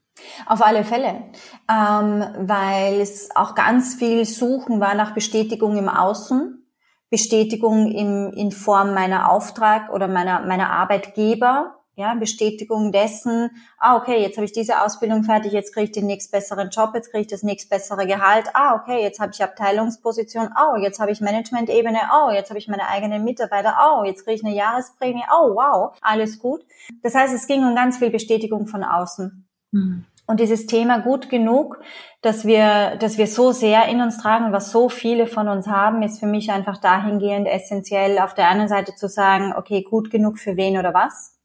Auf 0.47 0.65
alle 0.65 0.83
Fälle, 0.83 1.25
ähm, 1.69 2.23
weil 2.39 3.01
es 3.01 3.29
auch 3.35 3.53
ganz 3.53 3.95
viel 3.95 4.25
Suchen 4.25 4.79
war 4.79 4.95
nach 4.95 5.13
Bestätigung 5.13 5.77
im 5.77 5.89
Außen, 5.89 6.65
Bestätigung 7.11 7.91
im, 7.91 8.33
in 8.33 8.51
Form 8.51 8.95
meiner 8.95 9.29
Auftrag 9.29 9.91
oder 9.91 10.07
meiner, 10.07 10.41
meiner 10.41 10.71
Arbeitgeber, 10.71 11.76
ja, 11.97 12.13
Bestätigung 12.13 12.91
dessen, 12.91 13.49
ah, 13.79 13.97
okay, 13.97 14.21
jetzt 14.21 14.37
habe 14.37 14.45
ich 14.45 14.51
diese 14.51 14.83
Ausbildung 14.83 15.23
fertig, 15.23 15.51
jetzt 15.51 15.73
kriege 15.73 15.85
ich 15.85 15.91
den 15.91 16.05
nächst 16.05 16.31
besseren 16.31 16.69
Job, 16.69 16.91
jetzt 16.93 17.09
kriege 17.09 17.21
ich 17.21 17.27
das 17.27 17.41
nächst 17.41 17.71
bessere 17.71 18.05
Gehalt, 18.05 18.45
ah, 18.53 18.75
okay, 18.75 19.01
jetzt 19.01 19.19
habe 19.19 19.31
ich 19.33 19.43
Abteilungsposition, 19.43 20.49
oh, 20.55 20.77
jetzt 20.77 20.99
habe 20.99 21.11
ich 21.11 21.21
Management-Ebene, 21.21 21.97
oh, 22.13 22.29
jetzt 22.29 22.49
habe 22.49 22.59
ich 22.59 22.67
meine 22.67 22.87
eigenen 22.87 23.23
Mitarbeiter, 23.23 23.77
oh, 23.81 24.03
jetzt 24.03 24.25
kriege 24.25 24.35
ich 24.35 24.45
eine 24.45 24.55
Jahresprämie, 24.55 25.23
oh, 25.33 25.55
wow, 25.55 25.97
alles 26.01 26.37
gut. 26.37 26.61
Das 27.01 27.15
heißt, 27.15 27.33
es 27.33 27.47
ging 27.47 27.65
um 27.65 27.73
ganz 27.73 27.97
viel 27.97 28.11
Bestätigung 28.11 28.67
von 28.67 28.83
außen. 28.83 29.47
Mhm. 29.71 30.05
Und 30.27 30.39
dieses 30.39 30.67
Thema 30.67 30.99
gut 30.99 31.29
genug, 31.29 31.79
dass 32.21 32.45
wir, 32.45 32.97
dass 32.97 33.17
wir 33.17 33.25
so 33.25 33.53
sehr 33.53 33.87
in 33.87 34.01
uns 34.01 34.19
tragen, 34.19 34.51
was 34.51 34.71
so 34.71 34.87
viele 34.87 35.25
von 35.25 35.47
uns 35.47 35.65
haben, 35.65 36.03
ist 36.03 36.19
für 36.19 36.27
mich 36.27 36.51
einfach 36.51 36.77
dahingehend 36.77 37.47
essentiell, 37.47 38.19
auf 38.19 38.35
der 38.35 38.49
einen 38.49 38.67
Seite 38.67 38.93
zu 38.93 39.07
sagen, 39.07 39.53
okay, 39.57 39.81
gut 39.81 40.11
genug 40.11 40.37
für 40.37 40.57
wen 40.57 40.77
oder 40.77 40.93
was? 40.93 41.36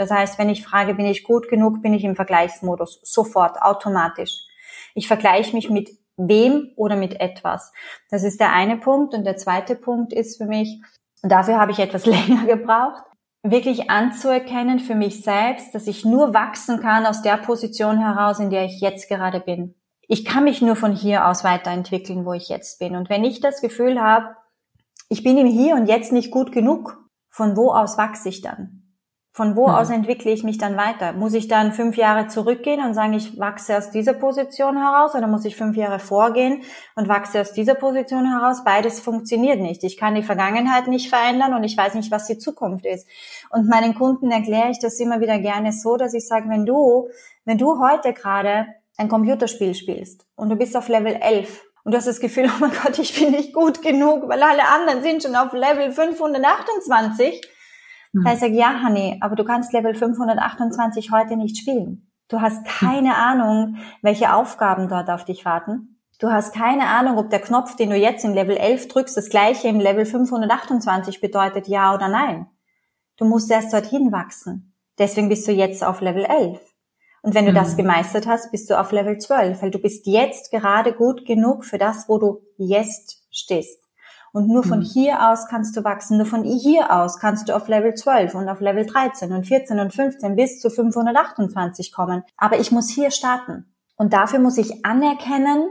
Das 0.00 0.10
heißt, 0.10 0.38
wenn 0.38 0.48
ich 0.48 0.64
frage, 0.64 0.94
bin 0.94 1.04
ich 1.04 1.24
gut 1.24 1.50
genug, 1.50 1.82
bin 1.82 1.92
ich 1.92 2.04
im 2.04 2.16
Vergleichsmodus 2.16 3.02
sofort, 3.02 3.60
automatisch. 3.60 4.46
Ich 4.94 5.06
vergleiche 5.06 5.54
mich 5.54 5.68
mit 5.68 5.90
wem 6.16 6.70
oder 6.74 6.96
mit 6.96 7.20
etwas. 7.20 7.70
Das 8.08 8.24
ist 8.24 8.40
der 8.40 8.50
eine 8.50 8.78
Punkt. 8.78 9.12
Und 9.12 9.24
der 9.24 9.36
zweite 9.36 9.76
Punkt 9.76 10.14
ist 10.14 10.38
für 10.38 10.46
mich, 10.46 10.80
und 11.22 11.30
dafür 11.30 11.60
habe 11.60 11.72
ich 11.72 11.80
etwas 11.80 12.06
länger 12.06 12.46
gebraucht, 12.46 13.02
wirklich 13.42 13.90
anzuerkennen 13.90 14.80
für 14.80 14.94
mich 14.94 15.22
selbst, 15.22 15.74
dass 15.74 15.86
ich 15.86 16.06
nur 16.06 16.32
wachsen 16.32 16.80
kann 16.80 17.04
aus 17.04 17.20
der 17.20 17.36
Position 17.36 17.98
heraus, 17.98 18.38
in 18.38 18.48
der 18.48 18.64
ich 18.64 18.80
jetzt 18.80 19.06
gerade 19.06 19.40
bin. 19.40 19.74
Ich 20.08 20.24
kann 20.24 20.44
mich 20.44 20.62
nur 20.62 20.76
von 20.76 20.96
hier 20.96 21.28
aus 21.28 21.44
weiterentwickeln, 21.44 22.24
wo 22.24 22.32
ich 22.32 22.48
jetzt 22.48 22.78
bin. 22.78 22.96
Und 22.96 23.10
wenn 23.10 23.22
ich 23.22 23.42
das 23.42 23.60
Gefühl 23.60 24.00
habe, 24.00 24.34
ich 25.10 25.22
bin 25.22 25.36
im 25.36 25.46
Hier 25.46 25.74
und 25.74 25.88
Jetzt 25.88 26.10
nicht 26.10 26.30
gut 26.30 26.52
genug, 26.52 27.04
von 27.28 27.54
wo 27.54 27.70
aus 27.70 27.98
wachse 27.98 28.30
ich 28.30 28.40
dann? 28.40 28.79
Von 29.32 29.54
wo 29.54 29.68
mhm. 29.68 29.74
aus 29.74 29.90
entwickle 29.90 30.32
ich 30.32 30.42
mich 30.42 30.58
dann 30.58 30.76
weiter? 30.76 31.12
Muss 31.12 31.34
ich 31.34 31.46
dann 31.46 31.72
fünf 31.72 31.96
Jahre 31.96 32.26
zurückgehen 32.26 32.84
und 32.84 32.94
sagen, 32.94 33.12
ich 33.12 33.38
wachse 33.38 33.78
aus 33.78 33.90
dieser 33.90 34.12
Position 34.12 34.76
heraus 34.76 35.14
oder 35.14 35.28
muss 35.28 35.44
ich 35.44 35.54
fünf 35.54 35.76
Jahre 35.76 36.00
vorgehen 36.00 36.62
und 36.96 37.08
wachse 37.08 37.40
aus 37.40 37.52
dieser 37.52 37.76
Position 37.76 38.26
heraus? 38.26 38.64
Beides 38.64 38.98
funktioniert 38.98 39.60
nicht. 39.60 39.84
Ich 39.84 39.96
kann 39.96 40.16
die 40.16 40.24
Vergangenheit 40.24 40.88
nicht 40.88 41.08
verändern 41.08 41.54
und 41.54 41.62
ich 41.62 41.76
weiß 41.76 41.94
nicht, 41.94 42.10
was 42.10 42.26
die 42.26 42.38
Zukunft 42.38 42.84
ist. 42.84 43.06
Und 43.50 43.68
meinen 43.68 43.94
Kunden 43.94 44.32
erkläre 44.32 44.70
ich 44.70 44.80
das 44.80 44.98
immer 44.98 45.20
wieder 45.20 45.38
gerne 45.38 45.72
so, 45.72 45.96
dass 45.96 46.12
ich 46.12 46.26
sage, 46.26 46.48
wenn 46.48 46.66
du, 46.66 47.08
wenn 47.44 47.58
du 47.58 47.78
heute 47.78 48.12
gerade 48.12 48.66
ein 48.96 49.08
Computerspiel 49.08 49.74
spielst 49.74 50.26
und 50.34 50.50
du 50.50 50.56
bist 50.56 50.76
auf 50.76 50.88
Level 50.88 51.14
11 51.14 51.62
und 51.84 51.92
du 51.92 51.98
hast 51.98 52.08
das 52.08 52.20
Gefühl, 52.20 52.50
oh 52.52 52.58
mein 52.58 52.72
Gott, 52.82 52.98
ich 52.98 53.18
bin 53.18 53.30
nicht 53.30 53.54
gut 53.54 53.80
genug, 53.80 54.28
weil 54.28 54.42
alle 54.42 54.66
anderen 54.66 55.02
sind 55.02 55.22
schon 55.22 55.36
auf 55.36 55.52
Level 55.52 55.92
528, 55.92 57.40
Mhm. 58.12 58.24
Da 58.24 58.32
ich 58.32 58.40
sage, 58.40 58.54
ja, 58.54 58.82
Honey, 58.84 59.18
aber 59.20 59.36
du 59.36 59.44
kannst 59.44 59.72
Level 59.72 59.94
528 59.94 61.10
heute 61.10 61.36
nicht 61.36 61.58
spielen. 61.58 62.10
Du 62.28 62.40
hast 62.40 62.64
keine 62.64 63.16
Ahnung, 63.16 63.76
welche 64.02 64.32
Aufgaben 64.32 64.88
dort 64.88 65.10
auf 65.10 65.24
dich 65.24 65.44
warten. 65.44 66.00
Du 66.20 66.30
hast 66.30 66.54
keine 66.54 66.86
Ahnung, 66.86 67.18
ob 67.18 67.30
der 67.30 67.40
Knopf, 67.40 67.76
den 67.76 67.90
du 67.90 67.96
jetzt 67.96 68.24
in 68.24 68.34
Level 68.34 68.56
11 68.56 68.88
drückst, 68.88 69.16
das 69.16 69.30
gleiche 69.30 69.68
im 69.68 69.80
Level 69.80 70.04
528 70.04 71.20
bedeutet, 71.20 71.66
ja 71.66 71.94
oder 71.94 72.08
nein. 72.08 72.46
Du 73.16 73.24
musst 73.24 73.50
erst 73.50 73.72
dorthin 73.72 74.12
wachsen. 74.12 74.74
Deswegen 74.98 75.28
bist 75.28 75.48
du 75.48 75.52
jetzt 75.52 75.82
auf 75.82 76.00
Level 76.00 76.24
11. 76.24 76.60
Und 77.22 77.34
wenn 77.34 77.46
du 77.46 77.52
mhm. 77.52 77.56
das 77.56 77.76
gemeistert 77.76 78.26
hast, 78.26 78.50
bist 78.50 78.70
du 78.70 78.78
auf 78.78 78.92
Level 78.92 79.18
12, 79.18 79.62
weil 79.62 79.70
du 79.70 79.78
bist 79.78 80.06
jetzt 80.06 80.50
gerade 80.50 80.92
gut 80.92 81.26
genug 81.26 81.64
für 81.64 81.78
das, 81.78 82.08
wo 82.08 82.18
du 82.18 82.42
jetzt 82.56 83.24
stehst. 83.30 83.82
Und 84.32 84.48
nur 84.48 84.62
von 84.62 84.78
mhm. 84.80 84.84
hier 84.84 85.28
aus 85.28 85.46
kannst 85.48 85.76
du 85.76 85.84
wachsen. 85.84 86.16
Nur 86.16 86.26
von 86.26 86.44
hier 86.44 86.92
aus 86.92 87.18
kannst 87.18 87.48
du 87.48 87.56
auf 87.56 87.68
Level 87.68 87.94
12 87.94 88.34
und 88.34 88.48
auf 88.48 88.60
Level 88.60 88.86
13 88.86 89.32
und 89.32 89.46
14 89.46 89.80
und 89.80 89.92
15 89.92 90.36
bis 90.36 90.60
zu 90.60 90.70
528 90.70 91.92
kommen. 91.92 92.22
Aber 92.36 92.58
ich 92.58 92.70
muss 92.70 92.88
hier 92.90 93.10
starten. 93.10 93.74
Und 93.96 94.12
dafür 94.12 94.38
muss 94.38 94.56
ich 94.56 94.84
anerkennen, 94.84 95.68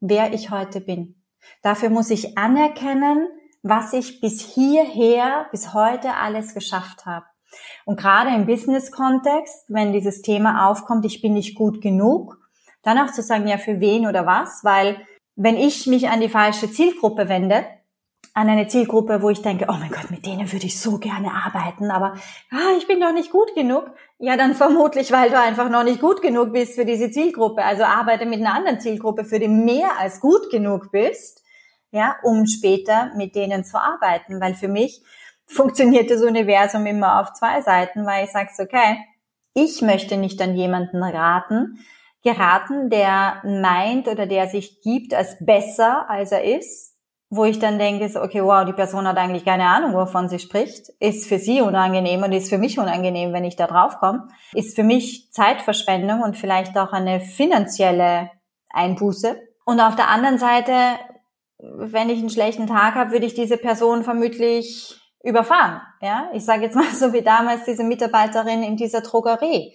wer 0.00 0.32
ich 0.32 0.50
heute 0.50 0.80
bin. 0.80 1.22
Dafür 1.62 1.90
muss 1.90 2.10
ich 2.10 2.36
anerkennen, 2.38 3.28
was 3.62 3.92
ich 3.92 4.20
bis 4.20 4.40
hierher, 4.40 5.46
bis 5.50 5.74
heute 5.74 6.14
alles 6.14 6.54
geschafft 6.54 7.06
habe. 7.06 7.26
Und 7.84 7.98
gerade 7.98 8.34
im 8.34 8.46
Business-Kontext, 8.46 9.66
wenn 9.68 9.92
dieses 9.92 10.22
Thema 10.22 10.68
aufkommt, 10.68 11.04
ich 11.04 11.22
bin 11.22 11.34
nicht 11.34 11.56
gut 11.56 11.80
genug, 11.80 12.38
dann 12.82 12.98
auch 12.98 13.12
zu 13.12 13.22
sagen, 13.22 13.46
ja, 13.48 13.58
für 13.58 13.80
wen 13.80 14.06
oder 14.06 14.26
was, 14.26 14.64
weil 14.64 14.96
wenn 15.36 15.56
ich 15.56 15.86
mich 15.86 16.08
an 16.08 16.20
die 16.20 16.28
falsche 16.28 16.70
Zielgruppe 16.70 17.28
wende, 17.28 17.64
an 18.34 18.48
eine 18.48 18.68
Zielgruppe, 18.68 19.22
wo 19.22 19.30
ich 19.30 19.42
denke, 19.42 19.66
oh 19.68 19.76
mein 19.78 19.90
Gott, 19.90 20.10
mit 20.10 20.26
denen 20.26 20.50
würde 20.52 20.66
ich 20.66 20.80
so 20.80 20.98
gerne 20.98 21.32
arbeiten, 21.32 21.90
aber 21.90 22.14
ah, 22.50 22.76
ich 22.76 22.86
bin 22.86 23.00
doch 23.00 23.12
nicht 23.12 23.30
gut 23.30 23.54
genug. 23.54 23.90
Ja, 24.18 24.36
dann 24.36 24.54
vermutlich, 24.54 25.12
weil 25.12 25.30
du 25.30 25.38
einfach 25.38 25.70
noch 25.70 25.84
nicht 25.84 26.00
gut 26.00 26.22
genug 26.22 26.52
bist 26.52 26.74
für 26.74 26.84
diese 26.84 27.10
Zielgruppe. 27.10 27.64
Also 27.64 27.84
arbeite 27.84 28.26
mit 28.26 28.40
einer 28.40 28.54
anderen 28.54 28.80
Zielgruppe, 28.80 29.24
für 29.24 29.38
die 29.38 29.48
mehr 29.48 29.98
als 29.98 30.20
gut 30.20 30.50
genug 30.50 30.90
bist, 30.90 31.42
ja, 31.90 32.16
um 32.22 32.46
später 32.46 33.12
mit 33.16 33.34
denen 33.34 33.64
zu 33.64 33.80
arbeiten. 33.80 34.40
Weil 34.40 34.54
für 34.54 34.68
mich 34.68 35.02
funktioniert 35.46 36.10
das 36.10 36.22
Universum 36.22 36.84
immer 36.86 37.20
auf 37.20 37.32
zwei 37.32 37.62
Seiten, 37.62 38.04
weil 38.06 38.24
ich 38.24 38.30
sage, 38.30 38.50
okay, 38.58 38.98
ich 39.54 39.82
möchte 39.82 40.16
nicht 40.16 40.40
an 40.42 40.56
jemanden 40.56 41.02
raten, 41.02 41.78
geraten, 42.22 42.90
der 42.90 43.42
meint 43.44 44.08
oder 44.08 44.26
der 44.26 44.48
sich 44.48 44.80
gibt 44.82 45.14
als 45.14 45.36
besser, 45.40 46.08
als 46.10 46.32
er 46.32 46.44
ist, 46.44 46.97
wo 47.30 47.44
ich 47.44 47.58
dann 47.58 47.78
denke, 47.78 48.08
so, 48.08 48.22
okay, 48.22 48.42
wow, 48.42 48.64
die 48.64 48.72
Person 48.72 49.06
hat 49.06 49.18
eigentlich 49.18 49.44
keine 49.44 49.66
Ahnung, 49.66 49.94
wovon 49.94 50.28
sie 50.28 50.38
spricht, 50.38 50.88
ist 50.98 51.26
für 51.26 51.38
sie 51.38 51.60
unangenehm 51.60 52.22
und 52.22 52.32
ist 52.32 52.48
für 52.48 52.58
mich 52.58 52.78
unangenehm, 52.78 53.32
wenn 53.32 53.44
ich 53.44 53.56
da 53.56 53.66
drauf 53.66 53.98
komme, 53.98 54.28
ist 54.54 54.74
für 54.74 54.82
mich 54.82 55.30
Zeitverschwendung 55.30 56.22
und 56.22 56.36
vielleicht 56.36 56.76
auch 56.78 56.92
eine 56.92 57.20
finanzielle 57.20 58.30
Einbuße. 58.70 59.36
Und 59.66 59.80
auf 59.80 59.94
der 59.94 60.08
anderen 60.08 60.38
Seite, 60.38 60.72
wenn 61.58 62.08
ich 62.08 62.18
einen 62.18 62.30
schlechten 62.30 62.66
Tag 62.66 62.94
habe, 62.94 63.10
würde 63.10 63.26
ich 63.26 63.34
diese 63.34 63.58
Person 63.58 64.04
vermutlich 64.04 64.98
überfahren. 65.22 65.82
Ja, 66.00 66.30
ich 66.32 66.44
sage 66.44 66.62
jetzt 66.62 66.76
mal 66.76 66.90
so 66.94 67.12
wie 67.12 67.22
damals 67.22 67.64
diese 67.64 67.84
Mitarbeiterin 67.84 68.62
in 68.62 68.76
dieser 68.76 69.02
Drogerie. 69.02 69.74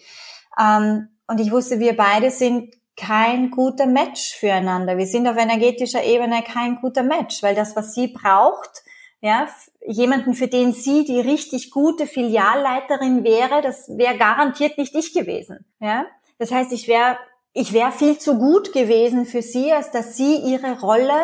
Ähm, 0.60 1.10
und 1.28 1.40
ich 1.40 1.52
wusste, 1.52 1.80
wir 1.80 1.96
beide 1.96 2.32
sind 2.32 2.74
kein 2.96 3.52
guter 3.52 3.86
Match 3.86 4.36
füreinander. 4.36 4.98
Wir 4.98 5.08
sind 5.08 5.28
auf 5.28 5.38
energetischer 5.38 6.04
Ebene 6.04 6.44
kein 6.44 6.78
guter 6.82 7.04
Match, 7.04 7.42
weil 7.42 7.56
das, 7.56 7.76
was 7.76 7.94
sie 7.94 8.08
braucht, 8.08 8.84
ja, 9.22 9.48
jemanden, 9.88 10.34
für 10.34 10.48
den 10.48 10.74
sie 10.74 11.06
die 11.06 11.20
richtig 11.20 11.72
gute 11.72 12.08
Filialleiterin 12.08 13.24
wäre, 13.24 13.62
das 13.62 13.88
wäre 13.90 14.18
garantiert 14.18 14.78
nicht 14.78 14.96
ich 14.96 15.14
gewesen. 15.14 15.66
Ja, 15.80 16.06
das 16.40 16.52
heißt, 16.52 16.74
ich 16.74 16.88
wäre 16.88 17.18
ich 17.54 17.72
wäre 17.72 17.92
viel 17.92 18.18
zu 18.18 18.38
gut 18.38 18.74
gewesen 18.74 19.26
für 19.26 19.44
sie, 19.44 19.72
als 19.72 19.92
dass 19.92 20.18
sie 20.18 20.38
ihre 20.38 20.80
Rolle 20.80 21.22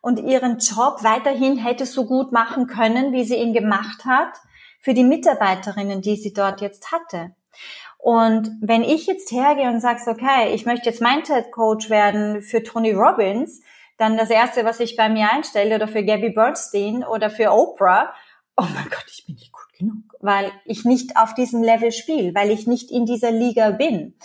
und 0.00 0.20
ihren 0.20 0.58
Job 0.58 1.02
weiterhin 1.02 1.58
hätte 1.58 1.86
so 1.86 2.06
gut 2.06 2.30
machen 2.30 2.68
können, 2.68 3.12
wie 3.12 3.24
sie 3.24 3.34
ihn 3.34 3.52
gemacht 3.52 4.04
hat, 4.04 4.32
für 4.80 4.94
die 4.94 5.04
Mitarbeiterinnen, 5.04 6.00
die 6.00 6.16
sie 6.16 6.32
dort 6.32 6.60
jetzt 6.60 6.92
hatte. 6.92 7.34
Und 8.02 8.50
wenn 8.60 8.82
ich 8.82 9.06
jetzt 9.06 9.30
hergehe 9.30 9.68
und 9.68 9.78
sage, 9.78 10.00
okay, 10.08 10.52
ich 10.52 10.66
möchte 10.66 10.90
jetzt 10.90 11.00
Mindset 11.00 11.52
Coach 11.52 11.88
werden 11.88 12.42
für 12.42 12.64
Tony 12.64 12.90
Robbins, 12.90 13.62
dann 13.96 14.16
das 14.16 14.28
erste, 14.28 14.64
was 14.64 14.80
ich 14.80 14.96
bei 14.96 15.08
mir 15.08 15.30
einstelle 15.30 15.76
oder 15.76 15.86
für 15.86 16.04
Gabby 16.04 16.30
Bernstein 16.30 17.04
oder 17.04 17.30
für 17.30 17.52
Oprah, 17.52 18.12
oh 18.56 18.66
mein 18.74 18.90
Gott, 18.90 19.04
ich 19.06 19.24
bin 19.24 19.36
nicht 19.36 19.52
gut 19.52 19.72
genug, 19.78 20.02
weil 20.18 20.50
ich 20.64 20.84
nicht 20.84 21.16
auf 21.16 21.34
diesem 21.34 21.62
Level 21.62 21.92
spiele, 21.92 22.34
weil 22.34 22.50
ich 22.50 22.66
nicht 22.66 22.90
in 22.90 23.06
dieser 23.06 23.30
Liga 23.30 23.70
bin. 23.70 24.16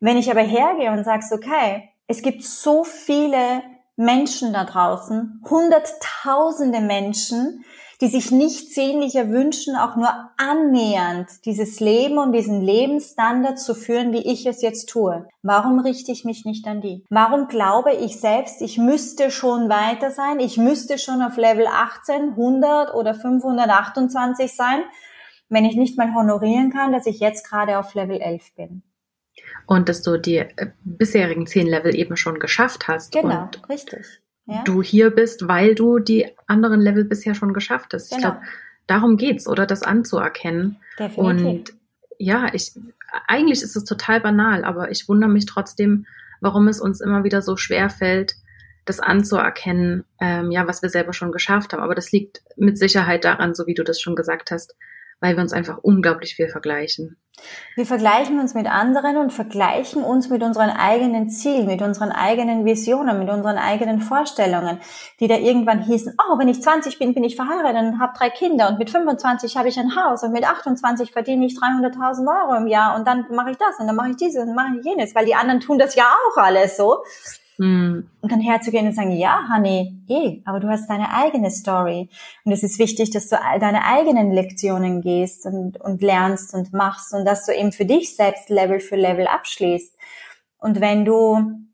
Wenn 0.00 0.18
ich 0.18 0.30
aber 0.30 0.42
hergehe 0.42 0.92
und 0.92 1.02
sage, 1.04 1.24
okay, 1.32 1.88
es 2.06 2.20
gibt 2.20 2.42
so 2.42 2.84
viele 2.84 3.62
Menschen 3.96 4.52
da 4.52 4.64
draußen, 4.64 5.42
hunderttausende 5.48 6.82
Menschen, 6.82 7.64
die 8.00 8.08
sich 8.08 8.30
nichts 8.30 8.74
sehnlicher 8.74 9.30
wünschen, 9.30 9.76
auch 9.76 9.96
nur 9.96 10.10
annähernd 10.36 11.28
dieses 11.44 11.80
Leben 11.80 12.18
und 12.18 12.32
diesen 12.32 12.60
Lebensstandard 12.60 13.58
zu 13.58 13.74
führen, 13.74 14.12
wie 14.12 14.32
ich 14.32 14.46
es 14.46 14.62
jetzt 14.62 14.88
tue. 14.88 15.26
Warum 15.42 15.80
richte 15.80 16.12
ich 16.12 16.24
mich 16.24 16.44
nicht 16.44 16.66
an 16.66 16.80
die? 16.80 17.04
Warum 17.10 17.48
glaube 17.48 17.92
ich 17.92 18.20
selbst, 18.20 18.62
ich 18.62 18.78
müsste 18.78 19.30
schon 19.30 19.68
weiter 19.68 20.10
sein, 20.10 20.40
ich 20.40 20.56
müsste 20.58 20.98
schon 20.98 21.22
auf 21.22 21.36
Level 21.36 21.66
18, 21.66 22.30
100 22.30 22.94
oder 22.94 23.14
528 23.14 24.54
sein, 24.54 24.82
wenn 25.48 25.64
ich 25.64 25.76
nicht 25.76 25.96
mal 25.96 26.14
honorieren 26.14 26.70
kann, 26.70 26.92
dass 26.92 27.06
ich 27.06 27.20
jetzt 27.20 27.48
gerade 27.48 27.78
auf 27.78 27.94
Level 27.94 28.20
11 28.20 28.54
bin? 28.54 28.82
Und 29.66 29.88
dass 29.88 30.02
du 30.02 30.18
die 30.18 30.38
äh, 30.38 30.70
bisherigen 30.84 31.46
zehn 31.46 31.66
Level 31.66 31.94
eben 31.94 32.16
schon 32.16 32.38
geschafft 32.38 32.88
hast. 32.88 33.12
Genau, 33.12 33.48
richtig 33.68 34.23
ja? 34.46 34.62
du 34.64 34.82
hier 34.82 35.10
bist, 35.10 35.48
weil 35.48 35.74
du 35.74 35.98
die 35.98 36.26
anderen 36.46 36.80
Level 36.80 37.04
bisher 37.04 37.34
schon 37.34 37.52
geschafft 37.52 37.94
hast. 37.94 38.10
Genau. 38.10 38.18
Ich 38.18 38.22
glaube, 38.22 38.40
darum 38.86 39.16
geht's, 39.16 39.48
oder 39.48 39.66
das 39.66 39.82
anzuerkennen. 39.82 40.76
Definitiv. 40.98 41.46
Und 41.46 41.74
ja, 42.18 42.52
ich 42.52 42.72
eigentlich 43.26 43.62
ist 43.62 43.76
es 43.76 43.84
total 43.84 44.20
banal, 44.20 44.64
aber 44.64 44.90
ich 44.90 45.08
wundere 45.08 45.30
mich 45.30 45.46
trotzdem, 45.46 46.06
warum 46.40 46.68
es 46.68 46.80
uns 46.80 47.00
immer 47.00 47.24
wieder 47.24 47.42
so 47.42 47.56
schwer 47.56 47.90
fällt, 47.90 48.34
das 48.84 49.00
anzuerkennen, 49.00 50.04
ähm, 50.20 50.50
ja, 50.50 50.66
was 50.66 50.82
wir 50.82 50.90
selber 50.90 51.12
schon 51.12 51.32
geschafft 51.32 51.72
haben. 51.72 51.82
Aber 51.82 51.94
das 51.94 52.12
liegt 52.12 52.42
mit 52.56 52.78
Sicherheit 52.78 53.24
daran, 53.24 53.54
so 53.54 53.66
wie 53.66 53.74
du 53.74 53.82
das 53.82 54.00
schon 54.00 54.16
gesagt 54.16 54.50
hast, 54.50 54.76
weil 55.20 55.36
wir 55.36 55.42
uns 55.42 55.52
einfach 55.52 55.78
unglaublich 55.82 56.34
viel 56.36 56.48
vergleichen. 56.48 57.16
Wir 57.74 57.84
vergleichen 57.84 58.38
uns 58.38 58.54
mit 58.54 58.66
anderen 58.66 59.16
und 59.16 59.32
vergleichen 59.32 60.04
uns 60.04 60.30
mit 60.30 60.42
unseren 60.42 60.70
eigenen 60.70 61.28
Zielen, 61.28 61.66
mit 61.66 61.82
unseren 61.82 62.12
eigenen 62.12 62.64
Visionen, 62.64 63.18
mit 63.18 63.28
unseren 63.28 63.58
eigenen 63.58 64.00
Vorstellungen, 64.00 64.78
die 65.18 65.26
da 65.26 65.36
irgendwann 65.36 65.82
hießen, 65.82 66.14
oh, 66.16 66.38
wenn 66.38 66.46
ich 66.46 66.62
20 66.62 66.98
bin, 66.98 67.12
bin 67.12 67.24
ich 67.24 67.34
verheiratet 67.34 67.82
und 67.82 68.00
habe 68.00 68.16
drei 68.16 68.30
Kinder 68.30 68.68
und 68.68 68.78
mit 68.78 68.90
25 68.90 69.56
habe 69.56 69.68
ich 69.68 69.78
ein 69.78 69.96
Haus 69.96 70.22
und 70.22 70.32
mit 70.32 70.48
28 70.48 71.10
verdiene 71.10 71.46
ich 71.46 71.58
300.000 71.58 72.26
Euro 72.28 72.56
im 72.56 72.68
Jahr 72.68 72.96
und 72.96 73.06
dann 73.06 73.26
mache 73.30 73.50
ich 73.50 73.56
das 73.56 73.80
und 73.80 73.88
dann 73.88 73.96
mache 73.96 74.10
ich 74.10 74.16
dieses 74.16 74.46
und 74.46 74.54
mache 74.54 74.76
ich 74.78 74.84
jenes, 74.84 75.14
weil 75.14 75.26
die 75.26 75.34
anderen 75.34 75.60
tun 75.60 75.78
das 75.78 75.96
ja 75.96 76.04
auch 76.04 76.36
alles 76.36 76.76
so. 76.76 77.02
Mhm. 77.58 78.10
Und 78.20 78.32
dann 78.32 78.40
herzugehen 78.40 78.86
und 78.86 78.94
sagen, 78.94 79.12
ja, 79.12 79.46
Honey, 79.54 79.96
eh, 80.08 80.42
aber 80.44 80.60
du 80.60 80.68
hast 80.68 80.88
deine 80.88 81.12
eigene 81.14 81.50
Story. 81.50 82.08
Und 82.44 82.52
es 82.52 82.62
ist 82.62 82.78
wichtig, 82.78 83.10
dass 83.10 83.28
du 83.28 83.36
deine 83.60 83.84
eigenen 83.84 84.32
Lektionen 84.32 85.00
gehst 85.00 85.46
und, 85.46 85.80
und 85.80 86.02
lernst 86.02 86.54
und 86.54 86.72
machst 86.72 87.14
und 87.14 87.24
dass 87.24 87.46
du 87.46 87.54
eben 87.54 87.72
für 87.72 87.84
dich 87.84 88.16
selbst 88.16 88.48
Level 88.48 88.80
für 88.80 88.96
Level 88.96 89.26
abschließt. 89.26 89.94
Und 90.58 90.80
wenn 90.80 91.04
du 91.04 91.64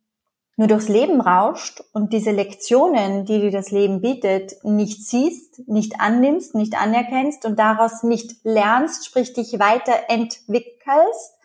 nur 0.56 0.68
durchs 0.68 0.88
Leben 0.88 1.22
rauscht 1.22 1.82
und 1.94 2.12
diese 2.12 2.32
Lektionen, 2.32 3.24
die 3.24 3.40
dir 3.40 3.50
das 3.50 3.70
Leben 3.70 4.02
bietet, 4.02 4.62
nicht 4.62 5.06
siehst, 5.06 5.66
nicht 5.66 6.00
annimmst, 6.00 6.54
nicht 6.54 6.78
anerkennst 6.78 7.46
und 7.46 7.58
daraus 7.58 8.02
nicht 8.02 8.44
lernst, 8.44 9.06
sprich 9.06 9.32
dich 9.32 9.58
weiterentwickelst, 9.58 11.39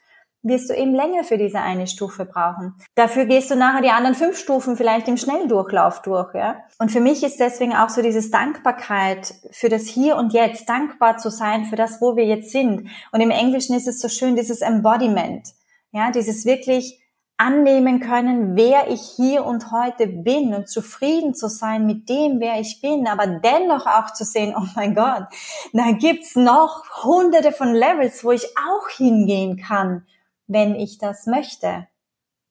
wirst 0.45 0.69
du 0.69 0.75
eben 0.75 0.93
länger 0.93 1.23
für 1.23 1.37
diese 1.37 1.59
eine 1.59 1.87
Stufe 1.87 2.23
brauchen. 2.23 2.75
Dafür 2.93 3.25
gehst 3.25 3.49
du 3.49 3.55
nachher 3.55 3.81
die 3.81 3.89
anderen 3.89 4.15
fünf 4.15 4.37
Stufen 4.37 4.77
vielleicht 4.77 5.07
im 5.07 5.17
Schnelldurchlauf 5.17 6.03
durch, 6.03 6.33
ja. 6.35 6.57
Und 6.77 6.91
für 6.91 6.99
mich 6.99 7.23
ist 7.23 7.39
deswegen 7.39 7.73
auch 7.73 7.89
so 7.89 8.01
dieses 8.01 8.29
Dankbarkeit 8.29 9.33
für 9.51 9.69
das 9.69 9.87
Hier 9.87 10.17
und 10.17 10.33
Jetzt, 10.33 10.69
dankbar 10.69 11.17
zu 11.17 11.29
sein 11.29 11.65
für 11.65 11.75
das, 11.75 11.99
wo 11.99 12.15
wir 12.15 12.25
jetzt 12.25 12.51
sind. 12.51 12.89
Und 13.11 13.21
im 13.21 13.31
Englischen 13.31 13.75
ist 13.75 13.87
es 13.87 13.99
so 13.99 14.07
schön, 14.07 14.35
dieses 14.35 14.61
Embodiment, 14.61 15.49
ja, 15.91 16.11
dieses 16.11 16.45
wirklich 16.45 17.01
annehmen 17.37 17.99
können, 17.99 18.55
wer 18.55 18.89
ich 18.89 19.01
hier 19.01 19.45
und 19.45 19.71
heute 19.71 20.07
bin 20.07 20.53
und 20.53 20.69
zufrieden 20.69 21.33
zu 21.33 21.49
sein 21.49 21.85
mit 21.85 22.07
dem, 22.07 22.39
wer 22.39 22.61
ich 22.61 22.79
bin, 22.81 23.07
aber 23.07 23.27
dennoch 23.27 23.87
auch 23.87 24.13
zu 24.13 24.23
sehen, 24.23 24.53
oh 24.57 24.65
mein 24.75 24.95
Gott, 24.95 25.25
da 25.73 25.91
gibt's 25.91 26.35
noch 26.35 26.83
hunderte 27.03 27.51
von 27.51 27.73
Levels, 27.73 28.23
wo 28.23 28.31
ich 28.31 28.45
auch 28.57 28.87
hingehen 28.89 29.57
kann 29.57 30.05
wenn 30.47 30.75
ich 30.75 30.97
das 30.97 31.25
möchte. 31.25 31.87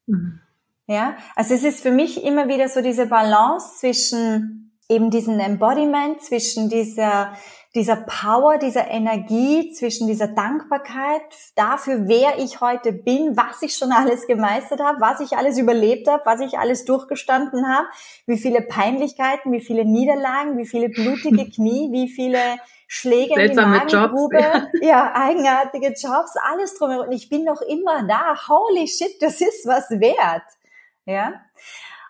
Mhm. 0.07 0.40
Ja, 0.86 1.16
also 1.34 1.55
es 1.55 1.64
ist 1.64 1.80
für 1.80 1.90
mich 1.90 2.22
immer 2.22 2.49
wieder 2.49 2.68
so 2.68 2.82
diese 2.82 3.07
Balance 3.07 3.78
zwischen 3.78 4.64
eben 4.88 5.11
diesem 5.11 5.40
Embodiment, 5.40 6.20
zwischen 6.22 6.68
dieser, 6.68 7.32
dieser 7.74 7.96
Power, 7.96 8.58
dieser 8.58 8.88
Energie, 8.88 9.72
zwischen 9.72 10.06
dieser 10.06 10.28
Dankbarkeit 10.28 11.22
dafür, 11.56 12.06
wer 12.06 12.38
ich 12.38 12.60
heute 12.60 12.92
bin, 12.92 13.36
was 13.36 13.62
ich 13.62 13.76
schon 13.76 13.90
alles 13.90 14.26
gemeistert 14.28 14.80
habe, 14.80 15.00
was 15.00 15.20
ich 15.20 15.36
alles 15.36 15.58
überlebt 15.58 16.06
habe, 16.08 16.22
was 16.24 16.40
ich 16.40 16.56
alles 16.58 16.84
durchgestanden 16.84 17.68
habe, 17.68 17.86
wie 18.26 18.38
viele 18.38 18.60
Peinlichkeiten, 18.60 19.50
wie 19.52 19.60
viele 19.60 19.84
Niederlagen, 19.84 20.56
wie 20.56 20.66
viele 20.66 20.88
blutige 20.88 21.50
Knie, 21.50 21.90
wie 21.90 22.08
viele 22.08 22.38
Schläge 22.86 23.34
Seltsame 23.34 23.78
in 23.78 23.88
die 23.88 23.94
Magengrube, 23.96 24.36
Jobs, 24.36 24.54
ja. 24.54 24.68
ja, 24.88 25.12
eigenartige 25.14 25.88
Jobs, 25.88 26.34
alles 26.48 26.78
drumherum. 26.78 27.06
Und 27.06 27.12
ich 27.12 27.28
bin 27.28 27.42
noch 27.42 27.60
immer 27.62 28.06
da. 28.06 28.36
Holy 28.48 28.86
shit, 28.86 29.20
das 29.20 29.40
ist 29.40 29.66
was 29.66 29.90
wert. 29.90 30.44
Ja. 31.06 31.40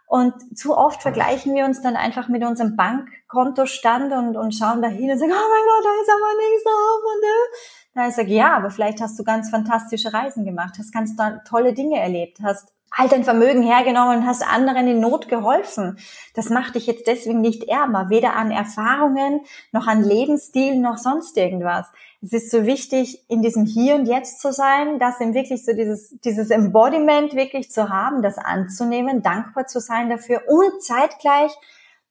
Und 0.06 0.56
zu 0.56 0.76
oft 0.76 1.02
vergleichen 1.02 1.54
wir 1.54 1.64
uns 1.64 1.80
dann 1.80 1.96
einfach 1.96 2.28
mit 2.28 2.44
unserem 2.44 2.76
Bankkontostand 2.76 4.12
und, 4.12 4.36
und 4.36 4.54
schauen 4.54 4.82
dahin 4.82 5.10
und 5.10 5.18
sagen, 5.18 5.32
oh 5.32 5.50
mein 5.50 5.64
Gott, 5.64 5.84
da 5.84 6.02
ist 6.02 6.10
aber 6.10 6.36
nichts 6.36 6.64
drauf. 6.64 7.00
Und 7.14 7.22
äh. 7.24 8.06
da 8.06 8.10
sage 8.10 8.28
ich, 8.28 8.34
ja, 8.34 8.56
aber 8.56 8.70
vielleicht 8.70 9.00
hast 9.00 9.18
du 9.18 9.24
ganz 9.24 9.50
fantastische 9.50 10.12
Reisen 10.12 10.44
gemacht, 10.44 10.74
hast 10.78 10.92
ganz 10.92 11.16
tolle 11.48 11.72
Dinge 11.72 11.98
erlebt, 11.98 12.38
hast 12.42 12.73
all 12.96 13.08
dein 13.08 13.24
Vermögen 13.24 13.62
hergenommen 13.62 14.18
und 14.18 14.26
hast 14.26 14.46
anderen 14.46 14.86
in 14.86 15.00
Not 15.00 15.28
geholfen. 15.28 15.98
Das 16.34 16.50
macht 16.50 16.74
dich 16.74 16.86
jetzt 16.86 17.06
deswegen 17.06 17.40
nicht 17.40 17.64
ärmer, 17.64 18.10
weder 18.10 18.36
an 18.36 18.50
Erfahrungen 18.50 19.40
noch 19.72 19.86
an 19.86 20.02
Lebensstil 20.02 20.76
noch 20.76 20.98
sonst 20.98 21.36
irgendwas. 21.36 21.86
Es 22.22 22.32
ist 22.32 22.50
so 22.50 22.64
wichtig, 22.64 23.22
in 23.28 23.42
diesem 23.42 23.66
Hier 23.66 23.96
und 23.96 24.06
Jetzt 24.06 24.40
zu 24.40 24.52
sein, 24.52 24.98
das 24.98 25.20
eben 25.20 25.34
wirklich 25.34 25.64
so 25.64 25.74
dieses, 25.74 26.18
dieses 26.20 26.50
Embodiment 26.50 27.34
wirklich 27.34 27.70
zu 27.70 27.90
haben, 27.90 28.22
das 28.22 28.38
anzunehmen, 28.38 29.22
dankbar 29.22 29.66
zu 29.66 29.80
sein 29.80 30.08
dafür 30.08 30.42
und 30.48 30.82
zeitgleich 30.82 31.52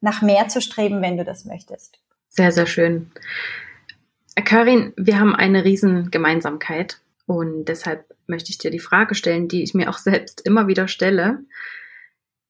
nach 0.02 0.22
mehr 0.22 0.50
zu 0.50 0.62
streben, 0.62 1.02
wenn 1.02 1.18
du 1.18 1.24
das 1.24 1.46
möchtest. 1.46 2.00
Sehr, 2.30 2.52
sehr 2.52 2.68
schön. 2.68 3.12
Karin, 4.36 4.94
wir 4.98 5.20
haben 5.20 5.36
eine 5.36 5.64
riesen 5.64 6.12
Gemeinsamkeit 6.12 7.00
und 7.26 7.66
deshalb 7.66 8.14
möchte 8.28 8.52
ich 8.52 8.58
dir 8.58 8.72
die 8.72 8.80
Frage 8.80 9.16
stellen, 9.16 9.48
die 9.48 9.64
ich 9.64 9.74
mir 9.74 9.90
auch 9.90 9.98
selbst 9.98 10.42
immer 10.42 10.68
wieder 10.68 10.88
stelle. 10.88 11.40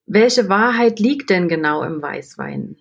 Welche 0.06 0.48
Wahrheit 0.48 0.98
liegt 0.98 1.30
denn 1.30 1.48
genau 1.48 1.82
im 1.82 2.02
Weißwein? 2.02 2.76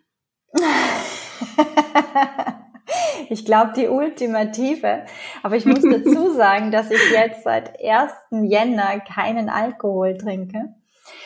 ich 3.29 3.45
glaube, 3.45 3.71
die 3.75 3.87
ultimative. 3.87 5.05
Aber 5.41 5.55
ich 5.55 5.65
muss 5.65 5.81
dazu 5.81 6.31
sagen, 6.35 6.71
dass 6.71 6.91
ich 6.91 7.11
jetzt 7.11 7.43
seit 7.43 7.79
1. 7.81 8.11
Jänner 8.49 8.99
keinen 8.99 9.49
Alkohol 9.49 10.17
trinke. 10.17 10.75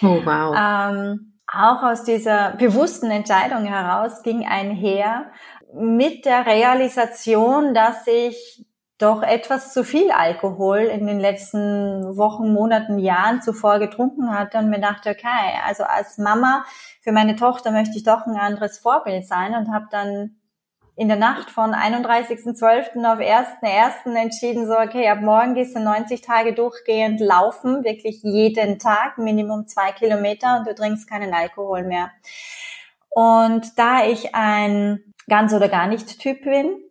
Oh, 0.02 0.22
wow. 0.24 0.56
Ähm, 0.56 1.34
auch 1.52 1.82
aus 1.82 2.04
dieser 2.04 2.52
bewussten 2.58 3.10
Entscheidung 3.10 3.66
heraus 3.66 4.22
ging 4.22 4.46
einher 4.46 5.32
mit 5.74 6.26
der 6.26 6.46
Realisation, 6.46 7.74
dass 7.74 8.06
ich 8.06 8.67
doch 8.98 9.22
etwas 9.22 9.74
zu 9.74 9.84
viel 9.84 10.10
Alkohol 10.10 10.80
in 10.80 11.06
den 11.06 11.20
letzten 11.20 12.18
Wochen, 12.18 12.52
Monaten, 12.52 12.98
Jahren 12.98 13.42
zuvor 13.42 13.78
getrunken 13.78 14.32
hatte 14.32 14.58
und 14.58 14.70
mir 14.70 14.80
dachte, 14.80 15.12
okay, 15.12 15.60
also 15.66 15.84
als 15.84 16.18
Mama 16.18 16.66
für 17.02 17.12
meine 17.12 17.36
Tochter 17.36 17.72
möchte 17.72 17.96
ich 17.96 18.04
doch 18.04 18.26
ein 18.26 18.38
anderes 18.38 18.80
Vorbild 18.80 19.28
sein 19.28 19.54
und 19.54 19.72
habe 19.72 19.86
dann 19.92 20.38
in 20.96 21.10
der 21.10 21.18
Nacht 21.18 21.52
von 21.52 21.76
31.12. 21.76 23.06
auf 23.06 23.20
1.1. 23.20 24.16
entschieden, 24.16 24.66
so, 24.66 24.74
okay, 24.74 25.08
ab 25.08 25.22
morgen 25.22 25.54
gehst 25.54 25.76
du 25.76 25.80
90 25.80 26.22
Tage 26.22 26.54
durchgehend 26.54 27.20
laufen, 27.20 27.84
wirklich 27.84 28.22
jeden 28.24 28.80
Tag, 28.80 29.20
Minimum 29.20 29.68
zwei 29.68 29.92
Kilometer 29.92 30.58
und 30.58 30.68
du 30.68 30.74
trinkst 30.74 31.08
keinen 31.08 31.36
Alkohol 31.36 31.84
mehr. 31.84 32.10
Und 33.10 33.78
da 33.78 34.06
ich 34.06 34.34
ein 34.34 35.14
ganz 35.30 35.54
oder 35.54 35.70
gar 35.70 35.86
nicht 35.86 36.20
Typ 36.20 36.42
bin, 36.42 36.82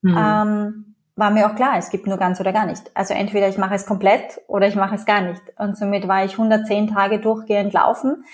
mhm. 0.00 0.16
ähm, 0.16 0.91
war 1.22 1.30
mir 1.30 1.46
auch 1.46 1.54
klar, 1.54 1.78
es 1.78 1.90
gibt 1.90 2.08
nur 2.08 2.18
ganz 2.18 2.40
oder 2.40 2.52
gar 2.52 2.66
nicht. 2.66 2.90
Also 2.94 3.14
entweder 3.14 3.48
ich 3.48 3.56
mache 3.56 3.76
es 3.76 3.86
komplett 3.86 4.40
oder 4.48 4.66
ich 4.66 4.74
mache 4.74 4.96
es 4.96 5.06
gar 5.06 5.20
nicht. 5.20 5.40
Und 5.56 5.78
somit 5.78 6.08
war 6.08 6.24
ich 6.24 6.32
110 6.32 6.92
Tage 6.92 7.20
durchgehend 7.20 7.72
laufen, 7.72 8.24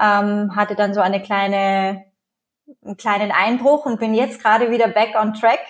ähm, 0.00 0.56
hatte 0.56 0.74
dann 0.74 0.94
so 0.94 1.02
eine 1.02 1.20
kleine 1.20 2.06
einen 2.82 2.96
kleinen 2.96 3.32
Einbruch 3.32 3.84
und 3.84 4.00
bin 4.00 4.14
jetzt 4.14 4.42
gerade 4.42 4.70
wieder 4.70 4.88
back 4.88 5.14
on 5.20 5.34
track 5.34 5.60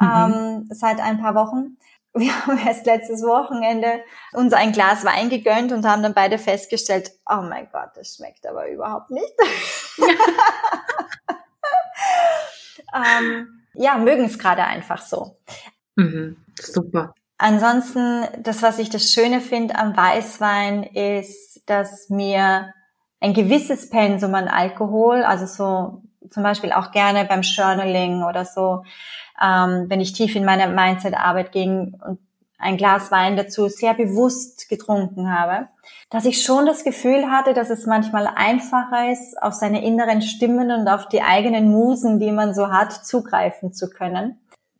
mhm. 0.00 0.06
ähm, 0.06 0.68
seit 0.68 1.00
ein 1.00 1.18
paar 1.18 1.34
Wochen. 1.34 1.78
Wir 2.14 2.46
haben 2.46 2.58
erst 2.58 2.84
letztes 2.84 3.22
Wochenende 3.22 4.02
uns 4.34 4.52
ein 4.52 4.72
Glas 4.72 5.06
Wein 5.06 5.30
gegönnt 5.30 5.72
und 5.72 5.86
haben 5.86 6.02
dann 6.02 6.12
beide 6.12 6.36
festgestellt, 6.36 7.10
oh 7.24 7.40
mein 7.40 7.70
Gott, 7.72 7.88
das 7.94 8.16
schmeckt 8.16 8.46
aber 8.46 8.68
überhaupt 8.68 9.10
nicht. 9.10 9.32
ähm, 12.94 13.62
ja, 13.72 13.96
mögen 13.96 14.26
es 14.26 14.38
gerade 14.38 14.64
einfach 14.64 15.00
so. 15.00 15.38
Mhm, 15.96 16.36
super. 16.60 17.14
Ansonsten, 17.38 18.24
das, 18.42 18.62
was 18.62 18.78
ich 18.78 18.88
das 18.88 19.12
Schöne 19.12 19.40
finde 19.40 19.74
am 19.74 19.96
Weißwein, 19.96 20.84
ist, 20.84 21.62
dass 21.66 22.08
mir 22.08 22.72
ein 23.20 23.34
gewisses 23.34 23.90
Pensum 23.90 24.34
an 24.34 24.48
Alkohol, 24.48 25.22
also 25.22 25.46
so 25.46 26.02
zum 26.30 26.42
Beispiel 26.42 26.72
auch 26.72 26.92
gerne 26.92 27.24
beim 27.24 27.42
Journaling 27.42 28.22
oder 28.22 28.44
so, 28.44 28.84
ähm, 29.42 29.86
wenn 29.88 30.00
ich 30.00 30.12
tief 30.12 30.36
in 30.36 30.44
meine 30.44 30.68
Mindset-Arbeit 30.68 31.52
ging 31.52 31.94
und 32.06 32.18
ein 32.58 32.76
Glas 32.76 33.10
Wein 33.10 33.36
dazu 33.36 33.68
sehr 33.68 33.94
bewusst 33.94 34.68
getrunken 34.68 35.36
habe, 35.36 35.68
dass 36.10 36.24
ich 36.24 36.42
schon 36.42 36.64
das 36.64 36.84
Gefühl 36.84 37.28
hatte, 37.28 37.54
dass 37.54 37.70
es 37.70 37.86
manchmal 37.86 38.28
einfacher 38.28 39.10
ist, 39.10 39.40
auf 39.42 39.54
seine 39.54 39.84
inneren 39.84 40.22
Stimmen 40.22 40.70
und 40.70 40.86
auf 40.86 41.08
die 41.08 41.22
eigenen 41.22 41.70
Musen, 41.70 42.20
die 42.20 42.30
man 42.30 42.54
so 42.54 42.70
hat, 42.70 42.92
zugreifen 42.92 43.72
zu 43.72 43.90
können. 43.90 44.38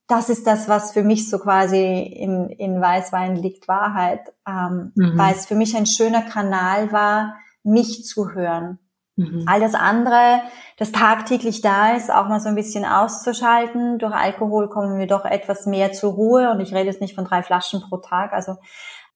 Das 0.08 0.28
ist 0.28 0.46
das, 0.46 0.68
was 0.68 0.92
für 0.92 1.02
mich 1.02 1.30
so 1.30 1.38
quasi 1.38 2.02
in, 2.02 2.48
in 2.50 2.80
Weißwein 2.80 3.36
liegt 3.36 3.68
Wahrheit, 3.68 4.32
ähm, 4.46 4.92
mhm. 4.94 5.16
weil 5.16 5.34
es 5.34 5.46
für 5.46 5.54
mich 5.54 5.76
ein 5.76 5.86
schöner 5.86 6.22
Kanal 6.22 6.92
war, 6.92 7.36
mich 7.62 8.04
zu 8.04 8.32
hören. 8.32 8.78
Mhm. 9.16 9.44
Alles 9.46 9.74
andere, 9.74 10.40
das 10.78 10.90
tagtäglich 10.90 11.60
da 11.60 11.94
ist, 11.94 12.10
auch 12.10 12.28
mal 12.28 12.40
so 12.40 12.48
ein 12.48 12.54
bisschen 12.54 12.84
auszuschalten. 12.84 13.98
Durch 13.98 14.14
Alkohol 14.14 14.68
kommen 14.68 14.98
wir 14.98 15.06
doch 15.06 15.24
etwas 15.24 15.66
mehr 15.66 15.92
zur 15.92 16.12
Ruhe 16.12 16.50
und 16.50 16.60
ich 16.60 16.74
rede 16.74 16.86
jetzt 16.86 17.00
nicht 17.00 17.14
von 17.14 17.24
drei 17.24 17.42
Flaschen 17.42 17.82
pro 17.88 17.98
Tag, 17.98 18.32
also 18.32 18.56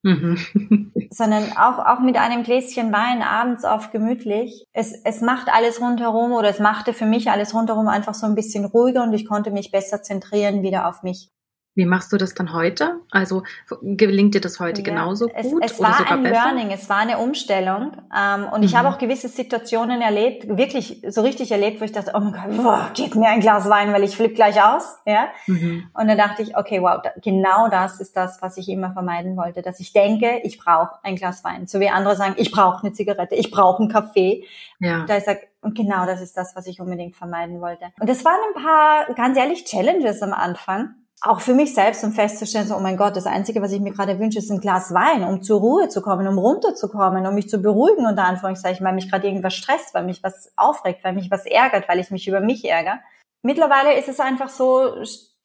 mhm. 0.03 0.92
sondern 1.11 1.53
auch, 1.53 1.78
auch 1.78 2.01
mit 2.01 2.16
einem 2.16 2.42
Gläschen 2.42 2.92
Wein 2.92 3.22
abends 3.22 3.64
auf 3.64 3.90
gemütlich. 3.90 4.66
Es, 4.72 4.92
es 5.05 5.20
macht 5.20 5.49
alles 5.53 5.80
rundherum 5.80 6.32
oder 6.32 6.49
es 6.49 6.59
machte 6.59 6.92
für 6.92 7.07
mich 7.07 7.30
alles 7.30 7.55
rundherum 7.55 7.88
einfach 7.88 8.14
so 8.14 8.26
ein 8.26 8.34
bisschen 8.34 8.64
ruhiger 8.64 9.03
und 9.03 9.12
ich 9.12 9.26
konnte 9.26 9.51
mich 9.51 9.70
besser 9.70 10.03
zentrieren 10.03 10.62
wieder 10.62 10.88
auf 10.88 11.03
mich. 11.03 11.30
Wie 11.77 11.85
machst 11.85 12.11
du 12.11 12.16
das 12.16 12.33
dann 12.35 12.55
heute? 12.55 13.01
Also 13.11 13.43
gelingt 13.83 14.35
dir 14.35 14.41
das 14.41 14.61
heute 14.61 14.81
ja, 14.81 14.89
genauso 14.89 15.27
gut? 15.27 15.62
Es, 15.62 15.72
es 15.74 15.81
war 15.81 16.11
ein 16.11 16.22
besser? 16.22 16.35
Learning, 16.35 16.70
es 16.70 16.89
war 16.89 16.97
eine 16.97 17.18
Umstellung. 17.18 17.93
Ähm, 18.16 18.47
und 18.51 18.61
mhm. 18.61 18.64
ich 18.64 18.74
habe 18.74 18.89
auch 18.89 18.97
gewisse 18.97 19.29
Situationen 19.29 20.01
erlebt, 20.01 20.49
wirklich 20.49 21.03
so 21.07 21.20
richtig 21.20 21.53
erlebt, 21.53 21.79
wo 21.79 21.85
ich 21.85 21.93
dachte, 21.93 22.12
oh 22.14 22.20
mein 22.20 22.33
Gott, 22.33 22.57
boah, 22.57 22.91
gib 22.95 23.14
mir 23.14 23.29
ein 23.29 23.41
Glas 23.41 23.68
Wein, 23.68 23.93
weil 23.93 24.05
ich 24.05 24.16
flippe 24.16 24.35
gleich 24.35 24.61
aus. 24.62 24.97
Ja? 25.05 25.29
Mhm. 25.47 25.91
Und 25.93 26.09
dann 26.09 26.16
dachte 26.16 26.43
ich, 26.43 26.57
okay, 26.57 26.81
wow, 26.81 27.03
da, 27.03 27.11
genau 27.22 27.68
das 27.68 28.01
ist 28.01 28.16
das, 28.16 28.41
was 28.41 28.57
ich 28.57 28.70
immer 28.70 28.93
vermeiden 28.93 29.37
wollte, 29.37 29.61
dass 29.61 29.79
ich 29.79 29.93
denke, 29.93 30.41
ich 30.45 30.59
brauche 30.59 30.99
ein 31.03 31.16
Glas 31.16 31.45
Wein. 31.45 31.66
So 31.66 31.79
wie 31.79 31.91
andere 31.91 32.16
sagen, 32.16 32.37
ich 32.39 32.53
brauche 32.53 32.85
eine 32.85 32.95
Zigarette, 32.95 33.35
ich 33.35 33.51
brauche 33.51 33.83
einen 33.83 33.93
Kaffee. 33.93 34.47
Ja. 34.79 35.05
Da 35.07 35.18
ich 35.18 35.24
sage, 35.24 35.41
und 35.61 35.77
genau 35.77 36.07
das 36.07 36.22
ist 36.22 36.39
das, 36.39 36.57
was 36.57 36.66
ich 36.66 36.81
unbedingt 36.81 37.16
vermeiden 37.16 37.61
wollte. 37.61 37.85
Und 38.01 38.09
das 38.09 38.24
waren 38.24 38.39
ein 38.49 38.62
paar, 38.62 39.14
ganz 39.14 39.37
ehrlich, 39.37 39.64
Challenges 39.66 40.22
am 40.22 40.33
Anfang 40.33 40.95
auch 41.23 41.41
für 41.41 41.55
mich 41.55 41.75
selbst, 41.75 42.05
um 42.05 42.12
festzustellen, 42.12 42.67
so, 42.67 42.77
oh 42.77 42.81
mein 42.81 42.97
Gott, 42.97 43.17
das 43.17 43.27
Einzige, 43.27 43.62
was 43.62 43.73
ich 43.73 43.81
mir 43.81 43.93
gerade 43.93 44.19
wünsche, 44.19 44.39
ist 44.39 44.51
ein 44.51 44.61
Glas 44.61 44.93
Wein, 44.93 45.25
um 45.25 45.43
zur 45.43 45.61
Ruhe 45.61 45.89
zu 45.89 46.03
kommen, 46.03 46.29
um 46.29 46.39
runterzukommen, 46.39 47.27
um 47.27 47.35
mich 47.35 47.49
zu 47.49 47.61
beruhigen, 47.62 48.07
unter 48.07 48.25
Anführungszeichen, 48.25 48.85
weil 48.85 48.95
mich 48.95 49.11
gerade 49.11 49.27
irgendwas 49.27 49.55
stresst, 49.55 49.95
weil 49.95 50.05
mich 50.05 50.23
was 50.23 50.53
aufregt, 50.57 51.03
weil 51.05 51.14
mich 51.14 51.31
was 51.31 51.47
ärgert, 51.47 51.89
weil 51.89 52.01
ich 52.01 52.11
mich 52.11 52.29
über 52.29 52.41
mich 52.41 52.69
ärgere. 52.69 53.01
Mittlerweile 53.43 53.99
ist 53.99 54.09
es 54.09 54.21
einfach 54.21 54.49
so, 54.49 54.91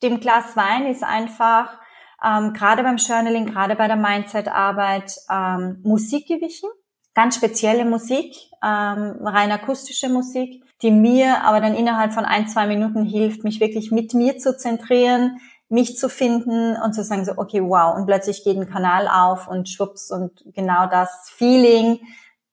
dem 0.03 0.19
Glas 0.19 0.55
Wein 0.55 0.88
ist 0.88 1.03
einfach, 1.03 1.80
ähm, 2.24 2.53
gerade 2.53 2.84
beim 2.84 2.97
Journaling, 2.97 3.45
gerade 3.45 3.76
bei 3.76 3.88
der 3.88 3.95
Mindset-Arbeit, 3.95 5.15
ähm, 5.30 5.80
Musik 5.84 6.28
gewichen. 6.28 6.69
Ganz 7.13 7.36
spezielle 7.36 7.84
Musik, 7.84 8.36
ähm, 8.63 9.17
rein 9.22 9.51
akustische 9.51 10.07
Musik, 10.07 10.63
die 10.82 10.91
mir 10.91 11.43
aber 11.43 11.59
dann 11.59 11.76
innerhalb 11.76 12.13
von 12.13 12.26
ein, 12.26 12.47
zwei 12.47 12.67
Minuten 12.67 13.03
hilft, 13.03 13.43
mich 13.43 13.59
wirklich 13.59 13.91
mit 13.91 14.13
mir 14.13 14.38
zu 14.38 14.57
zentrieren, 14.57 15.39
mich 15.72 15.97
zu 15.97 16.09
finden 16.09 16.76
und 16.76 16.93
zu 16.93 17.03
sagen 17.03 17.26
so, 17.26 17.34
okay, 17.38 17.61
wow, 17.61 17.95
und 17.95 18.05
plötzlich 18.05 18.43
geht 18.43 18.57
ein 18.57 18.69
Kanal 18.69 19.07
auf 19.07 19.47
und 19.47 19.69
schwupps 19.69 20.11
und 20.11 20.43
genau 20.53 20.88
das 20.88 21.30
Feeling, 21.34 21.99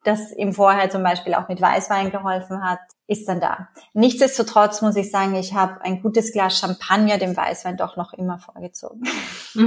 das 0.04 0.32
ihm 0.32 0.52
vorher 0.52 0.88
zum 0.90 1.02
Beispiel 1.02 1.34
auch 1.34 1.48
mit 1.48 1.60
Weißwein 1.60 2.10
geholfen 2.10 2.62
hat, 2.62 2.78
ist 3.06 3.28
dann 3.28 3.40
da. 3.40 3.68
Nichtsdestotrotz 3.92 4.80
muss 4.82 4.96
ich 4.96 5.10
sagen, 5.10 5.34
ich 5.34 5.54
habe 5.54 5.82
ein 5.82 6.00
gutes 6.00 6.32
Glas 6.32 6.58
Champagner 6.58 7.18
dem 7.18 7.36
Weißwein 7.36 7.76
doch 7.76 7.96
noch 7.96 8.12
immer 8.12 8.38
vorgezogen. 8.38 9.02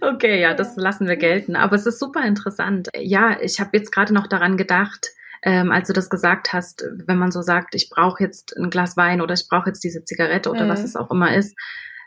okay, 0.00 0.40
ja, 0.40 0.54
das 0.54 0.76
lassen 0.76 1.06
wir 1.06 1.16
gelten. 1.16 1.56
Aber 1.56 1.76
es 1.76 1.86
ist 1.86 1.98
super 1.98 2.24
interessant. 2.24 2.88
Ja, 2.96 3.38
ich 3.40 3.60
habe 3.60 3.76
jetzt 3.76 3.92
gerade 3.92 4.14
noch 4.14 4.26
daran 4.26 4.56
gedacht, 4.56 5.08
ähm, 5.42 5.70
als 5.70 5.88
du 5.88 5.92
das 5.92 6.10
gesagt 6.10 6.52
hast, 6.52 6.84
wenn 7.06 7.18
man 7.18 7.30
so 7.30 7.42
sagt, 7.42 7.74
ich 7.74 7.90
brauche 7.90 8.22
jetzt 8.22 8.56
ein 8.56 8.70
Glas 8.70 8.96
Wein 8.96 9.20
oder 9.20 9.34
ich 9.34 9.48
brauche 9.48 9.68
jetzt 9.68 9.84
diese 9.84 10.04
Zigarette 10.04 10.50
oder 10.50 10.64
mhm. 10.64 10.68
was 10.68 10.82
es 10.82 10.96
auch 10.96 11.10
immer 11.10 11.34
ist, 11.34 11.56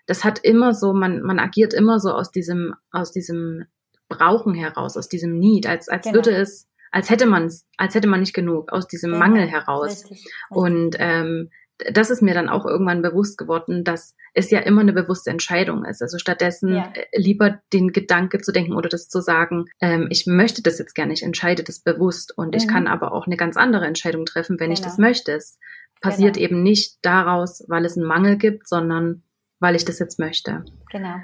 das 0.08 0.24
hat 0.24 0.40
immer 0.40 0.74
so, 0.74 0.94
man, 0.94 1.22
man 1.22 1.40
agiert 1.40 1.74
immer 1.74 2.00
so 2.00 2.12
aus 2.12 2.32
diesem, 2.32 2.76
aus 2.92 3.12
diesem 3.12 3.66
Brauchen 4.10 4.54
heraus, 4.54 4.98
aus 4.98 5.08
diesem 5.08 5.40
Need, 5.40 5.68
als, 5.68 5.88
als 5.88 6.04
genau. 6.04 6.16
würde 6.16 6.32
es, 6.32 6.68
als 6.92 7.10
hätte 7.10 7.26
man 7.26 7.46
es, 7.46 7.66
als 7.78 7.96
hätte 7.96 8.08
man 8.08 8.20
nicht 8.20 8.34
genug, 8.34 8.72
aus 8.72 8.88
diesem 8.88 9.12
genau. 9.12 9.26
Mangel 9.26 9.48
heraus. 9.48 10.04
Richtig. 10.04 10.26
Und 10.50 10.96
ähm, 11.00 11.50
das 11.92 12.10
ist 12.10 12.22
mir 12.22 12.34
dann 12.34 12.50
auch 12.50 12.66
irgendwann 12.66 13.02
bewusst 13.02 13.38
geworden, 13.38 13.84
dass 13.84 14.16
es 14.34 14.50
ja 14.52 14.60
immer 14.60 14.82
eine 14.82 14.94
bewusste 14.94 15.30
Entscheidung 15.30 15.86
ist. 15.86 16.02
Also 16.02 16.18
stattdessen 16.18 16.76
ja. 16.76 16.94
Lieber 17.14 17.60
den 17.74 17.92
Gedanke 17.92 18.40
zu 18.40 18.52
denken 18.52 18.74
oder 18.74 18.90
das 18.90 19.10
zu 19.10 19.22
sagen, 19.22 19.66
ähm, 19.80 20.08
ich 20.10 20.26
möchte 20.28 20.62
das 20.62 20.80
jetzt 20.80 20.96
gerne, 20.96 21.14
ich 21.14 21.24
entscheide 21.24 21.64
das 21.64 21.80
bewusst 21.80 22.38
und 22.38 22.50
mhm. 22.50 22.54
ich 22.58 22.68
kann 22.68 22.88
aber 22.88 23.14
auch 23.14 23.26
eine 23.26 23.38
ganz 23.38 23.58
andere 23.58 23.86
Entscheidung 23.86 24.26
treffen, 24.26 24.60
wenn 24.60 24.70
genau. 24.70 24.80
ich 24.80 24.82
das 24.82 24.98
möchte. 24.98 25.34
Es 25.34 25.60
passiert 26.02 26.36
genau. 26.36 26.46
eben 26.46 26.64
nicht 26.64 26.98
daraus, 27.02 27.64
weil 27.68 27.86
es 27.86 27.98
einen 27.98 28.08
Mangel 28.08 28.38
gibt, 28.38 28.68
sondern 28.68 29.24
weil 29.60 29.76
ich 29.76 29.86
das 29.86 30.00
jetzt 30.00 30.20
möchte. 30.20 30.66
Genau. 30.92 31.16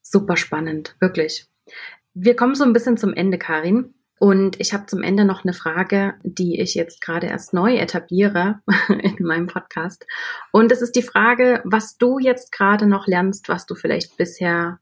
Super 0.00 0.36
spannend, 0.36 0.96
wirklich. 1.00 1.46
Wir 2.14 2.36
kommen 2.36 2.54
so 2.54 2.64
ein 2.64 2.72
bisschen 2.72 2.96
zum 2.96 3.14
Ende, 3.14 3.38
Karin. 3.38 3.94
Und 4.22 4.60
ich 4.60 4.72
habe 4.72 4.86
zum 4.86 5.02
Ende 5.02 5.24
noch 5.24 5.42
eine 5.42 5.52
Frage, 5.52 6.14
die 6.22 6.60
ich 6.60 6.76
jetzt 6.76 7.00
gerade 7.00 7.26
erst 7.26 7.52
neu 7.52 7.74
etabliere 7.74 8.60
in 8.88 9.26
meinem 9.26 9.48
Podcast. 9.48 10.06
Und 10.52 10.70
es 10.70 10.80
ist 10.80 10.94
die 10.94 11.02
Frage, 11.02 11.60
was 11.64 11.96
du 11.98 12.20
jetzt 12.20 12.52
gerade 12.52 12.86
noch 12.86 13.08
lernst, 13.08 13.48
was 13.48 13.66
du 13.66 13.74
vielleicht 13.74 14.16
bisher 14.16 14.78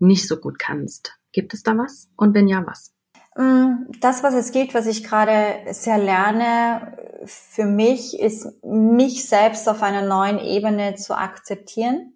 nicht 0.00 0.26
so 0.26 0.38
gut 0.38 0.58
kannst. 0.58 1.20
Gibt 1.30 1.54
es 1.54 1.62
da 1.62 1.78
was? 1.78 2.10
Und 2.16 2.34
wenn 2.34 2.48
ja, 2.48 2.66
was? 2.66 2.92
Mm, 3.36 3.92
das, 4.00 4.24
was 4.24 4.34
es 4.34 4.50
gibt, 4.50 4.74
was 4.74 4.88
ich 4.88 5.04
gerade 5.04 5.54
sehr 5.70 5.98
lerne, 5.98 6.98
für 7.26 7.66
mich 7.66 8.18
ist, 8.18 8.48
mich 8.64 9.24
selbst 9.24 9.68
auf 9.68 9.84
einer 9.84 10.02
neuen 10.02 10.40
Ebene 10.40 10.96
zu 10.96 11.16
akzeptieren. 11.16 12.14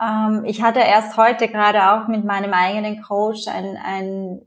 Ähm, 0.00 0.44
ich 0.44 0.62
hatte 0.62 0.78
erst 0.78 1.16
heute 1.16 1.48
gerade 1.48 1.90
auch 1.90 2.06
mit 2.06 2.24
meinem 2.24 2.52
eigenen 2.52 3.02
Coach 3.02 3.48
ein, 3.48 3.76
ein 3.76 4.42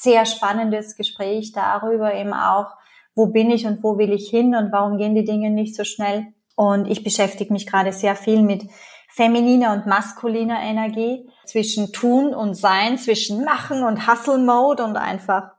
sehr 0.00 0.26
spannendes 0.26 0.96
Gespräch 0.96 1.52
darüber 1.52 2.14
eben 2.14 2.32
auch, 2.32 2.76
wo 3.14 3.26
bin 3.26 3.50
ich 3.50 3.66
und 3.66 3.82
wo 3.82 3.98
will 3.98 4.12
ich 4.12 4.30
hin 4.30 4.54
und 4.54 4.70
warum 4.72 4.96
gehen 4.96 5.14
die 5.14 5.24
Dinge 5.24 5.50
nicht 5.50 5.74
so 5.74 5.84
schnell. 5.84 6.28
Und 6.54 6.86
ich 6.86 7.04
beschäftige 7.04 7.52
mich 7.52 7.66
gerade 7.66 7.92
sehr 7.92 8.16
viel 8.16 8.42
mit 8.42 8.64
femininer 9.08 9.72
und 9.72 9.86
maskuliner 9.86 10.60
Energie, 10.60 11.28
zwischen 11.44 11.92
Tun 11.92 12.34
und 12.34 12.54
Sein, 12.54 12.98
zwischen 12.98 13.44
Machen 13.44 13.82
und 13.82 14.06
Hustle 14.06 14.38
Mode 14.38 14.84
und 14.84 14.96
einfach 14.96 15.52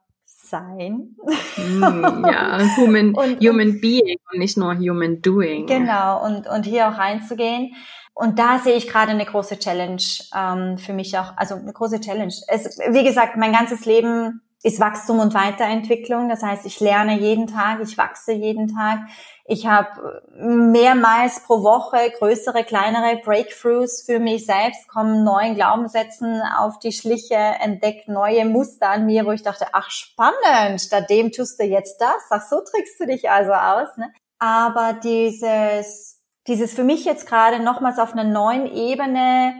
sein. 0.49 1.15
Mm, 1.57 2.25
ja, 2.25 2.59
human, 2.77 3.13
und, 3.13 3.39
human 3.39 3.79
being 3.79 4.17
und 4.31 4.39
nicht 4.39 4.57
nur 4.57 4.75
human 4.75 5.21
doing. 5.21 5.67
Genau, 5.67 6.25
und, 6.25 6.47
und 6.47 6.65
hier 6.65 6.89
auch 6.89 6.97
reinzugehen. 6.97 7.73
Und 8.13 8.37
da 8.37 8.59
sehe 8.59 8.75
ich 8.75 8.87
gerade 8.87 9.11
eine 9.11 9.25
große 9.25 9.59
Challenge 9.59 10.01
ähm, 10.35 10.77
für 10.77 10.93
mich 10.93 11.17
auch, 11.17 11.37
also 11.37 11.55
eine 11.55 11.71
große 11.71 12.01
Challenge. 12.01 12.33
Es, 12.47 12.77
wie 12.91 13.03
gesagt, 13.03 13.37
mein 13.37 13.53
ganzes 13.53 13.85
Leben 13.85 14.41
ist 14.61 14.79
Wachstum 14.79 15.19
und 15.19 15.33
Weiterentwicklung. 15.33 16.27
Das 16.27 16.43
heißt, 16.43 16.65
ich 16.65 16.79
lerne 16.79 17.17
jeden 17.17 17.47
Tag, 17.47 17.79
ich 17.81 17.97
wachse 17.97 18.33
jeden 18.33 18.67
Tag. 18.75 18.99
Ich 19.45 19.65
habe 19.65 20.21
mehrmals 20.37 21.43
pro 21.43 21.63
Woche 21.63 21.97
größere, 22.17 22.63
kleinere 22.65 23.21
Breakthroughs 23.23 24.03
für 24.05 24.19
mich 24.19 24.45
selbst, 24.45 24.87
kommen 24.89 25.23
neuen 25.23 25.55
Glaubenssätzen 25.55 26.41
auf 26.57 26.77
die 26.79 26.91
Schliche, 26.91 27.35
entdeckt 27.35 28.09
neue 28.09 28.45
Muster 28.45 28.89
an 28.89 29.05
mir, 29.05 29.25
wo 29.25 29.31
ich 29.31 29.43
dachte, 29.43 29.67
ach 29.71 29.89
spannend, 29.89 30.81
statt 30.81 31.09
dem 31.09 31.31
tust 31.31 31.59
du 31.59 31.63
jetzt 31.63 31.99
das. 32.01 32.21
Ach, 32.29 32.41
so 32.47 32.57
trickst 32.57 32.99
du 32.99 33.07
dich 33.07 33.29
also 33.29 33.53
aus. 33.53 33.95
Ne? 33.95 34.11
Aber 34.39 34.93
dieses, 35.01 36.19
dieses 36.47 36.73
für 36.73 36.83
mich 36.83 37.05
jetzt 37.05 37.27
gerade 37.27 37.63
nochmals 37.63 37.97
auf 37.97 38.11
einer 38.11 38.25
neuen 38.25 38.65
Ebene 38.67 39.53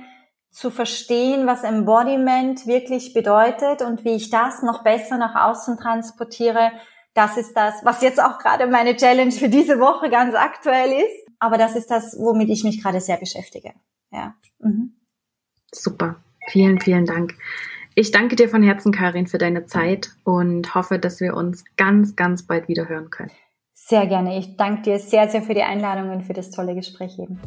zu 0.51 0.71
verstehen, 0.71 1.47
was 1.47 1.63
Embodiment 1.63 2.65
wirklich 2.65 3.13
bedeutet 3.13 3.81
und 3.81 4.03
wie 4.03 4.15
ich 4.15 4.29
das 4.29 4.63
noch 4.63 4.83
besser 4.83 5.17
nach 5.17 5.35
außen 5.35 5.77
transportiere, 5.77 6.71
das 7.13 7.37
ist 7.37 7.55
das, 7.55 7.75
was 7.83 8.01
jetzt 8.01 8.21
auch 8.21 8.39
gerade 8.39 8.67
meine 8.67 8.95
Challenge 8.95 9.31
für 9.31 9.49
diese 9.49 9.79
Woche 9.79 10.09
ganz 10.09 10.35
aktuell 10.35 10.91
ist. 10.91 11.27
Aber 11.39 11.57
das 11.57 11.75
ist 11.75 11.89
das, 11.89 12.17
womit 12.19 12.49
ich 12.49 12.63
mich 12.63 12.81
gerade 12.81 13.01
sehr 13.01 13.17
beschäftige. 13.17 13.73
Ja. 14.11 14.35
Mhm. 14.59 14.95
Super. 15.71 16.15
Vielen, 16.47 16.79
vielen 16.79 17.05
Dank. 17.05 17.35
Ich 17.95 18.11
danke 18.11 18.35
dir 18.35 18.49
von 18.49 18.63
Herzen, 18.63 18.91
Karin, 18.91 19.27
für 19.27 19.37
deine 19.37 19.65
Zeit 19.65 20.11
und 20.23 20.73
hoffe, 20.75 20.99
dass 20.99 21.19
wir 21.19 21.35
uns 21.35 21.63
ganz, 21.75 22.15
ganz 22.15 22.43
bald 22.43 22.67
wieder 22.67 22.87
hören 22.87 23.09
können. 23.09 23.31
Sehr 23.73 24.07
gerne. 24.07 24.37
Ich 24.37 24.55
danke 24.55 24.83
dir 24.83 24.99
sehr, 24.99 25.27
sehr 25.29 25.41
für 25.41 25.53
die 25.53 25.63
Einladung 25.63 26.11
und 26.11 26.23
für 26.23 26.33
das 26.33 26.51
tolle 26.51 26.75
Gespräch 26.75 27.17
eben. 27.19 27.39